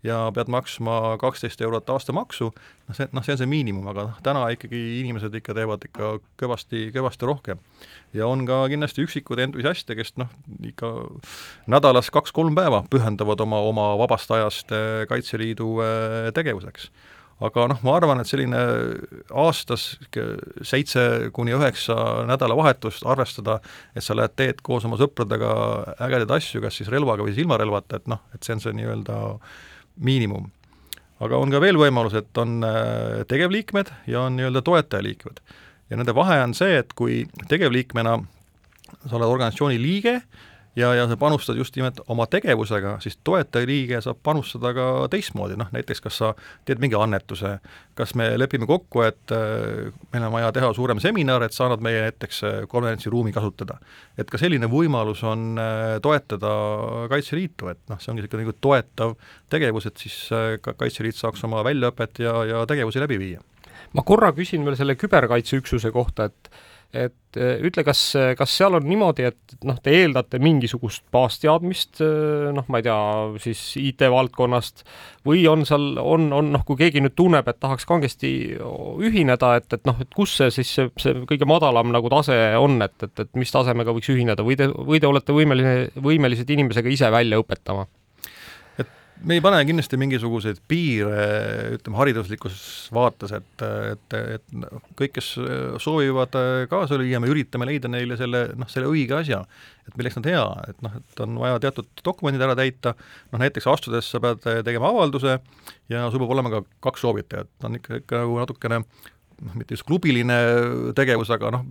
ja 0.05 0.19
pead 0.35 0.51
maksma 0.53 1.15
kaksteist 1.21 1.63
eurot 1.65 1.89
aastamaksu, 1.89 2.51
noh 2.53 2.97
see, 2.97 3.09
noh 3.09 3.25
see 3.25 3.33
on 3.33 3.41
see 3.41 3.49
miinimum, 3.49 3.87
aga 3.89 4.05
noh, 4.11 4.19
täna 4.25 4.43
ikkagi 4.53 4.83
inimesed 4.99 5.33
ikka 5.41 5.57
teevad 5.57 5.87
ikka 5.89 6.11
kõvasti, 6.43 6.91
kõvasti 6.93 7.25
rohkem. 7.25 7.63
ja 8.13 8.29
on 8.29 8.45
ka 8.45 8.61
kindlasti 8.69 9.07
üksikud 9.07 9.41
entusiaste, 9.47 9.97
kes 9.97 10.13
noh, 10.21 10.29
ikka 10.61 10.93
nädalas 11.65 12.13
kaks-kolm 12.13 12.53
päeva 12.55 12.83
pühendavad 12.93 13.41
oma, 13.41 13.65
oma 13.65 13.89
vabast 13.97 14.29
ajast 14.29 14.77
eh, 14.77 15.03
Kaitseliidu 15.09 15.73
eh, 15.81 16.31
tegevuseks 16.37 16.91
aga 17.43 17.65
noh, 17.67 17.79
ma 17.83 17.95
arvan, 17.97 18.21
et 18.21 18.29
selline 18.29 18.59
aastas 19.35 19.87
seitse 20.63 21.03
kuni 21.35 21.55
üheksa 21.55 21.97
nädalavahetust 22.29 23.03
arvestada, 23.11 23.57
et 23.95 24.05
sa 24.05 24.15
lähed, 24.15 24.35
teed 24.39 24.61
koos 24.65 24.87
oma 24.87 24.99
sõpradega 25.01 25.49
ägedaid 26.07 26.31
asju, 26.37 26.63
kas 26.63 26.79
siis 26.79 26.91
relvaga 26.93 27.25
või 27.25 27.33
siis 27.33 27.43
ilma 27.43 27.59
relvata, 27.59 27.99
et 27.99 28.07
noh, 28.11 28.23
et 28.35 28.47
see 28.47 28.55
on 28.55 28.63
see 28.63 28.77
nii-öelda 28.79 29.19
miinimum. 30.07 30.47
aga 31.19 31.37
on 31.39 31.51
ka 31.51 31.59
veel 31.63 31.79
võimalus, 31.79 32.15
et 32.15 32.37
on 32.39 32.63
äh, 32.63 33.23
tegevliikmed 33.27 33.91
ja 34.07 34.25
on 34.27 34.39
nii-öelda 34.39 34.63
toetajaliikmed. 34.63 35.43
ja 35.89 35.99
nende 35.99 36.15
vahe 36.15 36.39
on 36.43 36.55
see, 36.55 36.79
et 36.79 36.93
kui 36.95 37.25
tegevliikmena 37.51 38.17
sa 39.05 39.15
oled 39.17 39.27
organisatsiooni 39.27 39.79
liige, 39.81 40.21
ja, 40.75 40.93
ja 40.95 41.07
sa 41.07 41.17
panustad 41.17 41.57
just 41.57 41.75
nimelt 41.75 41.99
oma 42.11 42.25
tegevusega, 42.29 42.97
siis 43.03 43.17
toetajaliige 43.23 44.01
saab 44.03 44.19
panustada 44.23 44.73
ka 44.75 44.87
teistmoodi, 45.11 45.57
noh 45.59 45.71
näiteks 45.73 46.03
kas 46.03 46.19
sa 46.21 46.31
teed 46.67 46.81
mingi 46.83 46.97
annetuse, 46.99 47.55
kas 47.97 48.15
me 48.19 48.27
lepime 48.37 48.67
kokku, 48.69 49.05
et 49.07 49.33
äh, 49.35 49.93
meil 50.13 50.27
on 50.27 50.35
vaja 50.35 50.51
teha 50.55 50.73
suurem 50.75 50.99
seminar, 51.03 51.45
et 51.45 51.55
sa 51.55 51.67
annad 51.67 51.83
meie 51.85 52.03
näiteks 52.09 52.43
äh, 52.43 52.59
konverentsiruumi 52.71 53.33
kasutada. 53.35 53.79
et 54.17 54.29
ka 54.31 54.39
selline 54.41 54.67
võimalus 54.71 55.23
on 55.23 55.55
äh, 55.59 55.97
toetada 56.03 56.53
Kaitseliitu, 57.11 57.71
et 57.71 57.81
noh, 57.89 57.99
see 57.99 58.11
ongi 58.11 58.25
niisugune 58.25 58.45
nagu 58.45 58.55
toetav 58.61 59.15
tegevus, 59.51 59.87
et 59.89 59.97
siis 60.01 60.15
ka 60.61 60.73
Kaitseliit 60.73 61.15
saaks 61.15 61.43
oma 61.47 61.63
väljaõpet 61.65 62.23
ja, 62.23 62.37
ja 62.49 62.63
tegevusi 62.67 63.03
läbi 63.03 63.19
viia. 63.21 63.43
ma 63.93 64.03
korra 64.03 64.31
küsin 64.35 64.65
veel 64.65 64.75
selle 64.75 64.95
küberkaitseüksuse 64.99 65.91
kohta, 65.95 66.27
et 66.31 66.49
et 66.93 67.39
eh, 67.39 67.57
ütle, 67.67 67.83
kas, 67.87 68.01
kas 68.37 68.53
seal 68.57 68.77
on 68.77 68.85
niimoodi, 68.87 69.25
et 69.29 69.55
noh, 69.67 69.77
te 69.83 69.93
eeldate 69.95 70.39
mingisugust 70.43 71.03
baasteadmist, 71.13 71.99
eh, 72.05 72.51
noh, 72.55 72.67
ma 72.71 72.81
ei 72.81 72.85
tea, 72.87 72.99
siis 73.43 73.63
IT-valdkonnast 73.81 74.85
või 75.27 75.45
on 75.51 75.65
seal, 75.67 75.95
on, 76.01 76.29
on 76.35 76.53
noh, 76.53 76.63
kui 76.67 76.79
keegi 76.79 77.03
nüüd 77.03 77.17
tunneb, 77.17 77.47
et 77.49 77.59
tahaks 77.59 77.87
kangesti 77.89 78.31
ühineda, 78.55 79.55
et, 79.59 79.67
et 79.75 79.89
noh, 79.89 79.99
et 80.03 80.13
kus 80.15 80.37
see 80.39 80.53
siis 80.53 80.71
see, 80.77 80.89
see 81.01 81.25
kõige 81.29 81.49
madalam 81.49 81.91
nagu 81.95 82.11
tase 82.13 82.37
on, 82.61 82.79
et, 82.85 82.95
et, 83.03 83.25
et 83.25 83.35
mis 83.39 83.51
tasemega 83.51 83.95
võiks 83.95 84.13
ühineda 84.13 84.45
või 84.45 84.59
te, 84.59 84.69
või 84.69 85.01
te 85.03 85.11
olete 85.11 85.35
võimeline, 85.35 85.77
võimelised 85.99 86.49
inimesega 86.55 86.91
ise 86.93 87.11
välja 87.13 87.41
õpetama? 87.41 87.87
Me 89.23 89.37
ei 89.37 89.41
pane 89.43 89.61
kindlasti 89.67 89.97
mingisuguseid 89.99 90.59
piire, 90.69 91.21
ütleme, 91.77 91.97
hariduslikus 91.99 92.57
vaates, 92.95 93.31
et, 93.37 93.63
et, 93.93 94.15
et 94.35 94.57
kõik, 94.99 95.15
kes 95.15 95.29
soovivad 95.83 96.35
kaasa 96.71 96.99
lüüa, 96.99 97.21
me 97.23 97.31
üritame 97.31 97.67
leida 97.69 97.91
neile 97.91 98.17
selle, 98.19 98.47
noh, 98.59 98.69
selle 98.71 98.91
õige 98.91 99.17
asja, 99.17 99.41
et 99.87 99.95
milleks 99.99 100.19
nad 100.19 100.29
hea, 100.29 100.45
et 100.71 100.85
noh, 100.85 100.99
et 100.99 101.23
on 101.25 101.39
vaja 101.41 101.61
teatud 101.67 102.05
dokumendid 102.05 102.43
ära 102.45 102.57
täita, 102.59 102.95
noh 103.31 103.41
näiteks 103.41 103.69
astudes 103.71 104.11
sa 104.11 104.21
pead 104.23 104.43
tegema 104.67 104.91
avalduse 104.91 105.39
ja 105.91 106.05
sul 106.09 106.21
peab 106.23 106.35
olema 106.35 106.53
ka 106.53 106.63
kaks 106.89 107.05
soovitajat, 107.05 107.51
on 107.67 107.79
ikka, 107.79 108.01
ikka 108.03 108.23
nagu 108.25 108.39
natukene 108.41 108.83
noh, 109.41 109.55
mitte 109.59 109.75
just 109.75 109.85
klubiline 109.87 110.37
tegevus, 110.97 111.31
aga 111.33 111.51
noh, 111.57 111.65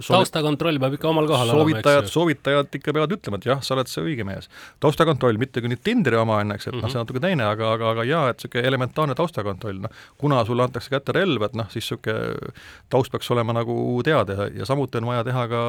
taustakontroll 0.00 0.78
peab 0.80 0.94
ikka 0.96 1.08
omal 1.10 1.26
kohal 1.28 1.50
soovitajad, 1.52 1.86
olema, 1.86 2.06
eks 2.06 2.14
soovitajad 2.16 2.76
ikka 2.78 2.94
peavad 2.96 3.12
ütlema, 3.12 3.38
et 3.38 3.48
jah, 3.50 3.60
sa 3.64 3.74
oled 3.76 3.90
see 3.90 4.04
õige 4.06 4.24
mees. 4.24 4.48
taustakontroll, 4.80 5.36
mitte 5.40 5.60
küll 5.60 5.72
nüüd 5.74 5.82
Tinderi 5.84 6.16
oma 6.16 6.38
õnneks, 6.42 6.66
et 6.66 6.72
mm 6.72 6.78
-hmm. 6.78 6.86
noh, 6.86 6.92
see 6.92 7.00
on 7.00 7.04
natuke 7.04 7.20
teine, 7.20 7.44
aga, 7.44 7.72
aga, 7.76 7.90
aga 7.92 8.06
jaa, 8.08 8.22
et 8.30 8.38
niisugune 8.40 8.68
elementaarne 8.70 9.16
taustakontroll, 9.18 9.82
noh, 9.84 9.98
kuna 10.18 10.44
sulle 10.48 10.64
antakse 10.64 10.90
kätte 10.90 11.12
relv, 11.12 11.42
et 11.42 11.58
noh, 11.58 11.68
siis 11.68 11.84
niisugune 11.84 12.54
taust 12.88 13.12
peaks 13.12 13.30
olema 13.30 13.52
nagu 13.52 13.76
teada 14.04 14.38
ja, 14.38 14.48
ja 14.62 14.68
samuti 14.68 14.98
on 14.98 15.10
vaja 15.12 15.24
teha 15.28 15.44
ka 15.48 15.60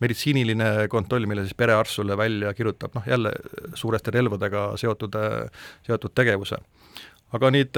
meditsiiniline 0.00 0.88
kontroll, 0.88 1.26
mille 1.26 1.46
siis 1.46 1.54
perearst 1.54 1.94
sulle 2.00 2.16
välja 2.16 2.54
kirjutab, 2.54 2.94
noh 2.94 3.06
jälle 3.06 3.32
suuresti 3.74 4.10
relvadega 4.10 4.72
seotud, 4.76 5.14
seotud 5.86 6.14
tegevuse 6.14 6.58
aga 7.32 7.50
nüüd 7.50 7.76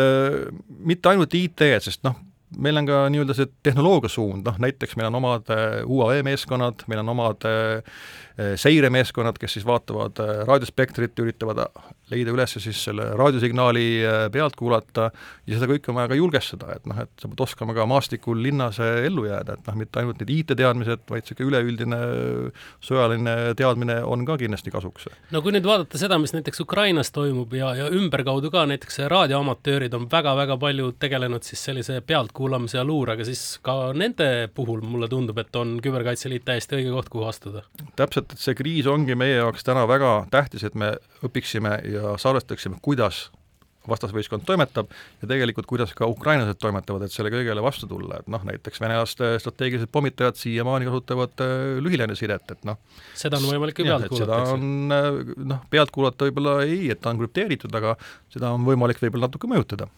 mitte 0.87 1.09
ainult 1.11 1.35
IT, 1.35 1.63
sest 1.83 2.05
noh, 2.07 2.15
meil 2.59 2.81
on 2.81 2.89
ka 2.89 3.03
nii-öelda 3.13 3.37
see 3.37 3.49
tehnoloogia 3.67 4.11
suund, 4.13 4.47
noh 4.47 4.59
näiteks 4.63 4.97
meil 4.99 5.11
on 5.11 5.19
omad 5.21 5.51
äh, 5.55 5.81
UAV 5.87 6.25
meeskonnad, 6.27 6.85
meil 6.91 7.03
on 7.03 7.13
omad 7.15 7.47
äh, 7.49 7.83
äh, 8.35 8.55
seiremeeskonnad, 8.61 9.39
kes 9.41 9.59
siis 9.59 9.67
vaatavad 9.69 10.19
raadiospektrit, 10.49 11.19
üritavad 11.23 11.63
leida 12.11 12.35
üles 12.35 12.57
siis 12.59 12.83
selle 12.85 13.11
raadiosignaali 13.19 13.87
äh, 14.05 14.25
pealt 14.33 14.57
kuulata 14.59 15.11
ja 15.47 15.59
seda 15.59 15.71
kõike 15.71 15.93
on 15.93 15.99
vaja 16.01 16.11
ka 16.13 16.19
julgestada, 16.19 16.75
et 16.77 16.89
noh, 16.91 16.99
et 17.05 17.11
sa 17.21 17.31
pead 17.31 17.45
oskama 17.47 17.75
ka 17.77 17.87
maastikul 17.91 18.41
linnas 18.43 18.81
äh, 18.83 19.05
ellu 19.09 19.27
jääda, 19.29 19.57
et 19.59 19.71
noh, 19.71 19.79
mitte 19.81 20.03
ainult 20.03 20.21
need 20.23 20.33
IT-teadmised, 20.37 21.05
vaid 21.11 21.25
niisugune 21.25 21.51
üleüldine 21.51 22.01
sõjaline 22.85 23.35
teadmine 23.59 24.01
on 24.07 24.25
ka 24.29 24.37
kindlasti 24.41 24.73
kasuks. 24.75 25.09
no 25.35 25.43
kui 25.45 25.55
nüüd 25.55 25.67
vaadata 25.67 26.01
seda, 26.01 26.19
mis 26.23 26.35
näiteks 26.37 26.63
Ukrainas 26.65 27.13
toimub 27.15 27.55
ja, 27.57 27.73
ja 27.79 27.89
ümberkaudu 27.95 28.51
ka 28.53 28.67
näiteks 28.71 29.03
raadioamatöörid 29.11 29.95
on 29.97 30.09
väga-väga 30.11 30.57
palju 30.61 30.93
tegelenud 31.01 31.47
siis 31.47 31.63
sellise 31.71 32.01
pealtkuulamise 32.07 32.81
ja 32.81 32.85
luurega, 32.87 33.25
siis 33.29 33.59
ka 33.63 33.93
nende 33.97 34.51
puhul 34.55 34.83
mulle 34.85 35.09
tundub, 35.11 35.39
et 35.43 35.57
on 35.57 35.79
Küberkaitseliit 35.83 36.45
täiesti 36.47 36.79
õige 36.79 36.95
koht, 36.95 37.11
kuhu 37.13 37.29
astuda. 37.31 37.65
täpselt, 37.97 38.33
et 38.33 38.43
see 38.43 38.57
kriis 38.59 38.89
ongi 38.91 39.17
meie 39.19 39.39
jaoks 39.39 39.65
täna 39.67 39.87
väga 39.89 40.13
tähtis, 40.33 40.65
et 40.67 40.75
me 40.79 40.95
õpiksime 41.27 41.77
ja 41.91 42.00
salvestaksime, 42.21 42.79
kuidas 42.83 43.29
vastasvõistkond 43.89 44.45
toimetab 44.45 44.91
ja 45.23 45.29
tegelikult, 45.31 45.69
kuidas 45.69 45.93
ka 45.97 46.09
ukrainlased 46.11 46.59
toimetavad, 46.61 47.07
et 47.07 47.15
selle 47.15 47.33
kõigele 47.33 47.63
vastu 47.65 47.89
tulla, 47.89 48.21
et 48.21 48.29
noh, 48.33 48.43
näiteks 48.47 48.83
venelaste 48.83 49.33
strateegilised 49.41 49.91
pommitajad 49.93 50.39
siiamaani 50.41 50.89
kasutavad 50.91 51.45
äh, 51.45 51.55
lühiläänesidet, 51.85 52.55
et 52.57 52.69
noh. 52.69 52.81
Seda 53.19 53.41
on 53.41 53.49
võimalik 53.49 53.81
ju 53.81 53.89
pealt 53.89 54.09
kuulata, 54.13 54.41
seda 54.45 54.57
on 54.57 54.97
äh, 54.97 55.09
noh, 55.55 55.65
pealt 55.73 55.95
kuulata 55.95 56.29
võib-olla 56.29 56.59
ei, 56.67 56.91
et 56.93 57.01
ta 57.01 57.15
on 57.15 57.23
krüpteeritud, 57.23 57.75
aga 57.81 57.97
seda 58.33 58.53
on 58.57 58.69
võimalik 58.69 59.01
võib-olla 59.03 59.31
natuke 59.31 59.51
mõjutada. 59.51 59.89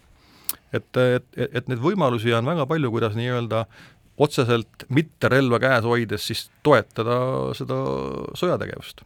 et, 0.73 0.97
et, 0.97 1.27
et 1.49 1.69
neid 1.69 1.83
võimalusi 1.83 2.33
on 2.37 2.47
väga 2.49 2.69
palju, 2.71 2.93
kuidas 2.95 3.19
nii-öelda 3.19 3.67
otseselt 4.23 4.87
mitte 4.93 5.29
relva 5.33 5.59
käes 5.59 5.85
hoides 5.89 6.29
siis 6.29 6.47
toetada 6.63 7.17
seda 7.59 7.81
sõjategevust 8.39 9.03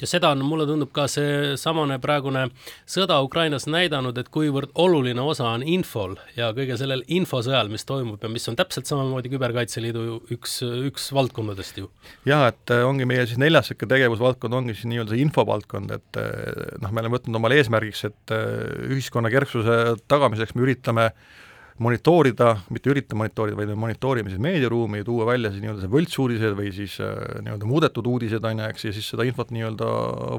ja 0.00 0.08
seda 0.10 0.30
on, 0.34 0.42
mulle 0.46 0.66
tundub 0.68 0.90
ka 0.94 1.06
seesamane 1.10 1.98
praegune 2.02 2.46
sõda 2.90 3.20
Ukrainas 3.24 3.68
näidanud, 3.70 4.18
et 4.18 4.30
kuivõrd 4.34 4.72
oluline 4.80 5.22
osa 5.22 5.46
on 5.52 5.64
infol 5.66 6.16
ja 6.36 6.50
kõige 6.56 6.78
sellel 6.80 7.04
infosõjal, 7.06 7.70
mis 7.72 7.86
toimub 7.88 8.22
ja 8.22 8.30
mis 8.32 8.48
on 8.50 8.58
täpselt 8.58 8.90
samamoodi 8.90 9.32
Küberkaitseliidu 9.32 10.04
üks, 10.34 10.58
üks 10.90 11.10
valdkondadest 11.14 11.78
ju. 11.82 11.90
jah, 12.28 12.48
et 12.50 12.74
äh, 12.74 12.84
ongi 12.86 13.08
meie 13.08 13.26
siis 13.28 13.40
neljas 13.40 13.70
niisugune 13.70 13.94
tegevusvaldkond 13.94 14.60
ongi 14.60 14.76
siis 14.76 14.90
nii-öelda 14.90 15.14
see 15.14 15.24
infovaldkond, 15.24 15.94
et 15.94 16.20
äh, 16.20 16.74
noh, 16.82 16.90
me 16.90 17.04
oleme 17.04 17.18
võtnud 17.18 17.40
omale 17.40 17.60
eesmärgiks, 17.62 18.04
et 18.10 18.34
äh, 18.34 18.44
ühiskonna 18.90 19.32
kerksuse 19.32 19.96
tagamiseks 20.10 20.56
me 20.56 20.66
üritame 20.66 21.10
äh, 21.10 21.32
monitoorida, 21.78 22.52
mitte 22.70 22.90
ürita 22.92 23.16
monitoorida, 23.18 23.56
vaid 23.58 23.72
me 23.72 23.78
monitoorime 23.78 24.30
siis 24.30 24.42
meediaruumi 24.42 25.02
tuua 25.04 25.26
välja 25.26 25.50
siis 25.50 25.64
nii-öelda 25.64 25.82
see 25.82 25.90
võltsuudised 25.90 26.54
või 26.58 26.70
siis 26.74 27.00
äh, 27.02 27.16
nii-öelda 27.42 27.66
muudetud 27.66 28.06
uudised, 28.06 28.44
on 28.46 28.62
ju, 28.62 28.68
eks, 28.68 28.86
ja 28.86 28.94
siis 28.94 29.08
seda 29.10 29.26
infot 29.26 29.50
nii-öelda 29.54 29.88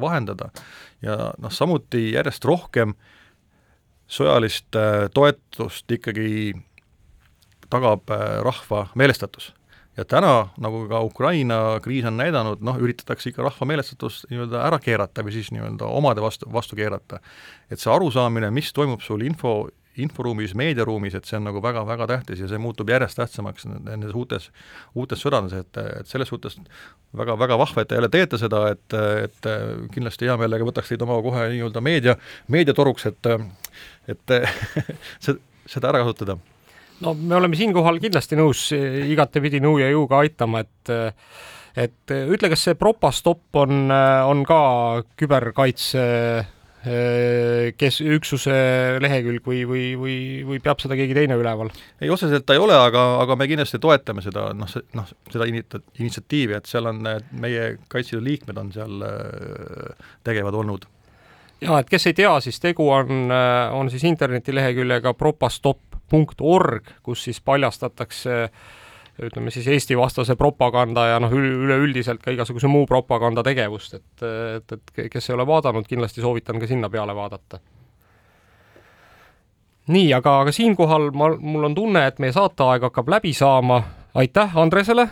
vahendada. 0.03 0.49
ja 1.03 1.33
noh, 1.41 1.51
samuti 1.51 2.07
järjest 2.13 2.47
rohkem 2.47 2.95
sõjalist 4.07 4.79
äh, 4.79 5.09
toetust 5.13 5.91
ikkagi 5.91 6.55
tagab 7.69 8.09
äh, 8.15 8.39
rahva 8.45 8.87
meelestatus. 8.95 9.51
ja 9.97 10.05
täna, 10.05 10.49
nagu 10.59 10.85
ka 10.87 11.01
Ukraina 11.03 11.79
kriis 11.83 12.05
on 12.07 12.17
näidanud, 12.19 12.63
noh, 12.63 12.79
üritatakse 12.79 13.29
ikka 13.31 13.43
rahva 13.43 13.67
meelestatust 13.67 14.29
nii-öelda 14.31 14.63
ära 14.67 14.79
keerata 14.79 15.23
või 15.23 15.35
siis 15.35 15.51
nii-öelda 15.51 15.87
omade 15.99 16.23
vastu, 16.23 16.47
vastu 16.47 16.79
keerata. 16.79 17.19
et 17.69 17.79
see 17.79 17.91
arusaamine, 17.91 18.51
mis 18.55 18.71
toimub 18.71 19.03
sul 19.03 19.27
info 19.27 19.65
inforuumis, 20.01 20.53
meediaruumis, 20.57 21.15
et 21.15 21.27
see 21.27 21.37
on 21.39 21.47
nagu 21.49 21.61
väga-väga 21.63 22.07
tähtis 22.09 22.41
ja 22.43 22.49
see 22.51 22.59
muutub 22.61 22.89
järjest 22.91 23.19
tähtsamaks 23.19 23.67
nendes 23.69 24.15
uutes, 24.15 24.49
uutes 24.95 25.21
sõdades, 25.23 25.55
et, 25.55 25.79
et 26.01 26.09
selles 26.09 26.29
suhtes 26.31 26.57
väga-väga 27.15 27.57
vahva, 27.59 27.83
et 27.83 27.91
te 27.91 27.99
jälle 27.99 28.11
teete 28.11 28.39
seda, 28.41 28.65
et, 28.75 28.97
et 29.25 29.49
kindlasti 29.95 30.29
hea 30.29 30.37
meelega 30.41 30.67
võtaks 30.67 30.91
teid 30.91 31.05
oma 31.05 31.21
kohe 31.25 31.47
nii-öelda 31.53 31.83
meedia, 31.85 32.17
meediatoruks, 32.51 33.07
et 33.11 33.31
et 34.11 34.35
seda 35.25 35.89
ära 35.89 36.03
kasutada. 36.03 36.37
No 37.03 37.11
me 37.17 37.35
oleme 37.35 37.57
siinkohal 37.59 37.99
kindlasti 38.03 38.37
nõus 38.39 38.69
igatepidi 38.75 39.59
nõu 39.63 39.79
ja 39.81 39.91
jõuga 39.91 40.23
aitama, 40.23 40.63
et 40.63 40.95
et 41.75 42.11
ütle, 42.15 42.47
kas 42.51 42.61
see 42.69 42.77
Propastopp 42.79 43.57
on, 43.59 43.89
on 43.91 44.43
ka 44.47 44.59
küberkaitse 45.19 46.03
kes, 46.85 47.99
üksuse 48.01 48.55
lehekülg 49.01 49.45
või, 49.47 49.63
või, 49.67 49.83
või, 49.99 50.17
või 50.45 50.59
peab 50.63 50.83
seda 50.83 50.97
keegi 50.97 51.15
teine 51.17 51.37
üleval? 51.39 51.71
ei, 52.01 52.11
otseselt 52.13 52.45
ta 52.45 52.57
ei 52.57 52.61
ole, 52.61 52.75
aga, 52.77 53.03
aga 53.23 53.37
me 53.39 53.47
kindlasti 53.49 53.79
toetame 53.81 54.23
seda, 54.25 54.47
noh, 54.57 54.69
see, 54.69 54.85
noh, 54.97 55.09
seda 55.33 55.47
initsiatiivi, 55.49 56.57
et 56.59 56.69
seal 56.69 56.91
on, 56.91 57.01
meie 57.41 57.75
Kaitseliidu 57.91 58.25
liikmed 58.29 58.61
on 58.61 58.71
seal 58.75 59.05
äh, 59.07 60.07
tegevad 60.27 60.59
olnud. 60.61 60.87
jaa, 61.65 61.81
et 61.81 61.91
kes 61.91 62.09
ei 62.11 62.17
tea, 62.17 62.37
siis 62.45 62.61
tegu 62.63 62.89
on, 62.93 63.27
äh, 63.33 63.75
on 63.75 63.91
siis 63.93 64.05
internetileheküljega 64.07 65.15
propastop.org, 65.17 66.97
kus 67.03 67.27
siis 67.29 67.41
paljastatakse 67.41 68.41
äh, 68.45 68.73
ütleme 69.23 69.51
siis 69.51 69.67
Eesti-vastase 69.67 70.35
propaganda 70.35 71.05
ja 71.07 71.19
noh, 71.23 71.31
üleüldiselt 71.31 72.23
ka 72.23 72.33
igasuguse 72.35 72.67
muu 72.67 72.85
propaganda 72.89 73.43
tegevust, 73.43 73.95
et, 73.95 74.25
et, 74.57 74.75
et 74.75 75.11
kes 75.11 75.29
ei 75.29 75.35
ole 75.37 75.45
vaadanud, 75.47 75.87
kindlasti 75.87 76.23
soovitan 76.23 76.59
ka 76.59 76.67
sinna 76.67 76.89
peale 76.91 77.15
vaadata. 77.15 77.59
nii, 79.87 80.09
aga, 80.13 80.39
aga 80.41 80.51
siinkohal 80.51 81.11
ma, 81.13 81.29
mul 81.39 81.69
on 81.69 81.77
tunne, 81.77 82.07
et 82.07 82.19
meie 82.19 82.35
saateaeg 82.35 82.89
hakkab 82.89 83.13
läbi 83.15 83.33
saama. 83.33 83.83
aitäh 84.15 84.57
Andresele, 84.57 85.07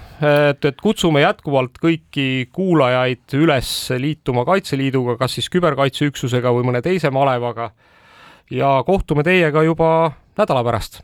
et, 0.50 0.66
et 0.66 0.82
kutsume 0.82 1.22
jätkuvalt 1.22 1.80
kõiki 1.80 2.50
kuulajaid 2.52 3.40
üles 3.40 3.72
liituma 4.00 4.46
Kaitseliiduga, 4.46 5.18
kas 5.18 5.40
siis 5.40 5.50
küberkaitseüksusega 5.50 6.52
või 6.52 6.68
mõne 6.68 6.82
teise 6.82 7.12
malevaga. 7.12 7.72
ja 8.52 8.84
kohtume 8.86 9.24
teiega 9.24 9.64
juba 9.64 10.12
nädala 10.38 10.64
pärast. 10.64 11.02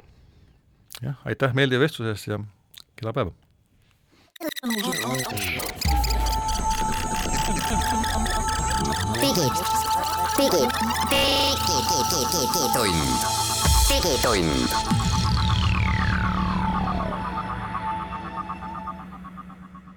jah, 1.02 1.16
aitäh 1.26 1.54
meeldiva 1.54 1.88
vestluse 1.88 2.12
eest 2.12 2.28
ja 2.28 2.40
kena 3.00 3.14
päeva! 3.14 3.32
digid, 9.22 9.56
digid, 10.38 10.70
digitund, 12.40 13.00
digitund 13.90 15.09